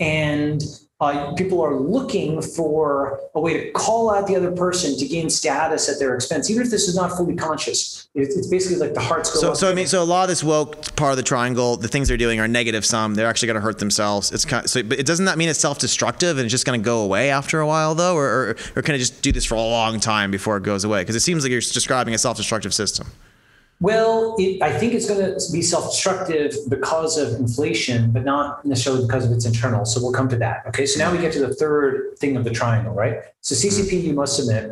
and 0.00 0.62
uh, 1.02 1.32
people 1.34 1.60
are 1.60 1.74
looking 1.74 2.40
for 2.40 3.18
a 3.34 3.40
way 3.40 3.64
to 3.64 3.72
call 3.72 4.08
out 4.14 4.28
the 4.28 4.36
other 4.36 4.52
person 4.52 4.96
to 4.96 5.06
gain 5.08 5.28
status 5.28 5.88
at 5.88 5.98
their 5.98 6.14
expense, 6.14 6.48
even 6.48 6.62
if 6.62 6.70
this 6.70 6.86
is 6.86 6.94
not 6.94 7.10
fully 7.16 7.34
conscious. 7.34 8.08
It's, 8.14 8.36
it's 8.36 8.46
basically 8.46 8.78
like 8.78 8.94
the 8.94 9.00
hearts 9.00 9.34
go. 9.34 9.40
So, 9.40 9.54
so 9.54 9.70
I 9.70 9.74
mean, 9.74 9.88
so 9.88 10.00
a 10.00 10.04
lot 10.04 10.22
of 10.22 10.28
this 10.28 10.44
woke 10.44 10.94
part 10.94 11.10
of 11.10 11.16
the 11.16 11.24
triangle, 11.24 11.76
the 11.76 11.88
things 11.88 12.06
they're 12.06 12.16
doing 12.16 12.38
are 12.38 12.46
negative 12.46 12.86
sum. 12.86 13.16
They're 13.16 13.26
actually 13.26 13.46
going 13.46 13.56
to 13.56 13.62
hurt 13.62 13.80
themselves. 13.80 14.30
It's 14.30 14.44
kind 14.44 14.64
of, 14.64 14.70
so, 14.70 14.82
but 14.84 15.00
it 15.00 15.06
doesn't 15.06 15.24
that 15.24 15.38
mean 15.38 15.48
it's 15.48 15.58
self-destructive 15.58 16.38
and 16.38 16.44
it's 16.44 16.52
just 16.52 16.66
going 16.66 16.80
to 16.80 16.84
go 16.84 17.02
away 17.02 17.30
after 17.30 17.58
a 17.58 17.66
while, 17.66 17.96
though, 17.96 18.14
or, 18.14 18.26
or, 18.26 18.56
or 18.76 18.82
can 18.82 18.94
it 18.94 18.98
just 18.98 19.22
do 19.22 19.32
this 19.32 19.44
for 19.44 19.56
a 19.56 19.60
long 19.60 19.98
time 19.98 20.30
before 20.30 20.56
it 20.56 20.62
goes 20.62 20.84
away? 20.84 21.02
Because 21.02 21.16
it 21.16 21.20
seems 21.20 21.42
like 21.42 21.50
you're 21.50 21.60
describing 21.60 22.14
a 22.14 22.18
self-destructive 22.18 22.72
system. 22.72 23.08
Well, 23.82 24.36
it, 24.38 24.62
I 24.62 24.70
think 24.70 24.94
it's 24.94 25.08
going 25.08 25.18
to 25.18 25.52
be 25.52 25.60
self-destructive 25.60 26.54
because 26.68 27.18
of 27.18 27.34
inflation, 27.40 28.12
but 28.12 28.24
not 28.24 28.64
necessarily 28.64 29.04
because 29.04 29.26
of 29.26 29.32
its 29.32 29.44
internal. 29.44 29.84
So 29.84 30.00
we'll 30.00 30.12
come 30.12 30.28
to 30.28 30.36
that. 30.36 30.62
Okay. 30.68 30.86
So 30.86 31.00
now 31.00 31.10
we 31.10 31.18
get 31.18 31.32
to 31.32 31.40
the 31.40 31.52
third 31.52 32.16
thing 32.20 32.36
of 32.36 32.44
the 32.44 32.50
triangle, 32.50 32.94
right? 32.94 33.16
So 33.40 33.56
CCP, 33.56 34.04
you 34.04 34.12
must 34.12 34.36
submit. 34.36 34.70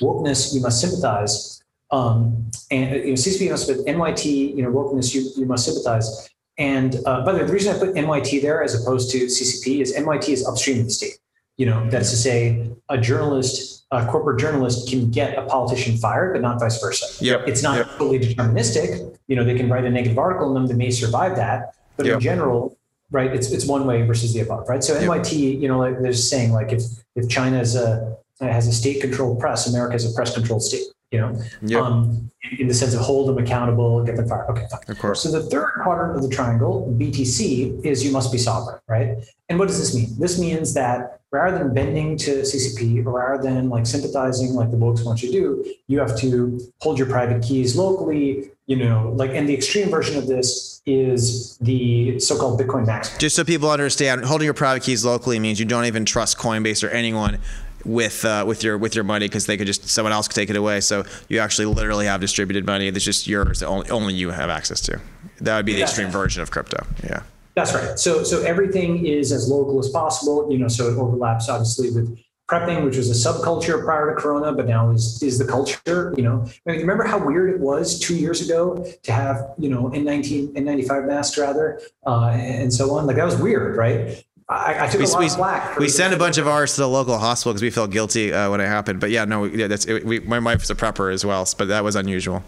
Wokeness, 0.00 0.52
you 0.52 0.60
must 0.60 0.80
sympathize. 0.80 1.62
Um, 1.92 2.50
and 2.72 2.96
you 2.96 3.06
know, 3.06 3.12
CCP, 3.12 3.42
you 3.42 3.50
must 3.50 3.66
submit. 3.66 3.86
NYT, 3.86 4.56
you 4.56 4.62
know, 4.62 4.72
wokeness, 4.72 5.14
you, 5.14 5.30
you 5.36 5.46
must 5.46 5.64
sympathize. 5.64 6.28
And 6.58 6.96
uh, 7.06 7.24
by 7.24 7.30
the 7.30 7.38
way, 7.38 7.44
the 7.44 7.52
reason 7.52 7.76
I 7.76 7.78
put 7.78 7.94
NYT 7.94 8.42
there 8.42 8.60
as 8.60 8.74
opposed 8.74 9.12
to 9.12 9.26
CCP 9.26 9.82
is 9.82 9.96
NYT 9.96 10.30
is 10.30 10.44
upstream 10.44 10.80
of 10.80 10.86
the 10.86 10.90
state. 10.90 11.18
You 11.56 11.66
know, 11.66 11.88
that's 11.88 12.10
to 12.10 12.16
say, 12.16 12.70
a 12.90 12.98
journalist, 12.98 13.86
a 13.90 14.04
corporate 14.06 14.38
journalist 14.38 14.88
can 14.90 15.10
get 15.10 15.38
a 15.38 15.42
politician 15.46 15.96
fired, 15.96 16.34
but 16.34 16.42
not 16.42 16.60
vice 16.60 16.80
versa. 16.80 17.06
Yep. 17.24 17.48
It's 17.48 17.62
not 17.62 17.78
Yep. 17.78 17.86
fully 17.98 18.18
deterministic. 18.18 19.16
You 19.26 19.36
know, 19.36 19.44
they 19.44 19.56
can 19.56 19.70
write 19.70 19.84
a 19.84 19.90
negative 19.90 20.18
article 20.18 20.48
in 20.48 20.54
them 20.54 20.66
that 20.66 20.76
may 20.76 20.90
survive 20.90 21.36
that, 21.36 21.74
but 21.96 22.04
Yep. 22.06 22.14
in 22.16 22.20
general, 22.20 22.76
right, 23.10 23.34
it's 23.34 23.50
it's 23.50 23.66
one 23.66 23.86
way 23.86 24.02
versus 24.02 24.34
the 24.34 24.40
above, 24.40 24.68
right? 24.68 24.84
So. 24.84 24.94
NYT, 25.00 25.32
you 25.60 25.68
know, 25.68 25.78
like 25.78 26.00
they're 26.02 26.12
saying 26.12 26.52
like 26.52 26.72
if 26.72 26.82
if 27.14 27.28
China 27.28 27.58
is 27.60 27.74
a 27.74 28.16
has 28.40 28.66
a 28.66 28.72
state-controlled 28.72 29.40
press, 29.40 29.66
America 29.66 29.94
is 29.94 30.04
a 30.10 30.14
press-controlled 30.14 30.62
state. 30.62 30.84
You 31.12 31.20
know, 31.20 31.40
Yep. 31.62 31.80
um, 31.82 32.30
in 32.58 32.66
the 32.68 32.74
sense 32.74 32.92
of 32.92 33.00
hold 33.00 33.28
them 33.28 33.38
accountable, 33.38 34.04
get 34.04 34.16
them 34.16 34.28
fired. 34.28 34.50
Okay, 34.50 34.66
fine. 34.70 34.80
Of 34.88 34.98
course. 34.98 35.22
So 35.22 35.30
the 35.30 35.40
third 35.44 35.70
quadrant 35.82 36.16
of 36.16 36.22
the 36.22 36.28
triangle, 36.28 36.92
BTC, 36.98 37.80
is 37.84 38.04
you 38.04 38.10
must 38.12 38.30
be 38.30 38.38
sovereign, 38.38 38.78
right? 38.88 39.16
And 39.48 39.58
what 39.58 39.68
does 39.68 39.78
this 39.78 39.94
mean? 39.94 40.08
This 40.18 40.38
means 40.38 40.74
that 40.74 41.20
rather 41.36 41.58
than 41.58 41.72
bending 41.74 42.16
to 42.18 42.42
CCP, 42.42 43.04
or 43.06 43.12
rather 43.12 43.42
than 43.42 43.68
like 43.68 43.86
sympathizing 43.86 44.54
like 44.54 44.70
the 44.70 44.76
wokes 44.76 45.04
want 45.04 45.22
you 45.22 45.30
to 45.32 45.38
do, 45.38 45.74
you 45.88 45.98
have 45.98 46.18
to 46.20 46.58
hold 46.80 46.98
your 46.98 47.08
private 47.08 47.42
keys 47.42 47.76
locally. 47.76 48.50
You 48.66 48.76
know, 48.76 49.12
like, 49.14 49.30
and 49.30 49.48
the 49.48 49.54
extreme 49.54 49.90
version 49.90 50.18
of 50.18 50.26
this 50.26 50.82
is 50.86 51.56
the 51.58 52.18
so-called 52.18 52.60
Bitcoin 52.60 52.84
max. 52.84 53.16
Just 53.16 53.36
so 53.36 53.44
people 53.44 53.70
understand, 53.70 54.24
holding 54.24 54.44
your 54.44 54.54
private 54.54 54.82
keys 54.82 55.04
locally 55.04 55.38
means 55.38 55.60
you 55.60 55.66
don't 55.66 55.84
even 55.84 56.04
trust 56.04 56.36
Coinbase 56.36 56.82
or 56.82 56.90
anyone 56.90 57.38
with 57.84 58.24
uh, 58.24 58.44
with 58.44 58.64
your 58.64 58.76
with 58.76 58.96
your 58.96 59.04
money 59.04 59.26
because 59.28 59.46
they 59.46 59.56
could 59.56 59.68
just 59.68 59.88
someone 59.88 60.12
else 60.12 60.26
could 60.26 60.34
take 60.34 60.50
it 60.50 60.56
away. 60.56 60.80
So 60.80 61.04
you 61.28 61.38
actually 61.38 61.66
literally 61.66 62.06
have 62.06 62.20
distributed 62.20 62.66
money 62.66 62.90
that's 62.90 63.04
just 63.04 63.28
yours 63.28 63.60
that 63.60 63.66
only 63.66 63.88
only 63.90 64.14
you 64.14 64.30
have 64.30 64.50
access 64.50 64.80
to. 64.82 65.00
That 65.40 65.56
would 65.56 65.66
be 65.66 65.72
the 65.74 65.78
Yeah. 65.78 65.84
extreme 65.84 66.10
version 66.10 66.42
of 66.42 66.50
crypto. 66.50 66.84
Yeah. 67.04 67.22
That's 67.56 67.74
right. 67.74 67.98
So 67.98 68.22
so 68.22 68.42
everything 68.42 69.06
is 69.06 69.32
as 69.32 69.48
local 69.48 69.78
as 69.80 69.88
possible. 69.88 70.46
You 70.52 70.58
know, 70.58 70.68
so 70.68 70.90
it 70.90 70.98
overlaps 70.98 71.48
obviously 71.48 71.90
with 71.90 72.18
prepping, 72.48 72.84
which 72.84 72.96
was 72.96 73.10
a 73.10 73.28
subculture 73.28 73.82
prior 73.82 74.14
to 74.14 74.20
Corona, 74.20 74.52
but 74.52 74.66
now 74.66 74.90
is 74.90 75.22
is 75.22 75.38
the 75.38 75.46
culture. 75.46 76.12
You 76.18 76.22
know, 76.22 76.44
I 76.68 76.72
mean, 76.72 76.80
remember 76.80 77.04
how 77.04 77.18
weird 77.18 77.48
it 77.54 77.58
was 77.58 77.98
two 77.98 78.14
years 78.14 78.46
ago 78.46 78.86
to 79.02 79.12
have 79.12 79.54
you 79.58 79.70
know 79.70 79.90
N19 79.90 80.52
N95 80.52 81.06
masks 81.06 81.38
rather, 81.38 81.80
uh, 82.06 82.28
and 82.28 82.72
so 82.72 82.94
on. 82.94 83.06
Like 83.06 83.16
that 83.16 83.24
was 83.24 83.36
weird, 83.36 83.76
right? 83.76 84.22
I, 84.48 84.84
I 84.84 84.88
took 84.88 85.00
We, 85.00 85.06
a 85.06 85.08
lot 85.08 85.18
we, 85.18 85.72
of 85.72 85.78
we 85.78 85.88
sent 85.88 86.14
a 86.14 86.16
bunch 86.16 86.38
of 86.38 86.46
ours 86.46 86.76
to 86.76 86.82
the 86.82 86.88
local 86.88 87.18
hospital 87.18 87.52
because 87.52 87.62
we 87.62 87.70
felt 87.70 87.90
guilty 87.90 88.32
uh, 88.32 88.48
when 88.50 88.60
it 88.60 88.66
happened. 88.66 89.00
But 89.00 89.10
yeah, 89.10 89.24
no, 89.24 89.44
yeah, 89.44 89.66
that's 89.66 89.86
it, 89.86 90.04
we, 90.04 90.20
my 90.20 90.38
wife's 90.38 90.70
a 90.70 90.74
prepper 90.76 91.12
as 91.12 91.24
well, 91.24 91.48
but 91.58 91.66
that 91.68 91.82
was 91.82 91.96
unusual. 91.96 92.44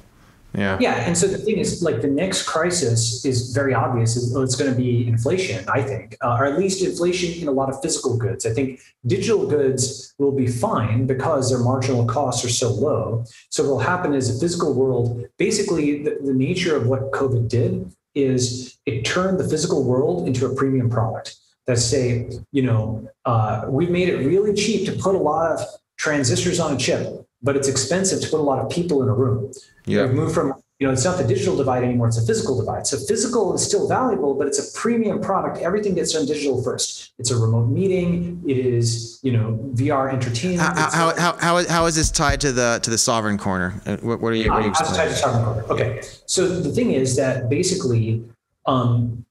Yeah. 0.55 0.79
Yeah, 0.81 0.95
and 0.95 1.17
so 1.17 1.27
the 1.27 1.39
thing 1.39 1.59
is, 1.59 1.83
like 1.83 2.01
the 2.01 2.09
next 2.09 2.45
crisis 2.45 3.25
is 3.25 3.53
very 3.53 3.75
obvious. 3.75 4.17
It's 4.17 4.57
going 4.57 4.71
to 4.71 4.77
be 4.77 5.07
inflation, 5.07 5.69
I 5.69 5.83
think, 5.83 6.17
uh, 6.23 6.37
or 6.39 6.47
at 6.47 6.59
least 6.59 6.83
inflation 6.83 7.41
in 7.41 7.49
a 7.49 7.53
lot 7.53 7.69
of 7.69 7.81
physical 7.83 8.17
goods. 8.17 8.47
I 8.47 8.51
think 8.51 8.81
digital 9.07 9.47
goods 9.47 10.15
will 10.19 10.33
be 10.33 10.47
fine 10.47 11.07
because 11.07 11.51
their 11.51 11.59
marginal 11.59 12.07
costs 12.07 12.45
are 12.45 12.49
so 12.49 12.71
low. 12.71 13.25
So 13.51 13.63
what 13.65 13.71
will 13.71 13.79
happen 13.79 14.15
is 14.15 14.33
the 14.33 14.41
physical 14.41 14.73
world, 14.75 15.25
basically, 15.37 16.03
the, 16.03 16.19
the 16.25 16.35
nature 16.35 16.75
of 16.75 16.87
what 16.87 17.13
COVID 17.13 17.49
did 17.49 17.93
is 18.15 18.79
it 18.87 19.05
turned 19.05 19.39
the 19.39 19.49
physical 19.49 19.85
world 19.85 20.27
into 20.27 20.47
a 20.47 20.55
premium 20.55 20.89
product. 20.89 21.37
That 21.67 21.77
say, 21.77 22.31
you 22.51 22.63
know, 22.63 23.11
uh, 23.27 23.67
we've 23.69 23.91
made 23.91 24.09
it 24.09 24.25
really 24.25 24.55
cheap 24.55 24.87
to 24.87 24.93
put 24.93 25.15
a 25.15 25.19
lot 25.19 25.53
of 25.53 25.61
transistors 25.99 26.59
on 26.59 26.75
a 26.75 26.79
chip, 26.79 27.28
but 27.43 27.57
it's 27.57 27.69
expensive 27.69 28.21
to 28.21 28.29
put 28.29 28.41
a 28.41 28.43
lot 28.43 28.59
of 28.59 28.71
people 28.71 29.03
in 29.03 29.09
a 29.09 29.15
room. 29.15 29.53
Yeah. 29.87 30.07
We've 30.07 30.15
moved 30.15 30.35
from, 30.35 30.55
you 30.79 30.87
know, 30.87 30.93
it's 30.93 31.05
not 31.05 31.19
the 31.19 31.25
digital 31.25 31.57
divide 31.57 31.83
anymore, 31.83 32.09
it's 32.09 32.19
a 32.19 32.27
physical 32.27 32.59
divide. 32.59 32.87
So 32.87 32.99
physical 32.99 33.55
is 33.55 33.65
still 33.65 33.89
valuable, 33.89 34.35
but 34.35 34.47
it's 34.47 34.59
a 34.59 34.79
premium 34.79 35.21
product. 35.21 35.59
Everything 35.59 35.95
gets 35.95 36.13
done 36.13 36.27
digital 36.27 36.63
first. 36.63 37.13
It's 37.19 37.31
a 37.31 37.37
remote 37.37 37.67
meeting. 37.67 38.43
It 38.47 38.59
is, 38.59 39.19
you 39.23 39.33
know, 39.33 39.59
VR 39.75 40.13
entertainment. 40.13 40.61
How, 40.61 40.91
how, 40.91 41.17
how, 41.17 41.37
how, 41.39 41.57
is, 41.59 41.69
how 41.69 41.87
is 41.87 41.95
this 41.97 42.11
tied 42.11 42.41
to 42.43 42.53
the 42.53 42.81
to 42.83 42.91
the 42.91 42.99
sovereign 42.99 43.39
corner? 43.39 43.81
Uh, 43.87 43.97
What, 43.99 44.21
what 44.21 44.33
are 44.33 44.37
you? 44.37 44.51
What 44.51 44.63
are 44.63 44.67
you 44.67 44.73
I 44.79 44.85
tied 44.85 45.09
to 45.09 45.15
sovereign 45.15 45.45
corner. 45.45 45.73
Okay. 45.73 46.03
So 46.27 46.49
the 46.49 46.71
thing 46.71 46.93
is 46.93 47.17
that 47.17 47.49
basically, 47.49 48.23
um, 48.67 49.25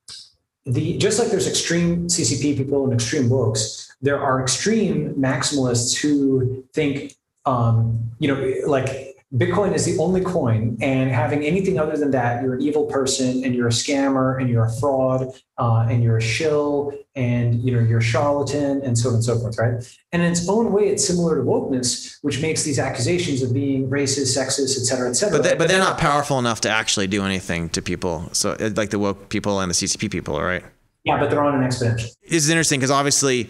the 0.65 0.97
just 0.97 1.17
like 1.17 1.29
there's 1.29 1.47
extreme 1.47 2.07
CCP 2.07 2.57
people 2.57 2.83
and 2.83 2.93
extreme 2.93 3.29
wokes, 3.29 3.89
there 4.01 4.19
are 4.19 4.41
extreme 4.41 5.13
maximalists 5.15 5.97
who 5.99 6.65
think, 6.73 7.15
um, 7.47 7.99
you 8.19 8.27
know, 8.27 8.67
like 8.67 9.15
Bitcoin 9.35 9.73
is 9.73 9.85
the 9.85 10.01
only 10.01 10.21
coin, 10.21 10.77
and 10.81 11.09
having 11.11 11.43
anything 11.43 11.79
other 11.79 11.97
than 11.97 12.11
that, 12.11 12.41
you're 12.41 12.55
an 12.55 12.61
evil 12.61 12.85
person, 12.85 13.43
and 13.43 13.55
you're 13.55 13.67
a 13.67 13.71
scammer, 13.71 14.39
and 14.39 14.49
you're 14.49 14.65
a 14.65 14.73
fraud, 14.79 15.33
uh, 15.57 15.87
and 15.89 16.03
you're 16.03 16.17
a 16.17 16.21
shill, 16.21 16.93
and 17.15 17.61
you 17.61 17.71
know 17.73 17.79
you're 17.79 17.99
a 17.99 18.03
charlatan, 18.03 18.81
and 18.83 18.97
so 18.97 19.09
on 19.09 19.15
and 19.15 19.23
so 19.23 19.37
forth, 19.39 19.57
right? 19.57 19.83
And 20.11 20.21
in 20.21 20.31
its 20.31 20.47
own 20.47 20.71
way, 20.71 20.87
it's 20.87 21.05
similar 21.05 21.35
to 21.35 21.41
wokeness, 21.41 22.17
which 22.21 22.41
makes 22.41 22.63
these 22.63 22.79
accusations 22.79 23.41
of 23.41 23.53
being 23.53 23.89
racist, 23.89 24.37
sexist, 24.37 24.77
et 24.77 24.85
cetera, 24.85 25.09
et 25.09 25.13
cetera. 25.13 25.37
But 25.37 25.43
they, 25.43 25.55
but 25.55 25.67
they're 25.67 25.79
not 25.79 25.97
powerful 25.97 26.39
enough 26.39 26.61
to 26.61 26.69
actually 26.69 27.07
do 27.07 27.23
anything 27.23 27.69
to 27.69 27.81
people. 27.81 28.29
So 28.33 28.55
like 28.75 28.91
the 28.91 28.99
woke 28.99 29.29
people 29.29 29.59
and 29.59 29.69
the 29.69 29.75
CCP 29.75 30.09
people, 30.11 30.41
right? 30.41 30.63
Yeah, 31.03 31.19
but 31.19 31.29
they're 31.29 31.43
on 31.43 31.61
an 31.61 31.69
exponential. 31.69 32.13
This 32.23 32.43
is 32.43 32.49
interesting 32.49 32.79
because 32.79 32.91
obviously 32.91 33.49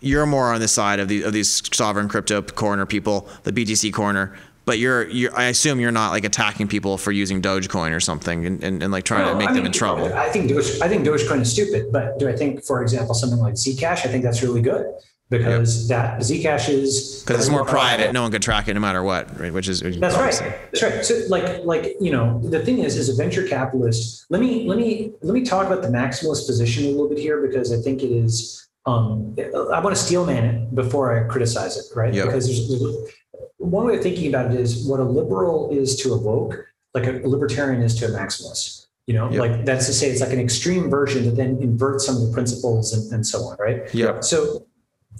you're 0.00 0.26
more 0.26 0.52
on 0.52 0.60
the 0.60 0.68
side 0.68 1.00
of 1.00 1.08
the 1.08 1.22
of 1.22 1.32
these 1.32 1.62
sovereign 1.74 2.08
crypto 2.08 2.42
corner 2.42 2.86
people, 2.86 3.28
the 3.44 3.52
BTC 3.52 3.92
corner. 3.92 4.36
But 4.64 4.78
you're, 4.78 5.08
you're 5.08 5.34
I 5.34 5.44
assume 5.44 5.80
you're 5.80 5.90
not 5.90 6.10
like 6.10 6.24
attacking 6.24 6.68
people 6.68 6.98
for 6.98 7.10
using 7.10 7.40
Dogecoin 7.40 7.96
or 7.96 8.00
something 8.00 8.44
and, 8.44 8.62
and, 8.62 8.82
and 8.82 8.92
like 8.92 9.04
trying 9.04 9.26
to 9.26 9.34
make 9.34 9.48
I 9.48 9.52
them 9.52 9.62
mean, 9.62 9.66
in 9.66 9.72
trouble. 9.72 10.12
I 10.12 10.28
think 10.28 10.50
Doge, 10.50 10.78
I 10.82 10.88
think 10.88 11.06
Dogecoin 11.06 11.40
is 11.40 11.50
stupid, 11.50 11.90
but 11.90 12.18
do 12.18 12.28
I 12.28 12.36
think, 12.36 12.62
for 12.62 12.82
example, 12.82 13.14
something 13.14 13.38
like 13.38 13.54
Zcash? 13.54 14.04
I 14.04 14.08
think 14.08 14.24
that's 14.24 14.42
really 14.42 14.60
good 14.60 14.84
because 15.30 15.88
that 15.88 16.20
Zcash 16.20 16.68
is 16.68 17.22
Because 17.26 17.40
it's 17.40 17.50
more 17.50 17.64
private, 17.64 18.12
no 18.12 18.22
one 18.22 18.32
could 18.32 18.42
track 18.42 18.68
it 18.68 18.74
no 18.74 18.80
matter 18.80 19.02
what, 19.02 19.38
right? 19.38 19.52
Which 19.52 19.68
is 19.68 19.80
That's 19.80 20.16
right. 20.16 20.58
That's 20.72 20.82
right. 20.82 21.04
So 21.04 21.22
like 21.28 21.64
like 21.64 21.96
you 22.00 22.10
know 22.10 22.40
the 22.40 22.60
thing 22.60 22.78
is 22.78 22.96
as 22.96 23.08
a 23.08 23.14
venture 23.14 23.46
capitalist, 23.46 24.26
let 24.30 24.40
me 24.40 24.66
let 24.68 24.78
me 24.78 25.12
let 25.22 25.34
me 25.34 25.44
talk 25.44 25.66
about 25.66 25.82
the 25.82 25.88
maximalist 25.88 26.46
position 26.46 26.84
a 26.84 26.88
little 26.88 27.08
bit 27.08 27.18
here 27.18 27.46
because 27.46 27.72
I 27.72 27.80
think 27.82 28.02
it 28.02 28.10
is 28.10 28.67
um 28.88 29.36
I 29.74 29.80
want 29.80 29.94
to 29.96 30.02
steel 30.06 30.24
man 30.26 30.44
it 30.44 30.74
before 30.74 31.06
I 31.16 31.28
criticize 31.32 31.76
it, 31.80 31.86
right? 32.00 32.12
Yep. 32.14 32.26
Because 32.26 32.44
there's, 32.46 32.68
there's 32.68 33.12
one 33.58 33.84
way 33.86 33.96
of 33.96 34.02
thinking 34.02 34.28
about 34.32 34.46
it 34.52 34.60
is 34.60 34.86
what 34.88 35.00
a 35.00 35.04
liberal 35.04 35.70
is 35.70 35.96
to 36.02 36.14
a 36.14 36.18
woke, 36.18 36.54
like 36.94 37.06
a 37.06 37.12
libertarian 37.34 37.82
is 37.82 37.94
to 38.00 38.06
a 38.06 38.08
maximalist. 38.08 38.86
You 39.06 39.14
know, 39.14 39.30
Yep. 39.30 39.40
like 39.40 39.64
that's 39.64 39.86
to 39.86 39.94
say 39.94 40.10
it's 40.10 40.20
like 40.20 40.32
an 40.32 40.40
extreme 40.40 40.90
version 40.90 41.24
that 41.26 41.36
then 41.36 41.58
inverts 41.68 42.04
some 42.06 42.16
of 42.16 42.22
the 42.26 42.32
principles 42.32 42.92
and, 42.94 43.10
and 43.12 43.26
so 43.26 43.38
on, 43.48 43.56
right? 43.58 43.78
Yeah. 43.94 44.20
So 44.20 44.66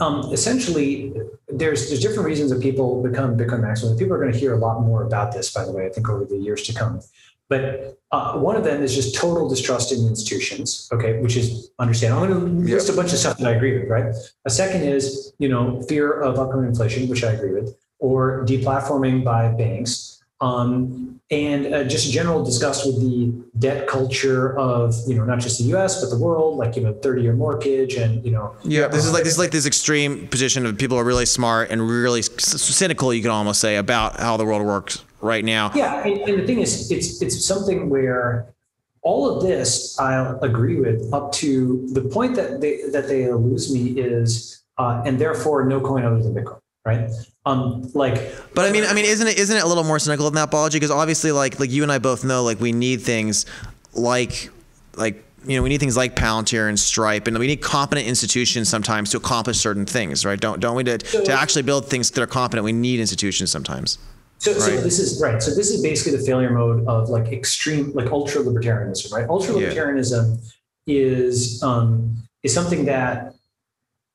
um, 0.00 0.30
essentially, 0.32 1.12
there's 1.48 1.88
there's 1.88 2.00
different 2.00 2.26
reasons 2.26 2.50
that 2.50 2.60
people 2.60 3.02
become 3.02 3.36
Bitcoin 3.36 3.60
maximalists. 3.60 3.98
People 3.98 4.14
are 4.14 4.22
going 4.24 4.32
to 4.32 4.38
hear 4.38 4.54
a 4.54 4.58
lot 4.58 4.82
more 4.82 5.02
about 5.04 5.32
this, 5.32 5.52
by 5.52 5.64
the 5.64 5.72
way, 5.72 5.86
I 5.86 5.88
think 5.88 6.08
over 6.08 6.24
the 6.24 6.36
years 6.36 6.62
to 6.64 6.72
come. 6.74 7.00
But 7.48 7.98
uh, 8.12 8.34
one 8.38 8.56
of 8.56 8.64
them 8.64 8.82
is 8.82 8.94
just 8.94 9.14
total 9.14 9.48
distrust 9.48 9.90
in 9.92 10.06
institutions, 10.06 10.88
okay, 10.92 11.18
which 11.20 11.36
is 11.36 11.70
understandable. 11.78 12.24
I'm 12.24 12.30
going 12.30 12.62
to 12.62 12.68
Yeah. 12.68 12.74
list 12.76 12.88
a 12.90 12.92
bunch 12.92 13.12
of 13.12 13.18
stuff 13.18 13.38
that 13.38 13.46
I 13.46 13.52
agree 13.52 13.78
with, 13.78 13.88
right? 13.88 14.14
A 14.44 14.50
second 14.50 14.82
is, 14.82 15.32
you 15.38 15.48
know, 15.48 15.82
fear 15.88 16.12
of 16.20 16.38
upcoming 16.38 16.68
inflation, 16.68 17.08
which 17.08 17.24
I 17.24 17.32
agree 17.32 17.52
with, 17.52 17.74
or 17.98 18.44
deplatforming 18.46 19.24
by 19.24 19.48
banks, 19.48 20.22
um, 20.40 21.20
and 21.30 21.74
uh, 21.74 21.84
just 21.84 22.12
general 22.12 22.44
disgust 22.44 22.86
with 22.86 23.00
the 23.00 23.32
debt 23.58 23.86
culture 23.88 24.56
of, 24.58 24.94
you 25.06 25.14
know, 25.16 25.24
not 25.24 25.40
just 25.40 25.58
the 25.58 25.64
U.S. 25.74 26.00
but 26.00 26.10
the 26.10 26.18
world, 26.22 26.58
like 26.58 26.76
you 26.76 26.82
know, 26.82 26.92
30-year 26.94 27.32
mortgage, 27.32 27.94
and 27.96 28.24
you 28.24 28.30
know, 28.30 28.54
Yeah, 28.62 28.88
this 28.88 29.04
is 29.04 29.12
like 29.12 29.24
this 29.24 29.32
is 29.32 29.38
like 29.38 29.50
this 29.50 29.66
extreme 29.66 30.28
position 30.28 30.64
of 30.64 30.78
people 30.78 30.96
are 30.98 31.04
really 31.04 31.26
smart 31.26 31.70
and 31.70 31.88
really 31.90 32.22
cynical. 32.22 33.12
You 33.12 33.22
can 33.22 33.30
almost 33.30 33.60
say 33.60 33.76
about 33.76 34.20
how 34.20 34.36
the 34.36 34.44
world 34.44 34.64
works 34.64 35.02
right 35.20 35.44
now. 35.44 35.70
Yeah, 35.74 36.06
and, 36.06 36.20
and 36.22 36.38
the 36.40 36.46
thing 36.46 36.60
is, 36.60 36.90
it's 36.90 37.20
it's 37.22 37.44
something 37.44 37.88
where 37.88 38.52
all 39.02 39.36
of 39.36 39.42
this 39.42 39.98
I'll 39.98 40.38
agree 40.40 40.78
with 40.78 41.12
up 41.12 41.32
to 41.32 41.88
the 41.92 42.02
point 42.02 42.36
that 42.36 42.60
they 42.60 42.82
that 42.90 43.08
they 43.08 43.32
lose 43.32 43.72
me 43.72 43.98
is 44.00 44.62
uh, 44.78 45.02
and 45.04 45.18
therefore 45.18 45.64
no 45.64 45.80
coin 45.80 46.04
other 46.04 46.22
than 46.22 46.34
Bitcoin, 46.34 46.60
right? 46.84 47.10
Um, 47.44 47.90
like, 47.94 48.34
but 48.54 48.68
I 48.68 48.72
mean, 48.72 48.84
I 48.84 48.92
mean, 48.92 49.04
isn't 49.04 49.26
it 49.26 49.38
isn't 49.38 49.56
it 49.56 49.62
a 49.62 49.66
little 49.66 49.84
more 49.84 49.98
cynical 49.98 50.26
than 50.26 50.34
that, 50.34 50.50
Balaji? 50.50 50.72
Because 50.72 50.90
obviously, 50.90 51.32
like 51.32 51.58
like 51.58 51.70
you 51.70 51.82
and 51.82 51.92
I 51.92 51.98
both 51.98 52.24
know, 52.24 52.42
like 52.42 52.60
we 52.60 52.72
need 52.72 53.00
things 53.00 53.46
like 53.94 54.50
like 54.96 55.24
you 55.46 55.56
know 55.56 55.62
we 55.62 55.68
need 55.68 55.80
things 55.80 55.96
like 55.96 56.14
Palantir 56.14 56.68
and 56.68 56.78
Stripe, 56.78 57.26
and 57.26 57.38
we 57.38 57.46
need 57.46 57.62
competent 57.62 58.06
institutions 58.06 58.68
sometimes 58.68 59.10
to 59.10 59.16
accomplish 59.16 59.58
certain 59.58 59.86
things, 59.86 60.24
right? 60.24 60.38
Don't 60.38 60.60
don't 60.60 60.76
we 60.76 60.84
to, 60.84 60.98
to 60.98 61.32
actually 61.32 61.62
build 61.62 61.88
things 61.88 62.10
that 62.10 62.22
are 62.22 62.26
competent? 62.26 62.64
We 62.64 62.72
need 62.72 63.00
institutions 63.00 63.50
sometimes. 63.50 63.98
So, 64.38 64.52
right. 64.52 64.60
so 64.60 64.80
this 64.80 64.98
is 64.98 65.20
right. 65.20 65.42
So 65.42 65.52
this 65.54 65.70
is 65.70 65.82
basically 65.82 66.16
the 66.16 66.24
failure 66.24 66.50
mode 66.50 66.86
of 66.86 67.08
like 67.08 67.32
extreme, 67.32 67.92
like 67.92 68.10
ultra 68.10 68.40
libertarianism, 68.42 69.12
right? 69.12 69.28
Ultra 69.28 69.54
libertarianism 69.54 70.38
yeah. 70.86 71.00
is 71.00 71.62
um, 71.62 72.16
is 72.44 72.54
something 72.54 72.84
that 72.84 73.34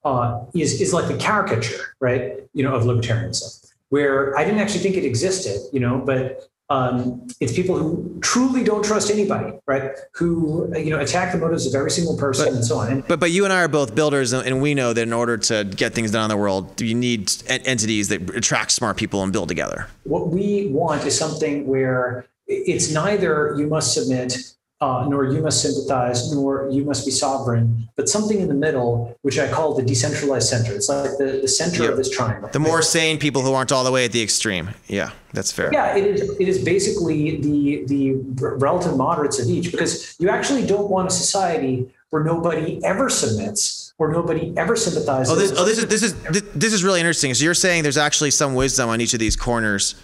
uh, 0.06 0.46
is 0.56 0.80
is 0.80 0.94
like 0.94 1.08
the 1.08 1.18
caricature, 1.18 1.96
right? 2.00 2.40
You 2.54 2.64
know, 2.64 2.74
of 2.74 2.84
libertarianism, 2.84 3.74
where 3.90 4.38
I 4.38 4.46
didn't 4.46 4.60
actually 4.60 4.80
think 4.80 4.96
it 4.96 5.06
existed, 5.06 5.62
you 5.74 5.82
know, 5.82 6.02
but 6.06 6.48
um, 6.70 7.28
it's 7.40 7.54
people 7.54 7.78
who 7.78 8.20
truly 8.22 8.64
don't 8.64 8.84
trust 8.84 9.12
anybody, 9.12 9.54
right? 9.68 9.92
Who 10.16 10.74
you 10.78 10.90
know 10.90 11.00
attack 11.00 11.32
the 11.32 11.38
motives 11.38 11.68
of 11.68 11.76
every 11.76 11.92
single 11.92 12.18
person 12.18 12.46
but, 12.46 12.54
and 12.54 12.66
so 12.66 12.78
on. 12.78 12.92
And, 12.92 13.08
but 13.08 13.20
but 13.20 13.32
you 13.32 13.44
and 13.44 13.54
I 13.54 13.64
are 13.64 13.68
both 13.68 13.94
builders, 13.94 14.34
and 14.34 14.62
we 14.62 14.74
know 14.74 14.94
that 14.94 15.02
in 15.02 15.14
order 15.14 15.38
to 15.38 15.66
get 15.66 15.94
things 15.94 16.12
done 16.12 16.24
in 16.24 16.30
the 16.30 16.38
world, 16.38 16.80
you 16.82 16.96
need 16.96 17.32
entities 17.50 18.08
that 18.10 18.30
attract 18.36 18.72
smart 18.72 18.98
people 18.98 19.24
and 19.24 19.34
build 19.34 19.50
together. 19.50 19.88
What 20.04 20.30
we 20.30 20.68
want 20.68 21.06
is 21.06 21.18
something 21.18 21.68
where 21.68 22.26
it's 22.48 22.92
neither 22.92 23.56
you 23.58 23.68
must 23.68 23.94
submit 23.94 24.38
uh, 24.84 25.06
nor 25.08 25.24
you 25.26 25.42
must 25.42 25.62
sympathize, 25.62 26.20
nor 26.34 26.68
you 26.70 26.84
must 26.84 27.06
be 27.06 27.12
sovereign, 27.12 27.88
but 27.96 28.10
something 28.10 28.40
in 28.44 28.50
the 28.50 28.60
middle, 28.66 29.18
which 29.22 29.38
I 29.40 29.48
call 29.50 29.74
the 29.74 29.86
decentralized 29.92 30.50
center. 30.50 30.74
It's 30.74 30.90
like 30.90 31.18
the, 31.18 31.40
the 31.42 31.48
center 31.48 31.84
yep. 31.84 31.92
of 31.92 31.98
this 31.98 32.10
triangle. 32.10 32.50
The 32.52 32.60
more 32.60 32.82
sane 32.82 33.18
people 33.18 33.42
who 33.42 33.54
aren't 33.54 33.72
all 33.72 33.86
the 33.86 33.92
way 33.92 34.04
at 34.04 34.12
the 34.12 34.22
extreme. 34.22 34.72
Yeah, 34.88 35.12
that's 35.32 35.52
fair. 35.54 35.70
Yeah, 35.72 35.96
it 35.96 36.06
is. 36.06 36.22
It 36.44 36.48
is 36.54 36.58
basically 36.74 37.38
the 37.48 37.86
the 37.94 38.04
relative 38.68 38.98
moderates 38.98 39.40
of 39.40 39.48
each, 39.48 39.72
because 39.72 40.16
you 40.20 40.28
actually 40.30 40.66
don't 40.74 40.90
want 40.90 41.08
a 41.08 41.14
society 41.26 41.76
where 42.10 42.24
nobody 42.24 42.84
ever 42.84 43.10
submits 43.10 43.94
or 43.98 44.12
nobody 44.12 44.54
ever 44.58 44.76
sympathizes. 44.76 45.32
Oh, 45.32 45.38
this, 45.42 45.52
oh, 45.58 45.66
this 45.66 45.78
is 45.78 45.88
this 45.94 46.04
is 46.04 46.14
this 46.66 46.74
is 46.74 46.84
really 46.84 47.00
interesting. 47.00 47.34
So 47.34 47.46
you're 47.46 47.62
saying 47.68 47.84
there's 47.84 48.04
actually 48.10 48.32
some 48.32 48.54
wisdom 48.54 48.90
on 48.90 49.00
each 49.00 49.14
of 49.14 49.20
these 49.20 49.38
corners 49.38 49.96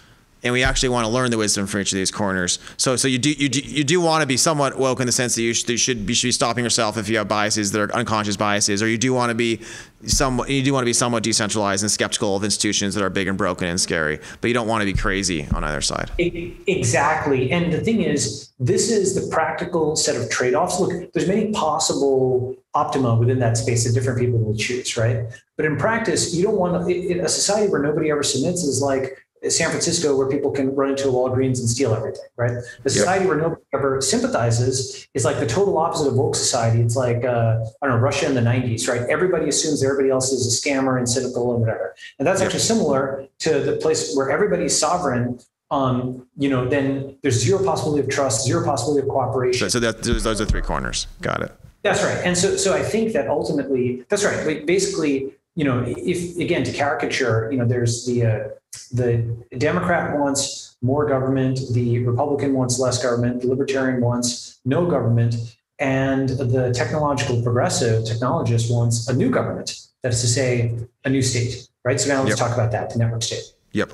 and 0.42 0.52
we 0.52 0.62
actually 0.62 0.88
want 0.88 1.04
to 1.04 1.08
learn 1.08 1.30
the 1.30 1.38
wisdom 1.38 1.66
from 1.66 1.80
each 1.80 1.92
of 1.92 1.96
these 1.96 2.10
corners. 2.10 2.58
So, 2.76 2.96
so 2.96 3.08
you 3.08 3.18
do 3.18 3.32
you 3.32 3.48
do, 3.48 3.60
you 3.60 3.84
do 3.84 4.00
want 4.00 4.22
to 4.22 4.26
be 4.26 4.36
somewhat 4.36 4.78
woke 4.78 5.00
in 5.00 5.06
the 5.06 5.12
sense 5.12 5.34
that 5.34 5.42
you 5.42 5.54
should, 5.54 5.68
you 5.70 5.76
should 5.76 6.06
be 6.06 6.14
should 6.14 6.28
be 6.28 6.32
stopping 6.32 6.64
yourself 6.64 6.96
if 6.96 7.08
you 7.08 7.18
have 7.18 7.28
biases 7.28 7.72
that 7.72 7.80
are 7.80 7.94
unconscious 7.94 8.36
biases, 8.36 8.82
or 8.82 8.88
you 8.88 8.98
do 8.98 9.12
want 9.12 9.30
to 9.30 9.34
be 9.34 9.60
somewhat 10.06 10.48
you 10.48 10.62
do 10.62 10.72
want 10.72 10.82
to 10.82 10.86
be 10.86 10.92
somewhat 10.92 11.22
decentralized 11.22 11.82
and 11.82 11.90
skeptical 11.90 12.36
of 12.36 12.44
institutions 12.44 12.94
that 12.94 13.04
are 13.04 13.10
big 13.10 13.28
and 13.28 13.36
broken 13.36 13.68
and 13.68 13.80
scary, 13.80 14.18
but 14.40 14.48
you 14.48 14.54
don't 14.54 14.68
want 14.68 14.82
to 14.82 14.86
be 14.86 14.94
crazy 14.94 15.46
on 15.54 15.64
either 15.64 15.80
side. 15.80 16.10
Exactly, 16.18 17.50
and 17.52 17.72
the 17.72 17.80
thing 17.80 18.02
is, 18.02 18.50
this 18.58 18.90
is 18.90 19.14
the 19.14 19.30
practical 19.34 19.96
set 19.96 20.16
of 20.16 20.30
trade-offs. 20.30 20.80
Look, 20.80 21.12
there's 21.12 21.28
many 21.28 21.50
possible 21.52 22.56
optima 22.74 23.14
within 23.16 23.38
that 23.40 23.56
space 23.56 23.84
that 23.84 23.92
different 23.92 24.18
people 24.18 24.38
will 24.38 24.56
choose, 24.56 24.96
right? 24.96 25.26
But 25.56 25.66
in 25.66 25.76
practice, 25.76 26.34
you 26.34 26.42
don't 26.42 26.56
want 26.56 26.86
to, 26.86 27.20
a 27.20 27.28
society 27.28 27.70
where 27.70 27.82
nobody 27.82 28.10
ever 28.10 28.22
submits 28.22 28.62
is 28.62 28.80
like 28.80 29.24
San 29.48 29.70
Francisco, 29.70 30.16
where 30.16 30.28
people 30.28 30.50
can 30.50 30.74
run 30.74 30.90
into 30.90 31.08
a 31.08 31.12
Walgreens 31.12 31.60
and 31.60 31.68
steal 31.68 31.94
everything, 31.94 32.24
right? 32.36 32.52
The 32.82 32.90
society 32.90 33.24
yep. 33.24 33.28
where 33.28 33.38
nobody 33.38 33.62
ever 33.72 34.00
sympathizes 34.00 35.08
is 35.14 35.24
like 35.24 35.38
the 35.38 35.46
total 35.46 35.78
opposite 35.78 36.08
of 36.08 36.14
woke 36.14 36.34
society. 36.34 36.80
It's 36.82 36.96
like 36.96 37.24
uh, 37.24 37.64
I 37.80 37.86
don't 37.86 37.96
know 37.96 38.02
Russia 38.02 38.26
in 38.26 38.34
the 38.34 38.42
'90s, 38.42 38.86
right? 38.88 39.02
Everybody 39.08 39.48
assumes 39.48 39.82
everybody 39.82 40.10
else 40.10 40.30
is 40.32 40.46
a 40.46 40.68
scammer 40.68 40.98
and 40.98 41.08
cynical 41.08 41.52
and 41.52 41.60
whatever, 41.60 41.94
and 42.18 42.26
that's 42.28 42.40
yep. 42.40 42.46
actually 42.46 42.60
similar 42.60 43.26
to 43.40 43.60
the 43.60 43.76
place 43.76 44.14
where 44.14 44.30
everybody's 44.30 44.78
sovereign. 44.78 45.38
Um, 45.72 46.26
you 46.36 46.50
know, 46.50 46.68
then 46.68 47.16
there's 47.22 47.40
zero 47.40 47.64
possibility 47.64 48.02
of 48.02 48.10
trust, 48.10 48.44
zero 48.44 48.64
possibility 48.64 49.06
of 49.06 49.08
cooperation. 49.08 49.70
So, 49.70 49.78
so 49.78 49.80
that 49.80 50.02
those 50.02 50.40
are 50.40 50.44
three 50.44 50.62
corners. 50.62 51.06
Got 51.22 51.42
it. 51.42 51.52
That's 51.82 52.02
right. 52.02 52.18
And 52.24 52.36
so, 52.36 52.56
so 52.56 52.74
I 52.74 52.82
think 52.82 53.12
that 53.12 53.28
ultimately, 53.28 54.04
that's 54.08 54.24
right. 54.24 54.66
Basically, 54.66 55.32
you 55.54 55.64
know, 55.64 55.84
if 55.86 56.36
again 56.38 56.64
to 56.64 56.72
caricature, 56.72 57.50
you 57.50 57.58
know, 57.58 57.66
there's 57.66 58.04
the 58.04 58.26
uh, 58.26 58.48
the 58.92 59.36
Democrat 59.58 60.18
wants 60.18 60.76
more 60.82 61.08
government, 61.08 61.60
the 61.72 62.04
Republican 62.04 62.54
wants 62.54 62.78
less 62.78 63.02
government, 63.02 63.42
the 63.42 63.48
Libertarian 63.48 64.00
wants 64.00 64.60
no 64.64 64.86
government, 64.86 65.34
and 65.78 66.28
the 66.28 66.72
technological 66.74 67.42
progressive 67.42 68.04
technologist 68.04 68.72
wants 68.72 69.08
a 69.08 69.14
new 69.14 69.30
government. 69.30 69.76
That 70.02 70.12
is 70.12 70.20
to 70.22 70.28
say, 70.28 70.76
a 71.04 71.10
new 71.10 71.22
state, 71.22 71.68
right? 71.84 72.00
So 72.00 72.08
now 72.08 72.22
let's 72.22 72.38
yep. 72.38 72.48
talk 72.48 72.56
about 72.56 72.72
that, 72.72 72.90
the 72.90 72.98
network 72.98 73.22
state. 73.22 73.44
Yep. 73.72 73.92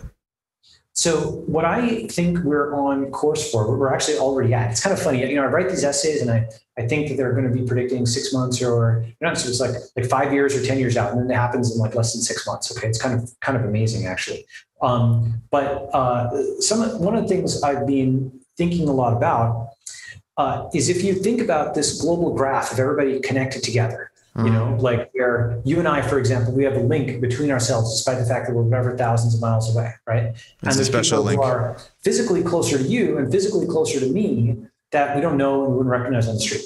So 0.97 1.43
what 1.47 1.67
I 1.67 2.07
think 2.07 2.39
we're 2.39 2.75
on 2.75 3.11
course 3.11 3.51
for, 3.51 3.77
we're 3.77 3.93
actually 3.93 4.17
already 4.17 4.55
at. 4.55 4.71
It's 4.71 4.83
kind 4.83 4.97
of 4.97 5.03
funny, 5.03 5.21
you 5.29 5.37
know. 5.37 5.43
I 5.43 5.47
write 5.47 5.69
these 5.69 5.85
essays, 5.85 6.23
and 6.23 6.31
I 6.31 6.49
I 6.79 6.87
think 6.87 7.09
that 7.09 7.19
they're 7.19 7.35
going 7.35 7.47
to 7.47 7.55
be 7.55 7.67
predicting 7.67 8.07
six 8.07 8.33
months 8.33 8.63
or 8.63 9.05
you 9.07 9.15
know, 9.21 9.35
so 9.35 9.47
it's 9.51 9.61
like 9.61 9.75
like 9.95 10.07
five 10.07 10.33
years 10.33 10.57
or 10.57 10.65
ten 10.65 10.79
years 10.79 10.97
out, 10.97 11.13
and 11.13 11.21
then 11.21 11.31
it 11.31 11.39
happens 11.39 11.71
in 11.71 11.79
like 11.79 11.95
less 11.95 12.15
than 12.15 12.23
six 12.23 12.47
months. 12.47 12.75
Okay, 12.75 12.89
it's 12.89 13.01
kind 13.01 13.15
of 13.15 13.31
kind 13.41 13.59
of 13.59 13.65
amazing 13.67 14.07
actually. 14.07 14.47
Um, 14.81 15.43
but 15.51 15.91
uh, 15.93 16.61
some 16.61 16.81
one 16.99 17.15
of 17.15 17.25
the 17.25 17.29
things 17.29 17.63
I've 17.63 17.87
been 17.87 18.33
thinking 18.57 18.89
a 18.89 18.93
lot 18.93 19.15
about 19.15 19.73
uh, 20.39 20.71
is 20.73 20.89
if 20.89 21.05
you 21.05 21.13
think 21.13 21.43
about 21.43 21.75
this 21.75 22.01
global 22.01 22.35
graph 22.35 22.73
of 22.73 22.79
everybody 22.79 23.21
connected 23.21 23.63
together, 23.63 24.13
you 24.39 24.51
know, 24.51 24.67
mm-hmm. 24.67 24.81
like 24.81 25.11
where 25.13 25.61
you 25.65 25.79
and 25.79 25.89
I, 25.89 26.03
for 26.03 26.19
example, 26.19 26.53
we 26.53 26.65
have 26.65 26.77
a 26.77 26.81
link 26.81 27.21
between 27.23 27.51
ourselves, 27.51 27.91
despite 27.93 28.19
the 28.19 28.27
fact 28.27 28.47
that 28.47 28.55
we're 28.55 28.63
whatever 28.63 28.97
thousands 28.97 29.35
of 29.35 29.41
miles 29.41 29.75
away, 29.75 29.95
right? 30.07 30.25
It's 30.25 30.55
and 30.63 30.73
there's 30.73 30.79
a 30.81 30.85
special 30.85 31.19
people 31.19 31.25
link. 31.25 31.41
who 31.43 31.47
are 31.47 31.79
physically 32.03 32.43
closer 32.43 32.77
to 32.77 32.85
you 32.85 33.17
and 33.17 33.33
physically 33.33 33.67
closer 33.67 33.99
to 33.99 34.07
me 34.07 34.59
that 34.91 35.17
we 35.17 35.23
don't 35.23 35.39
know 35.39 35.65
and 35.65 35.75
wouldn't 35.75 35.91
recognize 35.91 36.29
on 36.29 36.35
the 36.35 36.41
street, 36.41 36.65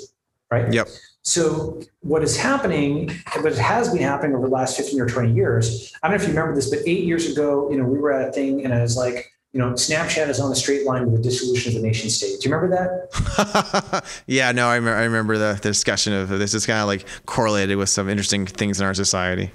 right? 0.51 0.73
Yep. 0.73 0.89
So 1.23 1.81
what 2.01 2.25
is 2.25 2.37
happening, 2.37 3.11
what 3.39 3.55
has 3.55 3.93
been 3.93 4.03
happening 4.03 4.35
over 4.35 4.47
the 4.47 4.53
last 4.53 4.77
15 4.77 5.01
or 5.01 5.07
20 5.07 5.33
years, 5.33 5.95
I 6.03 6.09
don't 6.09 6.17
know 6.17 6.23
if 6.23 6.29
you 6.29 6.35
remember 6.35 6.55
this, 6.55 6.71
but 6.71 6.81
eight 6.87 7.05
years 7.05 7.31
ago, 7.31 7.71
you 7.71 7.77
know, 7.77 7.85
we 7.85 7.99
were 7.99 8.13
at 8.13 8.29
a 8.29 8.33
thing 8.33 8.65
and 8.65 8.75
I 8.75 8.83
was 8.83 8.97
like, 8.97 9.31
you 9.53 9.59
know, 9.59 9.73
Snapchat 9.73 10.29
is 10.29 10.39
on 10.39 10.53
a 10.53 10.55
straight 10.55 10.87
line 10.87 11.11
with 11.11 11.17
the 11.17 11.29
dissolution 11.29 11.75
of 11.75 11.83
the 11.83 11.87
nation 11.87 12.09
state. 12.09 12.41
Do 12.41 12.49
you 12.49 12.55
remember 12.55 12.77
that? 12.77 14.05
yeah, 14.27 14.53
no, 14.53 14.69
I, 14.69 14.77
remember, 14.77 14.99
I 14.99 15.05
remember 15.05 15.39
the, 15.39 15.59
the 15.61 15.71
discussion 15.71 16.13
of 16.13 16.29
this 16.29 16.55
is 16.55 16.67
kind 16.67 16.79
of 16.79 16.87
like 16.87 17.05
correlated 17.27 17.77
with 17.77 17.89
some 17.89 18.09
interesting 18.09 18.47
things 18.47 18.81
in 18.81 18.87
our 18.87 18.95
society. 18.95 19.51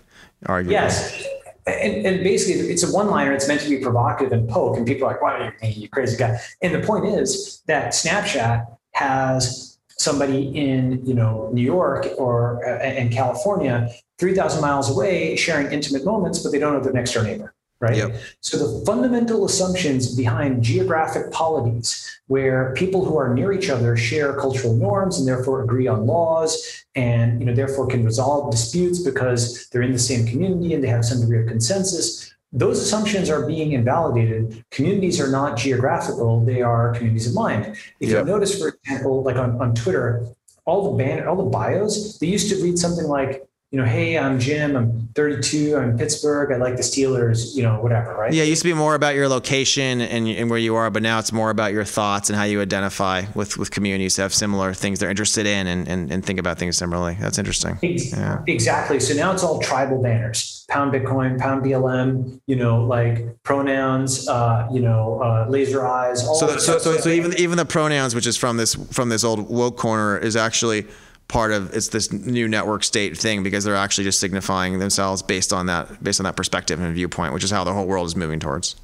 Arguably. 0.45 0.71
Yes. 0.71 1.25
And, 1.65 2.05
and 2.05 2.23
basically, 2.23 2.69
it's 2.69 2.83
a 2.83 2.93
one 2.93 3.09
liner. 3.09 3.31
It's 3.31 3.47
meant 3.47 3.61
to 3.61 3.69
be 3.69 3.77
provocative 3.77 4.33
and 4.33 4.49
poke. 4.49 4.77
And 4.77 4.85
people 4.85 5.07
are 5.07 5.13
like, 5.13 5.21
"Why 5.21 5.33
are 5.33 5.65
you, 5.65 5.83
you 5.83 5.89
crazy 5.89 6.15
guy?" 6.15 6.37
And 6.61 6.75
the 6.75 6.85
point 6.85 7.05
is 7.05 7.63
that 7.65 7.93
Snapchat 7.93 8.67
has 8.91 9.79
somebody 9.97 10.55
in 10.55 11.03
you 11.03 11.15
know 11.15 11.49
New 11.53 11.63
York 11.63 12.05
or 12.19 12.63
uh, 12.67 12.83
in 12.83 13.09
California, 13.09 13.89
three 14.19 14.35
thousand 14.35 14.61
miles 14.61 14.91
away, 14.91 15.35
sharing 15.37 15.71
intimate 15.71 16.05
moments, 16.05 16.39
but 16.39 16.51
they 16.51 16.59
don't 16.59 16.73
know 16.73 16.81
their 16.81 16.93
next 16.93 17.13
door 17.13 17.23
neighbor 17.23 17.54
right? 17.79 17.97
Yep. 17.97 18.21
So 18.41 18.57
the 18.57 18.85
fundamental 18.85 19.45
assumptions 19.45 20.15
behind 20.15 20.63
geographic 20.63 21.31
polities, 21.31 22.19
where 22.27 22.73
people 22.73 23.05
who 23.05 23.17
are 23.17 23.33
near 23.33 23.51
each 23.51 23.69
other 23.69 23.95
share 23.97 24.33
cultural 24.39 24.75
norms 24.75 25.19
and 25.19 25.27
therefore 25.27 25.63
agree 25.63 25.87
on 25.87 26.05
laws 26.05 26.85
and 26.95 27.39
you 27.39 27.45
know 27.45 27.53
therefore 27.53 27.87
can 27.87 28.03
resolve 28.03 28.51
disputes 28.51 28.99
because 28.99 29.67
they're 29.69 29.81
in 29.81 29.91
the 29.91 29.99
same 29.99 30.25
community 30.25 30.73
and 30.73 30.83
they 30.83 30.87
have 30.87 31.05
some 31.05 31.21
degree 31.21 31.41
of 31.41 31.47
consensus. 31.47 32.33
Those 32.51 32.79
assumptions 32.79 33.29
are 33.29 33.45
being 33.45 33.73
invalidated. 33.73 34.63
Communities 34.71 35.19
are 35.19 35.29
not 35.29 35.57
geographical; 35.57 36.43
they 36.45 36.61
are 36.61 36.93
communities 36.93 37.27
of 37.27 37.33
mind. 37.33 37.75
If 37.99 38.09
yep. 38.09 38.19
you 38.19 38.31
notice, 38.31 38.57
for 38.57 38.69
example, 38.69 39.23
like 39.23 39.35
on, 39.35 39.59
on 39.61 39.75
Twitter, 39.75 40.25
all 40.65 40.91
the 40.91 41.03
ban 41.03 41.27
all 41.27 41.35
the 41.35 41.49
bios, 41.49 42.17
they 42.19 42.27
used 42.27 42.49
to 42.49 42.63
read 42.63 42.79
something 42.79 43.05
like 43.05 43.45
you 43.75 43.81
know, 43.81 43.87
hey, 43.87 44.17
I'm 44.17 44.39
Jim, 44.39 44.77
I'm 44.77 45.09
32, 45.15 45.75
I'm 45.75 45.89
in 45.89 45.97
Pittsburgh, 45.97 46.49
I 46.53 46.55
like 46.55 46.77
the 46.77 46.81
Steelers, 46.81 47.57
you 47.57 47.61
know, 47.61 47.81
whatever, 47.81 48.15
right? 48.15 48.31
Yeah, 48.31 48.43
it 48.43 48.47
used 48.47 48.61
to 48.61 48.69
be 48.69 48.73
more 48.73 48.95
about 48.95 49.15
your 49.15 49.27
location 49.27 49.99
and, 49.99 50.29
and 50.29 50.49
where 50.49 50.57
you 50.57 50.75
are, 50.75 50.89
but 50.89 51.03
now 51.03 51.19
it's 51.19 51.33
more 51.33 51.49
about 51.49 51.73
your 51.73 51.83
thoughts 51.83 52.29
and 52.29 52.37
how 52.37 52.45
you 52.45 52.61
identify 52.61 53.23
with, 53.35 53.57
with 53.57 53.71
communities 53.71 54.15
that 54.15 54.21
have 54.21 54.33
similar 54.33 54.73
things 54.73 54.99
they're 54.99 55.09
interested 55.09 55.45
in 55.45 55.67
and, 55.67 55.89
and, 55.89 56.09
and 56.09 56.25
think 56.25 56.39
about 56.39 56.57
things 56.57 56.77
similarly. 56.77 57.17
That's 57.19 57.37
interesting. 57.37 57.77
Yeah. 57.81 58.43
Exactly. 58.47 59.01
So 59.01 59.13
now 59.13 59.33
it's 59.33 59.43
all 59.43 59.59
tribal 59.59 60.01
banners, 60.01 60.65
pound 60.69 60.93
Bitcoin, 60.93 61.37
pound 61.37 61.61
BLM, 61.61 62.39
you 62.45 62.55
know, 62.55 62.81
like 62.81 63.43
pronouns, 63.43 64.29
uh, 64.29 64.69
you 64.71 64.79
know, 64.79 65.19
uh, 65.21 65.49
laser 65.49 65.85
eyes. 65.85 66.25
All 66.25 66.35
so, 66.35 66.57
so, 66.59 66.77
so, 66.77 66.95
so 66.95 67.09
even, 67.09 67.37
even 67.37 67.57
the 67.57 67.65
pronouns, 67.65 68.15
which 68.15 68.25
is 68.25 68.37
from 68.37 68.55
this, 68.55 68.73
from 68.93 69.09
this 69.09 69.25
old 69.25 69.49
woke 69.49 69.75
corner 69.75 70.17
is 70.17 70.37
actually– 70.37 70.87
part 71.27 71.51
of 71.51 71.73
it's 71.73 71.87
this 71.89 72.11
new 72.11 72.47
network 72.47 72.83
state 72.83 73.17
thing 73.17 73.43
because 73.43 73.63
they're 73.63 73.75
actually 73.75 74.03
just 74.03 74.19
signifying 74.19 74.79
themselves 74.79 75.21
based 75.21 75.51
on 75.51 75.65
that 75.65 76.03
based 76.03 76.19
on 76.19 76.23
that 76.23 76.35
perspective 76.35 76.79
and 76.79 76.93
viewpoint 76.93 77.33
which 77.33 77.43
is 77.43 77.51
how 77.51 77.63
the 77.63 77.73
whole 77.73 77.85
world 77.85 78.05
is 78.05 78.15
moving 78.15 78.39
towards. 78.39 78.75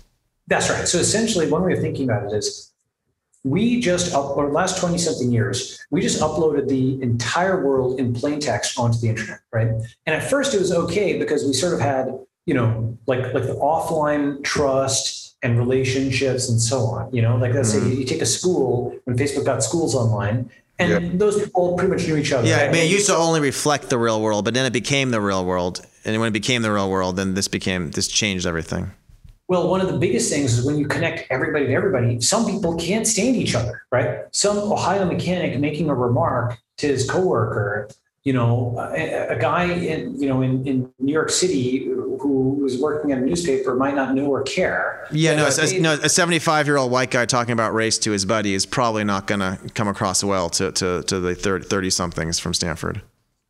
That's 0.47 0.69
right. 0.69 0.87
So 0.87 0.97
essentially 0.97 1.49
one 1.49 1.63
way 1.63 1.73
of 1.73 1.79
thinking 1.79 2.09
about 2.09 2.31
it 2.31 2.35
is 2.35 2.71
we 3.43 3.79
just 3.79 4.13
up 4.13 4.37
or 4.37 4.51
last 4.51 4.79
20 4.79 4.97
something 4.97 5.31
years 5.31 5.79
we 5.89 6.01
just 6.01 6.21
uploaded 6.21 6.67
the 6.67 7.01
entire 7.01 7.63
world 7.63 7.99
in 7.99 8.13
plain 8.13 8.39
text 8.39 8.77
onto 8.77 8.97
the 8.99 9.09
internet 9.09 9.39
right? 9.51 9.67
And 10.05 10.15
at 10.15 10.29
first 10.29 10.53
it 10.53 10.59
was 10.59 10.71
okay 10.71 11.19
because 11.19 11.45
we 11.45 11.53
sort 11.53 11.73
of 11.73 11.79
had 11.79 12.07
you 12.45 12.55
know 12.55 12.97
like 13.05 13.33
like 13.33 13.43
the 13.43 13.55
offline 13.55 14.43
trust 14.43 15.37
and 15.43 15.57
relationships 15.57 16.49
and 16.49 16.59
so 16.59 16.81
on 16.85 17.13
you 17.13 17.21
know? 17.21 17.37
Like 17.37 17.53
let's 17.53 17.73
mm-hmm. 17.73 17.89
say 17.89 17.95
you 17.95 18.03
take 18.03 18.21
a 18.21 18.25
school 18.25 18.95
when 19.05 19.15
facebook 19.15 19.45
got 19.45 19.63
schools 19.63 19.93
online 19.93 20.49
and 20.81 20.89
yep. 20.89 21.11
those 21.19 21.41
people 21.43 21.75
pretty 21.75 21.91
much 21.93 22.07
knew 22.07 22.17
each 22.17 22.31
other 22.31 22.47
yeah 22.47 22.61
right? 22.61 22.69
I 22.69 22.71
mean, 22.71 22.83
it 22.83 22.91
used 22.91 23.07
to 23.07 23.15
only 23.15 23.39
reflect 23.39 23.89
the 23.89 23.97
real 23.97 24.21
world 24.21 24.45
but 24.45 24.53
then 24.53 24.65
it 24.65 24.73
became 24.73 25.11
the 25.11 25.21
real 25.21 25.45
world 25.45 25.85
and 26.05 26.19
when 26.19 26.27
it 26.27 26.33
became 26.33 26.61
the 26.61 26.71
real 26.71 26.89
world 26.89 27.15
then 27.15 27.33
this 27.33 27.47
became 27.47 27.91
this 27.91 28.07
changed 28.07 28.45
everything 28.45 28.91
well, 29.51 29.67
one 29.67 29.81
of 29.81 29.91
the 29.91 29.97
biggest 29.97 30.31
things 30.31 30.57
is 30.57 30.65
when 30.65 30.77
you 30.77 30.87
connect 30.87 31.29
everybody 31.29 31.67
to 31.67 31.73
everybody, 31.73 32.21
some 32.21 32.45
people 32.45 32.77
can't 32.77 33.05
stand 33.05 33.35
each 33.35 33.53
other, 33.53 33.81
right? 33.91 34.19
Some 34.31 34.57
Ohio 34.57 35.03
mechanic 35.03 35.59
making 35.59 35.89
a 35.89 35.93
remark 35.93 36.57
to 36.77 36.87
his 36.87 37.05
coworker, 37.09 37.89
you 38.23 38.33
know, 38.33 38.75
a, 38.95 39.29
a 39.29 39.39
guy 39.39 39.63
in, 39.63 40.19
you 40.21 40.27
know, 40.27 40.41
in, 40.41 40.65
in 40.67 40.93
New 40.99 41.11
York 41.11 41.31
City 41.31 41.85
who 41.85 42.59
was 42.61 42.79
working 42.79 43.11
at 43.11 43.17
a 43.17 43.21
newspaper 43.21 43.75
might 43.75 43.95
not 43.95 44.13
know 44.13 44.27
or 44.27 44.43
care. 44.43 45.07
Yeah, 45.11 45.35
no, 45.35 45.47
a, 45.47 45.79
no, 45.79 45.93
a 45.93 46.09
75 46.09 46.67
year 46.67 46.77
old 46.77 46.91
white 46.91 47.09
guy 47.09 47.25
talking 47.25 47.53
about 47.53 47.73
race 47.73 47.97
to 47.99 48.11
his 48.11 48.25
buddy 48.25 48.53
is 48.53 48.65
probably 48.65 49.03
not 49.03 49.25
going 49.25 49.39
to 49.39 49.57
come 49.73 49.87
across 49.87 50.23
well 50.23 50.49
to, 50.51 50.71
to, 50.73 51.01
to 51.03 51.19
the 51.19 51.33
30 51.35 51.89
somethings 51.89 52.37
from 52.37 52.53
Stanford. 52.53 53.01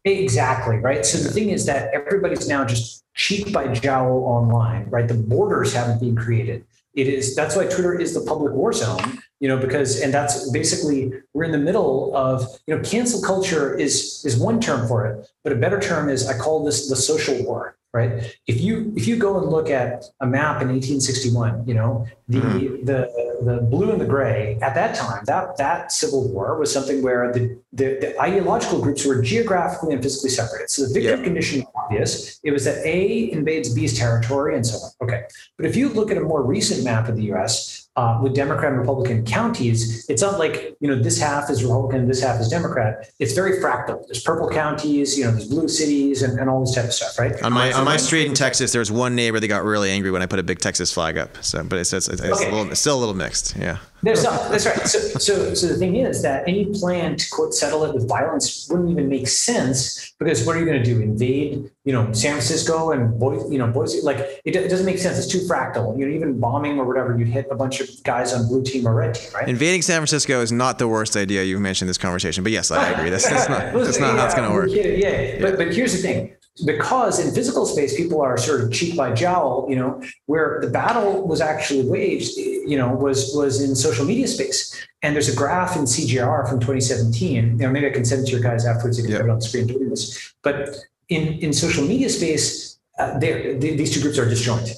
Exactly, 0.06 0.78
right? 0.78 1.06
So 1.06 1.18
the 1.20 1.30
thing 1.30 1.50
is 1.50 1.66
that 1.66 1.94
everybody's 1.94 2.48
now 2.48 2.66
just 2.66 3.04
cheek 3.14 3.52
by 3.52 3.68
jowl 3.68 4.24
online, 4.24 4.90
right? 4.90 5.08
The 5.08 5.14
borders 5.16 5.74
haven't 5.74 6.00
been 6.00 6.16
created. 6.16 6.66
It 6.94 7.08
is 7.08 7.36
that's 7.36 7.56
why 7.56 7.66
Twitter 7.66 7.98
is 7.98 8.14
the 8.14 8.22
public 8.22 8.54
war 8.54 8.74
zone, 8.74 9.20
you 9.40 9.48
know, 9.48 9.58
because 9.58 10.02
and 10.02 10.14
that's 10.14 10.50
basically 10.52 11.14
we're 11.34 11.46
in 11.46 11.52
the 11.52 11.58
middle 11.58 12.16
of, 12.16 12.46
you 12.68 12.76
know, 12.76 12.82
cancel 12.84 13.22
culture 13.22 13.78
is 13.78 14.24
is 14.26 14.38
one 14.38 14.60
term 14.60 14.88
for 14.88 15.06
it, 15.08 15.28
but 15.44 15.54
a 15.54 15.56
better 15.56 15.80
term 15.80 16.10
is 16.10 16.28
I 16.28 16.38
call 16.38 16.66
this 16.66 16.90
the 16.90 16.96
social 16.96 17.42
war 17.44 17.78
right? 17.94 18.38
If 18.48 18.62
you 18.62 18.94
if 18.96 19.08
you 19.08 19.18
go 19.18 19.38
and 19.38 19.48
look 19.50 19.70
at 19.70 20.06
a 20.22 20.28
map 20.28 20.62
in 20.62 20.70
1861, 20.70 21.68
you 21.68 21.74
know 21.74 22.08
the 22.28 22.40
mm-hmm. 22.40 22.86
the 22.86 23.40
the 23.44 23.58
blue 23.70 23.92
and 23.92 24.00
the 24.00 24.06
gray 24.06 24.58
at 24.62 24.76
that 24.76 24.96
time 24.96 25.24
that 25.26 25.58
that 25.58 25.92
civil 25.92 26.32
war 26.32 26.58
was 26.58 26.72
something 26.72 27.02
where 27.02 27.32
the 27.34 27.60
the, 27.74 27.98
the 28.00 28.22
ideological 28.22 28.82
groups 28.82 29.06
were 29.06 29.22
geographically 29.22 29.94
and 29.94 30.02
physically 30.02 30.30
separated. 30.30 30.70
So 30.70 30.84
the 30.84 30.94
victim 30.94 31.20
yep. 31.20 31.24
condition 31.24 31.60
was 31.62 31.74
obvious. 31.76 32.40
It 32.44 32.52
was 32.52 32.66
that 32.66 32.86
A 32.86 33.32
invades 33.32 33.74
B's 33.74 33.98
territory 33.98 34.56
and 34.56 34.66
so 34.66 34.78
on. 34.78 34.92
Okay, 35.02 35.24
but 35.58 35.66
if 35.66 35.76
you 35.76 35.90
look 35.90 36.12
at 36.12 36.18
a 36.18 36.22
more 36.22 36.44
recent 36.44 36.84
map 36.84 37.10
of 37.10 37.16
the 37.18 37.24
U.S 37.24 37.81
uh, 37.98 38.20
with 38.24 38.34
Democrat 38.34 38.72
and 38.72 38.80
Republican 38.80 39.26
counties, 39.26 40.06
it's 40.10 40.22
not 40.22 40.40
like 40.40 40.78
you 40.80 40.88
know 40.88 41.02
this 41.02 41.20
half 41.20 41.50
is 41.50 41.64
Republican, 41.64 42.08
this 42.08 42.22
half 42.22 42.40
is 42.40 42.48
Democrat. 42.48 43.10
It's 43.20 43.34
very 43.34 43.60
fractal. 43.60 44.06
There's 44.08 44.24
purple 44.24 44.50
counties, 44.50 45.18
you 45.18 45.26
know, 45.26 45.32
there's 45.32 45.48
blue 45.48 45.68
cities, 45.68 46.22
and, 46.22 46.40
and 46.40 46.50
all 46.50 46.62
this 46.62 46.74
type 46.74 46.86
of 46.86 46.94
stuff, 46.94 47.20
right? 47.20 47.42
On 47.44 47.52
my 47.52 47.74
on 47.74 47.84
my 47.84 47.98
street 47.98 48.28
in 48.28 48.34
Texas, 48.34 48.72
there's 48.72 48.92
one 48.92 49.16
neighbor 49.16 49.40
that 49.40 49.48
got 49.48 49.64
really 49.64 49.92
angry 49.92 50.12
when 50.12 50.22
I 50.22 50.26
put 50.26 50.40
a 50.40 50.44
big 50.44 50.60
Texas 50.60 50.94
flag 50.94 51.18
up. 51.18 51.44
So, 51.44 51.64
but 51.64 51.80
it's, 51.80 51.92
it's, 51.92 52.08
it's, 52.08 52.22
okay. 52.22 52.48
a 52.48 52.52
little, 52.52 52.72
it's 52.72 52.80
still 52.80 52.98
a 52.98 53.02
little 53.02 53.16
mixed. 53.16 53.58
Yeah. 53.58 53.80
There's 54.04 54.24
not, 54.24 54.50
that's 54.50 54.66
right. 54.66 54.88
So, 54.88 55.00
so, 55.00 55.54
so 55.54 55.68
the 55.68 55.76
thing 55.76 55.98
is 55.98 56.22
that 56.24 56.48
any 56.48 56.66
plan 56.66 57.16
to 57.18 57.30
quote 57.30 57.54
settle 57.54 57.84
it 57.86 57.94
with 57.94 58.08
violence 58.08 58.68
wouldn't 58.70 58.90
even 58.90 59.08
make 59.08 59.28
sense 59.28 60.14
because 60.18 60.46
what 60.46 60.56
are 60.56 60.60
you 60.60 60.66
going 60.66 60.82
to 60.82 60.84
do? 60.84 61.02
Invade, 61.02 61.70
you 61.86 61.94
know, 61.94 62.12
San 62.12 62.34
Francisco 62.34 62.92
and 62.92 63.20
Boise, 63.20 63.52
you 63.52 63.60
know, 63.60 63.68
Boise? 63.68 64.02
Like 64.02 64.18
it, 64.18 64.56
it, 64.56 64.70
doesn't 64.70 64.86
make 64.86 64.98
sense. 64.98 65.18
It's 65.18 65.28
too 65.28 65.40
fractal. 65.40 65.98
You 65.98 66.08
know, 66.08 66.16
even 66.16 66.40
bombing 66.40 66.80
or 66.80 66.86
whatever, 66.86 67.18
you'd 67.18 67.28
hit 67.28 67.48
a 67.52 67.56
bunch 67.56 67.80
of 67.80 67.90
guys 68.04 68.34
on 68.34 68.48
blue 68.48 68.64
team 68.64 68.88
or 68.88 68.96
red 68.96 69.16
team, 69.16 69.30
right? 69.34 69.48
Invading 69.48 69.82
San 69.84 69.98
Francisco 70.00 70.42
is 70.42 70.52
not 70.52 70.80
the 70.80 70.88
worst 70.88 71.16
idea 71.16 71.44
you've 71.44 71.62
mentioned 71.62 71.88
in 71.88 71.90
this 71.90 71.98
conversation, 71.98 72.44
but 72.44 72.52
yes, 72.52 72.72
I 72.72 72.90
agree. 72.90 73.10
That's, 73.10 73.30
that's 73.30 73.50
not, 73.50 73.74
that's 73.74 74.00
not 74.00 74.14
yeah, 74.14 74.20
how 74.20 74.26
it's 74.26 74.36
going 74.36 74.50
to 74.50 74.54
work. 74.54 74.70
Yeah, 74.72 74.88
yeah. 74.88 75.42
But, 75.42 75.58
but 75.58 75.74
here's 75.74 75.94
the 75.94 76.00
thing 76.00 76.36
because 76.66 77.20
in 77.20 77.34
physical 77.34 77.66
space 77.66 77.96
people 77.96 78.22
are 78.22 78.38
sort 78.38 78.62
of 78.62 78.72
cheek 78.72 78.96
by 78.98 79.14
jowl 79.14 79.66
you 79.70 79.76
know 79.76 80.02
where 80.26 80.60
the 80.62 80.70
battle 80.70 81.26
was 81.26 81.40
actually 81.40 81.88
waged 81.88 82.36
you 82.38 82.78
know 82.78 82.90
was 82.90 83.34
was 83.36 83.62
in 83.62 83.76
social 83.76 84.06
media 84.06 84.28
space. 84.28 84.86
And 85.04 85.16
there's 85.16 85.30
a 85.30 85.36
graph 85.36 85.76
in 85.76 85.84
cgr 85.84 86.48
from 86.48 86.60
2017 86.60 87.34
you 87.34 87.52
know 87.58 87.72
maybe 87.72 87.88
i 87.88 87.90
can 87.90 88.06
send 88.06 88.24
it 88.24 88.26
to 88.26 88.32
your 88.34 88.42
guys 88.42 88.66
afterwards 88.66 89.00
if 89.00 89.04
you 89.04 89.10
can 89.10 89.14
yep. 89.14 89.22
put 89.22 89.28
it 89.30 89.32
on 89.32 89.40
the 89.40 89.46
screen 89.46 89.68
doing 89.68 89.90
this. 89.90 90.34
But 90.44 90.76
in 91.10 91.34
in 91.40 91.54
social 91.54 91.86
media 91.86 92.10
space 92.10 92.80
uh, 93.00 93.18
they, 93.18 93.58
these 93.58 93.94
two 93.94 94.02
groups 94.02 94.20
are 94.20 94.28
disjoint 94.30 94.72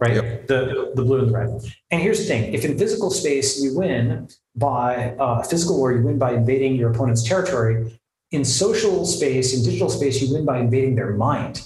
right? 0.00 0.14
Yep. 0.14 0.46
the 0.48 0.92
the 0.96 1.04
blue 1.04 1.20
and 1.20 1.28
the 1.28 1.38
red. 1.38 1.48
And 1.90 2.00
here's 2.00 2.18
the 2.18 2.24
thing. 2.24 2.52
If 2.52 2.64
in 2.64 2.76
physical 2.76 3.10
space 3.10 3.62
you 3.62 3.76
win 3.76 4.28
by 4.56 5.14
uh, 5.20 5.42
physical 5.42 5.76
war 5.76 5.92
you 5.92 6.02
win 6.02 6.18
by 6.18 6.32
invading 6.32 6.74
your 6.74 6.90
opponent's 6.90 7.22
territory 7.22 7.99
in 8.30 8.44
social 8.44 9.04
space, 9.06 9.54
in 9.54 9.64
digital 9.64 9.90
space, 9.90 10.22
you 10.22 10.32
win 10.32 10.44
by 10.44 10.58
invading 10.58 10.94
their 10.94 11.12
mind. 11.14 11.62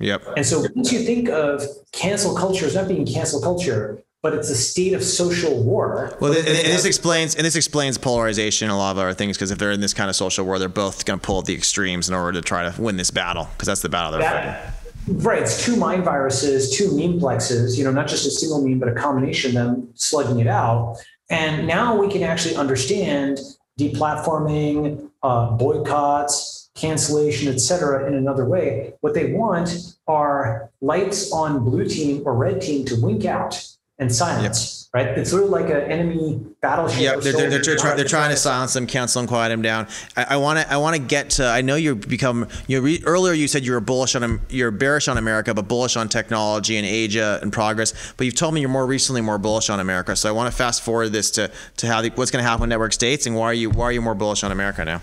Yep. 0.00 0.22
And 0.36 0.44
so 0.44 0.66
once 0.74 0.92
you 0.92 1.00
think 1.00 1.28
of 1.28 1.62
cancel 1.92 2.34
culture 2.34 2.66
as 2.66 2.74
not 2.74 2.88
being 2.88 3.06
cancel 3.06 3.40
culture, 3.40 4.02
but 4.22 4.32
it's 4.32 4.48
a 4.48 4.54
state 4.54 4.94
of 4.94 5.04
social 5.04 5.62
war. 5.62 6.16
Well, 6.18 6.32
and, 6.32 6.48
and 6.48 6.66
this 6.66 6.86
explains 6.86 7.34
and 7.34 7.44
this 7.44 7.56
explains 7.56 7.98
polarization 7.98 8.68
and 8.68 8.74
a 8.74 8.76
lot 8.76 8.92
of 8.92 8.98
other 8.98 9.12
things 9.12 9.36
because 9.36 9.50
if 9.50 9.58
they're 9.58 9.70
in 9.70 9.80
this 9.80 9.92
kind 9.92 10.08
of 10.08 10.16
social 10.16 10.46
war, 10.46 10.58
they're 10.58 10.68
both 10.68 11.04
going 11.04 11.20
to 11.20 11.24
pull 11.24 11.40
at 11.40 11.44
the 11.44 11.54
extremes 11.54 12.08
in 12.08 12.14
order 12.14 12.32
to 12.32 12.42
try 12.42 12.68
to 12.68 12.80
win 12.80 12.96
this 12.96 13.10
battle 13.10 13.48
because 13.52 13.66
that's 13.66 13.82
the 13.82 13.88
battle 13.90 14.12
they're 14.12 14.22
that, 14.22 14.74
fighting. 15.04 15.18
Right, 15.18 15.42
it's 15.42 15.62
two 15.62 15.76
mind 15.76 16.04
viruses, 16.04 16.74
two 16.74 16.96
meme 16.96 17.20
plexes. 17.20 17.76
You 17.76 17.84
know, 17.84 17.92
not 17.92 18.08
just 18.08 18.26
a 18.26 18.30
single 18.30 18.66
meme, 18.66 18.78
but 18.78 18.88
a 18.88 18.94
combination 18.94 19.50
of 19.50 19.54
them 19.54 19.90
slugging 19.94 20.40
it 20.40 20.46
out. 20.46 20.96
And 21.28 21.66
now 21.66 21.94
we 21.94 22.10
can 22.10 22.22
actually 22.22 22.56
understand 22.56 23.40
deplatforming, 23.78 25.10
uh, 25.24 25.50
boycotts, 25.52 26.70
cancellation, 26.74 27.52
et 27.52 27.58
cetera, 27.58 28.06
in 28.06 28.14
another 28.14 28.44
way. 28.44 28.92
What 29.00 29.14
they 29.14 29.32
want 29.32 29.96
are 30.06 30.70
lights 30.80 31.32
on 31.32 31.64
blue 31.64 31.86
team 31.86 32.22
or 32.26 32.34
red 32.34 32.60
team 32.60 32.84
to 32.86 33.00
wink 33.00 33.24
out 33.24 33.66
and 33.98 34.14
silence. 34.14 34.60
Yep. 34.82 34.83
Right, 34.94 35.08
it's 35.18 35.28
sort 35.28 35.42
of 35.42 35.48
like 35.48 35.64
an 35.70 35.90
enemy 35.90 36.40
battleship. 36.60 37.00
Yeah, 37.02 37.16
they're, 37.16 37.32
they're, 37.32 37.60
they're, 37.60 37.76
try, 37.76 37.96
they're 37.96 38.04
trying 38.04 38.30
to 38.30 38.36
silence 38.36 38.74
them, 38.74 38.86
cancel 38.86 39.22
them, 39.22 39.28
quiet 39.28 39.48
them 39.48 39.60
down. 39.60 39.88
I 40.16 40.36
want 40.36 40.60
to 40.60 40.72
I 40.72 40.76
want 40.76 40.94
to 40.94 41.02
get 41.02 41.30
to. 41.30 41.46
I 41.46 41.62
know 41.62 41.74
you 41.74 41.96
become. 41.96 42.46
You 42.68 42.78
know, 42.78 42.84
re, 42.84 43.02
earlier 43.04 43.32
you 43.32 43.48
said 43.48 43.64
you 43.64 43.72
were 43.72 43.80
bullish 43.80 44.14
on 44.14 44.40
you're 44.50 44.70
bearish 44.70 45.08
on 45.08 45.18
America, 45.18 45.52
but 45.52 45.66
bullish 45.66 45.96
on 45.96 46.08
technology 46.08 46.76
and 46.76 46.86
Asia 46.86 47.40
and 47.42 47.52
progress. 47.52 48.14
But 48.16 48.26
you've 48.26 48.36
told 48.36 48.54
me 48.54 48.60
you're 48.60 48.70
more 48.70 48.86
recently 48.86 49.20
more 49.20 49.36
bullish 49.36 49.68
on 49.68 49.80
America. 49.80 50.14
So 50.14 50.28
I 50.28 50.32
want 50.32 50.48
to 50.52 50.56
fast 50.56 50.82
forward 50.82 51.08
this 51.08 51.32
to 51.32 51.50
to 51.78 51.88
how 51.88 52.00
the, 52.00 52.10
what's 52.10 52.30
going 52.30 52.44
to 52.44 52.48
happen 52.48 52.60
with 52.60 52.70
network 52.70 52.92
states 52.92 53.26
and 53.26 53.34
why 53.34 53.46
are 53.46 53.54
you 53.54 53.70
why 53.70 53.86
are 53.86 53.92
you 53.92 54.00
more 54.00 54.14
bullish 54.14 54.44
on 54.44 54.52
America 54.52 54.84
now? 54.84 55.00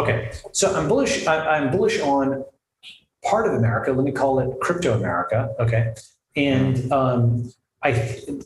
Okay, 0.00 0.32
so 0.50 0.74
I'm 0.74 0.88
bullish. 0.88 1.28
I, 1.28 1.58
I'm 1.58 1.70
bullish 1.70 2.00
on 2.00 2.44
part 3.22 3.46
of 3.46 3.54
America. 3.54 3.92
Let 3.92 4.04
me 4.04 4.10
call 4.10 4.40
it 4.40 4.58
crypto 4.58 4.96
America. 4.96 5.54
Okay, 5.60 5.94
and 6.34 6.90
um, 6.90 7.52
I 7.82 7.92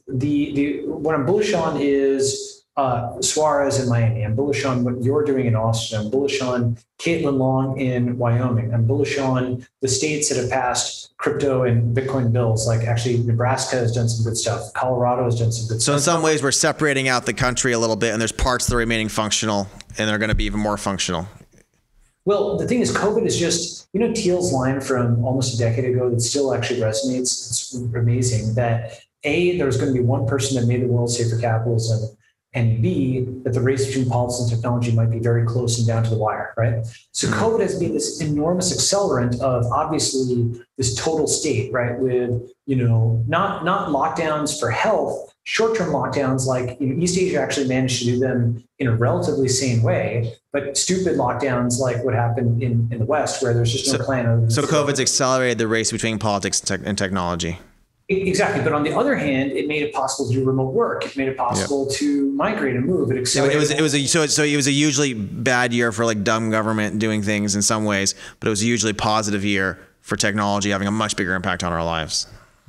the 0.09 0.55
the 0.55 0.87
what 0.87 1.15
I'm 1.15 1.25
bullish 1.25 1.55
on 1.55 1.79
is 1.81 2.65
uh, 2.77 3.21
Suarez 3.21 3.79
in 3.81 3.89
Miami. 3.89 4.23
I'm 4.23 4.35
bullish 4.35 4.65
on 4.65 4.83
what 4.83 5.03
you're 5.03 5.25
doing 5.25 5.47
in 5.47 5.55
Austin. 5.55 6.01
I'm 6.01 6.11
bullish 6.11 6.41
on 6.41 6.79
Caitlin 6.99 7.37
Long 7.37 7.79
in 7.79 8.17
Wyoming. 8.17 8.73
I'm 8.73 8.87
bullish 8.87 9.19
on 9.19 9.67
the 9.81 9.89
states 9.89 10.29
that 10.29 10.39
have 10.39 10.51
passed 10.51 11.15
crypto 11.19 11.65
and 11.65 11.95
Bitcoin 11.95 12.33
bills. 12.33 12.67
Like 12.67 12.87
actually, 12.87 13.19
Nebraska 13.19 13.77
has 13.77 13.93
done 13.93 14.09
some 14.09 14.25
good 14.25 14.37
stuff. 14.37 14.73
Colorado 14.75 15.25
has 15.25 15.39
done 15.39 15.53
some 15.53 15.69
good 15.69 15.83
so 15.83 15.93
stuff. 15.93 16.03
So 16.05 16.13
in 16.13 16.17
some 16.17 16.23
ways, 16.23 16.43
we're 16.43 16.51
separating 16.53 17.09
out 17.09 17.27
the 17.27 17.35
country 17.35 17.73
a 17.73 17.79
little 17.79 17.97
bit, 17.97 18.13
and 18.13 18.21
there's 18.21 18.33
parts 18.33 18.67
that 18.67 18.75
are 18.75 18.79
remaining 18.79 19.09
functional, 19.09 19.69
and 19.99 20.09
they're 20.09 20.19
going 20.19 20.31
to 20.31 20.35
be 20.35 20.45
even 20.45 20.61
more 20.61 20.79
functional. 20.79 21.27
Well, 22.25 22.57
the 22.57 22.69
thing 22.69 22.81
is, 22.81 22.97
COVID 22.97 23.27
is 23.27 23.37
just, 23.37 23.89
you 23.93 24.01
know, 24.01 24.15
Thiel's 24.15 24.53
line 24.53 24.81
from 24.81 25.25
almost 25.25 25.55
a 25.55 25.59
decade 25.59 25.85
ago 25.85 26.09
that 26.09 26.21
still 26.21 26.55
actually 26.55 26.81
resonates. 26.81 27.51
It's 27.51 27.75
amazing 27.75 28.55
that 28.55 29.01
A, 29.25 29.59
there's 29.59 29.77
going 29.77 29.93
to 29.93 29.99
be 29.99 30.05
one 30.05 30.27
person 30.27 30.61
that 30.61 30.67
made 30.67 30.83
the 30.83 30.87
world 30.87 31.11
safer 31.11 31.37
for 31.37 31.41
capitalism, 31.41 32.17
and 32.55 32.83
B, 32.83 33.27
that 33.45 33.55
the 33.55 33.63
race 33.63 33.87
between 33.87 34.09
politics 34.11 34.41
and 34.41 34.51
technology 34.51 34.93
might 34.93 35.11
be 35.11 35.19
very 35.19 35.47
close 35.47 35.79
and 35.79 35.87
down 35.87 36.03
to 36.05 36.11
the 36.11 36.19
wire, 36.19 36.53
right? 36.57 36.85
So 37.13 37.27
mm-hmm. 37.27 37.43
COVID 37.43 37.61
has 37.61 37.79
been 37.79 37.95
this 37.95 38.21
enormous 38.21 38.77
accelerant 38.77 39.41
of 39.41 39.65
obviously 39.73 40.61
this 40.77 40.95
total 40.95 41.27
state, 41.27 41.73
right? 41.73 41.99
With, 41.99 42.43
you 42.67 42.77
know, 42.77 43.25
not 43.27 43.65
not 43.65 43.89
lockdowns 43.89 44.61
for 44.61 44.71
health, 44.71 45.33
short-term 45.45 45.91
lockdowns 45.91 46.47
like 46.47 46.79
you 46.81 46.89
know, 46.89 47.03
East 47.03 47.19
Asia 47.19 47.41
actually 47.41 47.69
managed 47.69 48.01
to 48.01 48.05
do 48.05 48.19
them 48.19 48.63
in 48.79 48.87
a 48.87 48.95
relatively 48.95 49.49
sane 49.49 49.83
way, 49.83 50.35
but 50.53 50.77
stupid 50.77 51.17
lockdowns 51.17 51.79
like 51.79 52.05
what 52.05 52.15
happened 52.15 52.63
in, 52.63 52.89
in 52.93 52.99
the 52.99 53.05
West 53.05 53.43
where 53.43 53.55
there's 53.55 53.73
just 53.73 53.91
no 53.93 53.99
so, 53.99 54.05
plan 54.05 54.27
of. 54.27 54.53
So 54.53 54.63
COVID's 54.63 55.01
accelerated 55.01 55.59
the 55.59 55.69
race 55.69 55.91
between 55.91 56.19
politics 56.19 56.61
and, 56.61 56.83
te- 56.83 56.89
and, 56.89 56.99
technology. 56.99 57.59
Exactly, 58.21 58.63
but 58.63 58.73
on 58.73 58.83
the 58.83 58.95
other 58.95 59.17
hand, 59.17 59.53
it 59.53 59.67
made 59.67 59.83
it 59.83 59.93
possible 59.93 60.29
to 60.29 60.35
do 60.35 60.45
remote 60.45 60.73
work. 60.73 61.05
It 61.05 61.17
made 61.17 61.29
it 61.29 61.37
possible 61.37 61.87
yep. 61.89 61.99
to 61.99 62.33
migrate 62.33 62.77
and 62.77 62.85
move. 62.85 63.11
It 63.11 63.19
accelerated. 63.19 63.57
It 63.57 63.59
was 63.59 63.71
it 63.71 63.81
was 63.81 63.95
a, 63.95 64.07
so 64.07 64.27
so 64.27 64.43
it 64.45 64.57
was 64.57 64.67
a 64.67 64.73
usually 64.73 65.15
bad 65.15 65.73
year 65.73 65.93
for 65.93 66.05
like 66.05 66.23
dumb 66.25 66.51
government 66.51 66.99
doing 66.99 67.23
things 67.23 67.55
in 67.55 67.63
some 67.63 67.85
ways, 67.85 68.15
but 68.41 68.47
it 68.47 68.51
was 68.51 68.63
a 68.63 68.67
usually 68.67 68.93
positive 68.93 69.45
year 69.45 69.79
for 70.01 70.17
technology 70.17 70.71
having 70.71 70.89
a 70.89 70.93
much 70.93 71.17
bigger 71.17 71.35
impact 71.35 71.65
on 71.65 71.73
our 71.73 71.85
lives. 71.85 72.27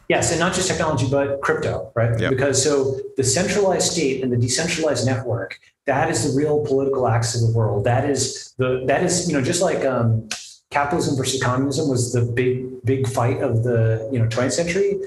Yes, 0.09 0.31
and 0.31 0.39
not 0.39 0.53
just 0.53 0.67
technology, 0.67 1.07
but 1.09 1.41
crypto, 1.41 1.91
right? 1.95 2.19
Yep. 2.19 2.29
Because 2.29 2.63
so 2.63 2.99
the 3.17 3.23
centralized 3.23 3.91
state 3.91 4.23
and 4.23 4.31
the 4.31 4.37
decentralized 4.37 5.05
network, 5.05 5.59
that 5.85 6.09
is 6.09 6.29
the 6.29 6.37
real 6.37 6.65
political 6.65 7.07
axis 7.07 7.41
of 7.41 7.51
the 7.51 7.57
world. 7.57 7.85
That 7.85 8.09
is 8.09 8.53
the 8.57 8.83
that 8.87 9.03
is 9.03 9.27
you 9.27 9.33
know 9.33 9.41
just 9.41 9.61
like 9.61 9.85
um, 9.85 10.27
capitalism 10.69 11.15
versus 11.15 11.41
communism 11.41 11.89
was 11.89 12.11
the 12.11 12.21
big 12.21 12.83
big 12.83 13.07
fight 13.07 13.41
of 13.41 13.63
the 13.63 14.09
you 14.11 14.19
know 14.19 14.25
20th 14.27 14.51
century. 14.51 14.99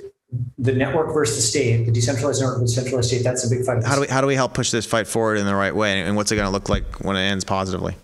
The 0.59 0.73
network 0.73 1.15
versus 1.15 1.37
the 1.37 1.43
state, 1.43 1.85
the 1.85 1.93
decentralized 1.93 2.41
network 2.41 2.61
versus 2.61 2.75
centralized 2.75 3.09
state. 3.09 3.23
That's 3.23 3.47
a 3.47 3.55
big 3.55 3.65
fight. 3.65 3.85
How 3.85 3.95
do 3.95 4.01
we 4.01 4.07
how 4.09 4.21
do 4.21 4.27
we 4.27 4.35
help 4.35 4.55
push 4.55 4.71
this 4.71 4.85
fight 4.85 5.07
forward 5.07 5.39
in 5.39 5.47
the 5.47 5.55
right 5.55 5.75
way, 5.75 6.01
and 6.03 6.17
what's 6.17 6.33
it 6.33 6.37
going 6.37 6.47
to 6.47 6.53
look 6.53 6.69
like 6.69 7.05
when 7.05 7.17
it 7.17 7.21
ends 7.21 7.45
positively? 7.45 7.95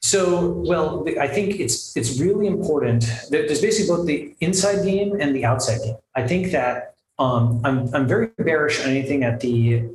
So, 0.00 0.62
well, 0.66 1.04
I 1.20 1.26
think 1.26 1.60
it's 1.60 1.96
it's 1.96 2.20
really 2.20 2.46
important. 2.46 3.04
There's 3.30 3.60
basically 3.60 3.94
both 3.94 4.06
the 4.06 4.34
inside 4.40 4.84
game 4.84 5.20
and 5.20 5.34
the 5.34 5.44
outside 5.44 5.80
game. 5.82 5.96
I 6.14 6.26
think 6.26 6.52
that 6.52 6.94
um, 7.18 7.60
I'm 7.64 7.92
I'm 7.94 8.06
very 8.06 8.28
bearish 8.38 8.80
on 8.82 8.90
anything 8.90 9.24
at 9.24 9.40
the 9.40 9.48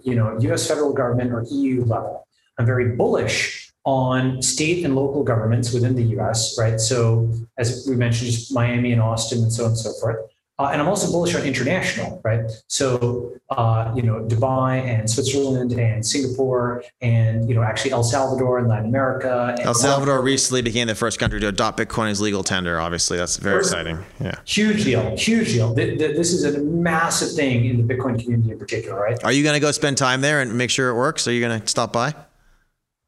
you 0.03 0.15
know 0.15 0.37
U.S. 0.39 0.67
federal 0.67 0.93
government 0.93 1.31
or 1.31 1.43
EU 1.49 1.85
level. 1.85 2.27
I'm 2.59 2.65
very 2.65 2.95
bullish 2.95 3.71
on 3.85 4.41
state 4.41 4.85
and 4.85 4.95
local 4.95 5.23
governments 5.23 5.73
within 5.73 5.95
the 5.95 6.03
U.S. 6.17 6.57
Right. 6.59 6.79
So, 6.79 7.31
as 7.57 7.85
we 7.89 7.95
mentioned, 7.95 8.31
just 8.31 8.53
Miami 8.53 8.91
and 8.91 9.01
Austin 9.01 9.41
and 9.41 9.51
so 9.51 9.63
on 9.63 9.69
and 9.71 9.79
so 9.79 9.93
forth. 9.93 10.17
Uh, 10.59 10.69
and 10.71 10.79
I'm 10.79 10.87
also 10.87 11.11
bullish 11.11 11.33
on 11.33 11.41
international, 11.41 12.21
right? 12.23 12.41
So, 12.67 13.33
uh, 13.49 13.91
you 13.95 14.03
know, 14.03 14.23
Dubai 14.25 14.83
and 14.83 15.09
Switzerland 15.09 15.71
and 15.71 16.05
Singapore 16.05 16.83
and, 17.01 17.49
you 17.49 17.55
know, 17.55 17.63
actually 17.63 17.91
El 17.91 18.03
Salvador 18.03 18.59
and 18.59 18.67
Latin 18.67 18.85
America. 18.85 19.55
El 19.61 19.73
Salvador 19.73 20.21
recently 20.21 20.61
became 20.61 20.87
the 20.87 20.93
first 20.93 21.17
country 21.19 21.39
to 21.39 21.47
adopt 21.47 21.79
Bitcoin 21.79 22.11
as 22.11 22.21
legal 22.21 22.43
tender. 22.43 22.79
Obviously, 22.79 23.17
that's 23.17 23.37
very 23.37 23.59
exciting. 23.59 23.97
Yeah. 24.21 24.35
Huge 24.45 24.83
deal. 24.83 25.17
Huge 25.17 25.53
deal. 25.53 25.73
This 25.73 26.31
is 26.31 26.43
a 26.45 26.59
massive 26.59 27.31
thing 27.35 27.65
in 27.65 27.87
the 27.87 27.93
Bitcoin 27.93 28.21
community 28.21 28.51
in 28.51 28.59
particular, 28.59 29.01
right? 29.01 29.23
Are 29.23 29.31
you 29.31 29.41
going 29.41 29.55
to 29.55 29.59
go 29.59 29.71
spend 29.71 29.97
time 29.97 30.21
there 30.21 30.39
and 30.39 30.55
make 30.55 30.69
sure 30.69 30.89
it 30.89 30.95
works? 30.95 31.27
Are 31.27 31.31
you 31.31 31.41
going 31.41 31.61
to 31.61 31.67
stop 31.67 31.91
by? 31.91 32.13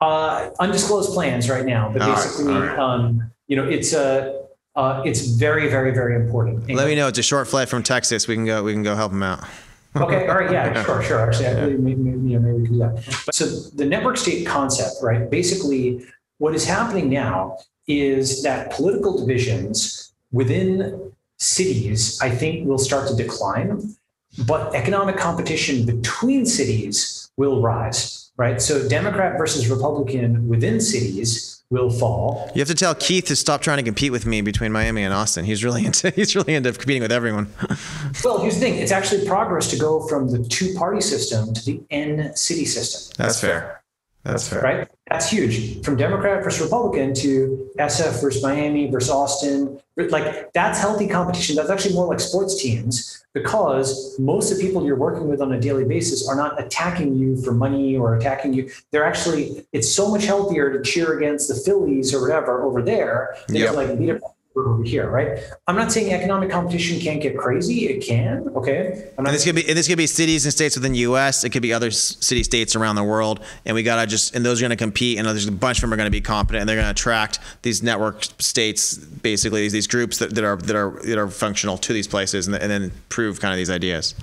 Uh, 0.02 0.50
undisclosed 0.60 1.14
plans 1.14 1.48
right 1.48 1.66
now, 1.66 1.92
but 1.94 2.02
All 2.02 2.16
basically, 2.16 2.52
right, 2.52 2.70
right. 2.70 2.80
um, 2.80 3.32
you 3.48 3.56
know, 3.56 3.68
it's 3.68 3.94
a, 3.94 4.45
uh, 4.76 5.02
it's 5.06 5.28
very, 5.28 5.70
very, 5.70 5.94
very 5.94 6.16
important. 6.16 6.70
Let 6.70 6.88
me 6.88 6.96
know. 6.96 7.08
It's 7.08 7.20
a 7.20 7.24
short 7.24 7.48
flight 7.48 7.70
from 7.70 7.84
Texas. 7.84 8.28
We 8.28 8.36
can 8.36 8.46
go. 8.46 8.64
We 8.64 8.74
can 8.74 8.84
go 8.84 8.96
help 8.96 9.12
them 9.12 9.24
out. 9.24 9.44
Okay, 9.96 10.28
all 10.28 10.36
right, 10.36 10.52
yeah, 10.52 10.84
sure, 10.84 11.02
sure. 11.02 11.22
Actually, 11.22 11.48
I 11.48 11.54
believe 11.54 11.80
maybe, 11.80 12.02
maybe, 12.02 12.32
you 12.32 12.38
know, 12.38 12.46
maybe 12.46 12.58
we 12.58 12.66
can 12.66 12.74
do 12.74 12.80
that. 12.80 13.24
But 13.26 13.34
so 13.34 13.46
the 13.46 13.86
network 13.86 14.18
state 14.18 14.46
concept, 14.46 14.96
right? 15.02 15.30
Basically, 15.30 16.06
what 16.38 16.54
is 16.54 16.66
happening 16.66 17.10
now 17.10 17.58
is 17.88 18.44
that 18.44 18.72
political 18.72 19.18
divisions 19.18 20.12
within 20.34 21.14
cities, 21.38 22.20
I 22.22 22.30
think, 22.30 22.68
will 22.68 22.78
start 22.78 23.08
to 23.08 23.16
decline, 23.16 23.96
but 24.46 24.76
economic 24.76 25.16
competition 25.16 25.86
between 25.86 26.46
cities 26.46 27.32
will 27.38 27.62
rise, 27.62 28.32
right? 28.36 28.62
So 28.62 28.90
Democrat 28.90 29.38
versus 29.38 29.70
Republican 29.70 30.50
within 30.50 30.82
cities 30.82 31.55
will 31.76 31.92
fall. 31.92 32.50
You 32.56 32.60
have 32.60 32.68
to 32.70 32.76
tell 32.76 32.96
Keith 32.96 33.26
to 33.26 33.36
stop 33.36 33.62
trying 33.62 33.78
to 33.78 33.84
compete 33.84 34.12
with 34.12 34.26
me 34.26 34.42
between 34.42 34.72
Miami 34.72 35.04
and 35.04 35.14
Austin. 35.14 35.46
He's 35.46 35.64
really 35.64 35.86
into. 35.86 36.10
He's 36.16 36.36
really 36.36 36.56
into 36.56 36.72
competing 36.74 37.02
with 37.02 37.12
everyone. 37.12 37.54
Well, 38.24 38.40
here's 38.40 38.56
the 38.56 38.62
thing: 38.62 38.76
it's 38.76 38.92
actually 38.92 39.26
progress 39.28 39.70
to 39.72 39.78
go 39.78 40.08
from 40.08 40.30
the 40.30 40.40
two-party 40.40 41.02
system 41.02 41.54
to 41.54 41.66
the 41.66 41.84
N-city 41.92 42.66
system. 42.66 43.14
That's 43.18 43.40
fair. 43.40 43.84
That's 44.26 44.48
fair. 44.48 44.62
right? 44.62 44.88
That's 45.10 45.30
huge. 45.30 45.84
From 45.86 45.98
Democrat 45.98 46.44
versus 46.44 46.62
Republican 46.64 47.14
to 47.16 47.70
SF 47.78 48.22
versus 48.24 48.42
Miami 48.42 48.90
versus 48.90 49.12
Austin. 49.12 49.80
Like 49.98 50.52
that's 50.54 50.80
healthy 50.80 51.08
competition. 51.08 51.56
That's 51.56 51.70
actually 51.70 51.94
more 51.94 52.08
like 52.08 52.20
sports 52.20 52.60
teams 52.62 53.24
because 53.34 54.18
most 54.20 54.52
of 54.52 54.58
the 54.58 54.64
people 54.64 54.84
you're 54.86 54.96
working 54.98 55.28
with 55.28 55.42
on 55.42 55.52
a 55.54 55.60
daily 55.60 55.86
basis 55.86 56.28
are 56.28 56.36
not 56.36 56.60
attacking 56.62 57.16
you 57.16 57.40
for 57.44 57.54
money 57.54 57.96
or 57.96 58.18
attacking 58.18 58.54
you. 58.54 58.72
They're 58.92 59.06
actually, 59.06 59.66
it's 59.74 59.94
so 59.94 60.10
much 60.10 60.26
healthier 60.26 60.74
to 60.74 60.82
cheer 60.82 61.18
against 61.18 61.48
the 61.48 61.56
Phillies 61.56 62.14
or 62.14 62.22
whatever 62.22 62.64
over 62.64 62.82
there 62.82 63.38
than 63.48 63.58
Yep. 63.58 63.72
to 63.72 63.76
like 63.78 64.00
beat 64.00 64.10
up 64.12 64.35
over 64.56 64.84
here, 64.84 65.10
right? 65.10 65.40
I'm 65.68 65.76
not 65.76 65.92
saying 65.92 66.14
economic 66.14 66.50
competition 66.50 67.00
can't 67.00 67.22
get 67.22 67.38
crazy. 67.38 67.88
It 67.88 68.06
can, 68.06 68.48
okay? 68.56 69.12
I'm 69.18 69.24
not 69.24 69.30
And 69.30 69.36
this 69.36 69.44
could 69.44 69.56
be 69.56 69.68
and 69.68 69.78
this 69.78 69.88
could 69.88 69.98
be 69.98 70.08
cities 70.08 70.46
and 70.46 70.54
states 70.54 70.76
within 70.76 70.94
the 70.94 71.00
U.S. 71.00 71.44
It 71.44 71.50
could 71.50 71.62
be 71.62 71.74
other 71.74 71.92
city 71.92 72.44
states 72.44 72.76
around 72.76 72.96
the 72.96 73.04
world, 73.04 73.44
and 73.66 73.76
we 73.76 73.84
gotta 73.84 74.08
just 74.08 74.36
and 74.36 74.46
those 74.46 74.62
are 74.62 74.66
gonna 74.66 74.76
compete, 74.76 75.18
and 75.18 75.28
there's 75.28 75.48
a 75.48 75.52
bunch 75.52 75.80
of 75.80 75.82
them 75.82 75.94
are 75.94 75.98
gonna 75.98 76.10
be 76.10 76.22
competent, 76.22 76.62
and 76.62 76.70
they're 76.70 76.78
gonna 76.78 76.92
attract 76.92 77.40
these 77.62 77.84
network 77.84 78.24
states, 78.40 78.98
basically 78.98 79.62
these, 79.62 79.74
these 79.74 79.88
groups 79.88 80.18
that, 80.20 80.34
that 80.36 80.44
are 80.44 80.58
that 80.58 80.76
are 80.76 81.00
that 81.04 81.18
are 81.18 81.28
functional 81.28 81.78
to 81.80 81.94
these 81.94 82.08
places, 82.08 82.48
and, 82.48 82.56
and 82.56 82.72
then 82.72 82.92
prove 83.10 83.40
kind 83.40 83.54
of 83.54 83.58
these 83.58 83.70
ideas. 83.70 84.16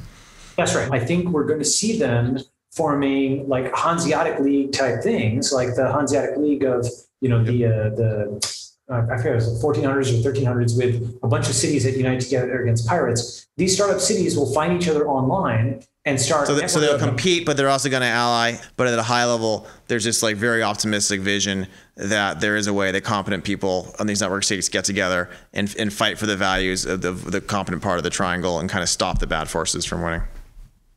That's 0.57 0.74
right. 0.74 0.91
I 0.93 0.99
think 0.99 1.28
we're 1.28 1.47
going 1.47 1.61
to 1.61 1.64
see 1.64 1.99
them 1.99 2.39
forming 2.72 3.49
like 3.49 3.74
Hanseatic 3.74 4.39
League 4.41 4.72
type 4.72 5.03
things, 5.03 5.53
like 5.53 5.74
the 5.74 5.91
Hanseatic 5.93 6.37
League 6.37 6.64
of 6.64 6.87
you 7.20 7.28
know 7.28 7.43
the 7.43 7.66
uh, 7.66 7.70
the 7.91 8.61
uh, 8.93 9.07
I 9.11 9.16
forget 9.16 9.32
it 9.32 9.36
was 9.36 9.61
the 9.61 9.66
1400s 9.66 10.24
or 10.24 10.30
1300s 10.30 10.76
with 10.76 11.18
a 11.22 11.28
bunch 11.28 11.49
of 11.49 11.55
cities 11.55 11.84
that 11.84 11.97
unite 11.97 12.20
together 12.20 12.62
against 12.62 12.86
pirates. 12.86 13.47
These 13.57 13.74
startup 13.74 14.01
cities 14.01 14.36
will 14.36 14.53
find 14.53 14.80
each 14.80 14.88
other 14.88 15.09
online 15.09 15.82
and 16.05 16.20
start. 16.20 16.47
So, 16.47 16.59
th- 16.59 16.70
so 16.70 16.80
they'll 16.80 16.99
compete, 16.99 17.47
but 17.47 17.57
they're 17.57 17.68
also 17.68 17.88
going 17.88 18.03
to 18.03 18.09
ally. 18.09 18.57
But 18.76 18.88
at 18.88 18.99
a 18.99 19.03
high 19.03 19.24
level, 19.24 19.66
there's 19.86 20.05
this 20.05 20.22
like 20.22 20.36
very 20.36 20.62
optimistic 20.62 21.20
vision 21.20 21.68
that 21.97 22.40
there 22.40 22.57
is 22.57 22.66
a 22.66 22.72
way 22.72 22.90
that 22.93 23.03
competent 23.03 23.45
people 23.45 23.95
on 23.99 24.07
these 24.07 24.20
network 24.20 24.45
states 24.45 24.68
get 24.68 24.84
together 24.84 25.30
and, 25.53 25.74
and 25.78 25.93
fight 25.93 26.18
for 26.18 26.26
the 26.26 26.36
values 26.36 26.84
of 26.84 27.01
the, 27.01 27.12
the 27.12 27.40
competent 27.40 27.82
part 27.82 27.99
of 27.99 28.05
the 28.05 28.11
triangle 28.11 28.59
and 28.59 28.68
kind 28.68 28.82
of 28.82 28.88
stop 28.88 29.20
the 29.20 29.26
bad 29.26 29.49
forces 29.49 29.84
from 29.84 30.03
winning. 30.03 30.22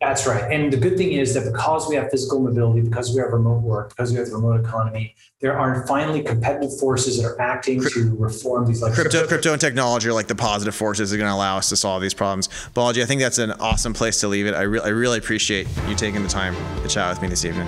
That's 0.02 0.28
right. 0.28 0.52
And 0.52 0.72
the 0.72 0.78
good 0.78 0.98
thing 0.98 1.14
is 1.14 1.34
that 1.34 1.52
because 1.52 1.88
we 1.88 1.96
have 1.96 2.12
physical 2.12 2.40
mobility, 2.40 2.82
because 2.82 3.14
we 3.14 3.22
have 3.22 3.32
remote 3.32 3.62
work, 3.62 3.90
because 3.90 4.12
we 4.12 4.18
have 4.18 4.28
the 4.28 4.36
remote 4.36 4.60
economy, 4.60 5.16
there 5.40 5.58
are 5.58 5.88
finally 5.88 6.22
competitive 6.22 6.78
forces 6.80 7.18
that 7.18 7.26
are 7.26 7.42
acting 7.42 7.82
to 7.82 8.16
reform 8.18 8.66
these 8.66 8.82
like 8.82 8.94
Crypto, 8.94 9.26
crypto 9.26 9.54
and 9.54 9.62
technology 9.62 10.10
are 10.10 10.14
like 10.14 10.28
the 10.28 10.36
positive 10.36 10.76
forces 10.76 11.10
that 11.10 11.16
are 11.16 11.20
going 11.20 11.30
to 11.30 11.36
allow 11.36 11.58
us 11.58 11.70
to 11.70 11.78
solve 11.78 12.02
these 12.02 12.14
problems. 12.14 12.50
Balaji, 12.76 13.04
I 13.04 13.06
think 13.06 13.22
that's 13.22 13.38
an 13.38 13.52
awesome 13.54 13.94
place 13.94 14.20
to 14.20 14.28
leave 14.28 14.48
it. 14.48 14.54
I, 14.54 14.64
re- 14.64 14.82
I 14.82 14.90
really 14.90 15.18
appreciate 15.18 15.68
you 15.88 15.96
taking 15.96 16.24
the 16.24 16.30
time 16.30 16.56
to 16.82 16.88
chat 16.90 17.10
with 17.10 17.22
me 17.22 17.30
this 17.30 17.46
evening. 17.46 17.68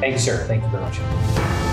Thank 0.00 0.14
you, 0.14 0.18
sir. 0.18 0.44
Thank 0.48 0.64
you 0.64 0.68
very 0.70 0.82
much. 0.82 1.63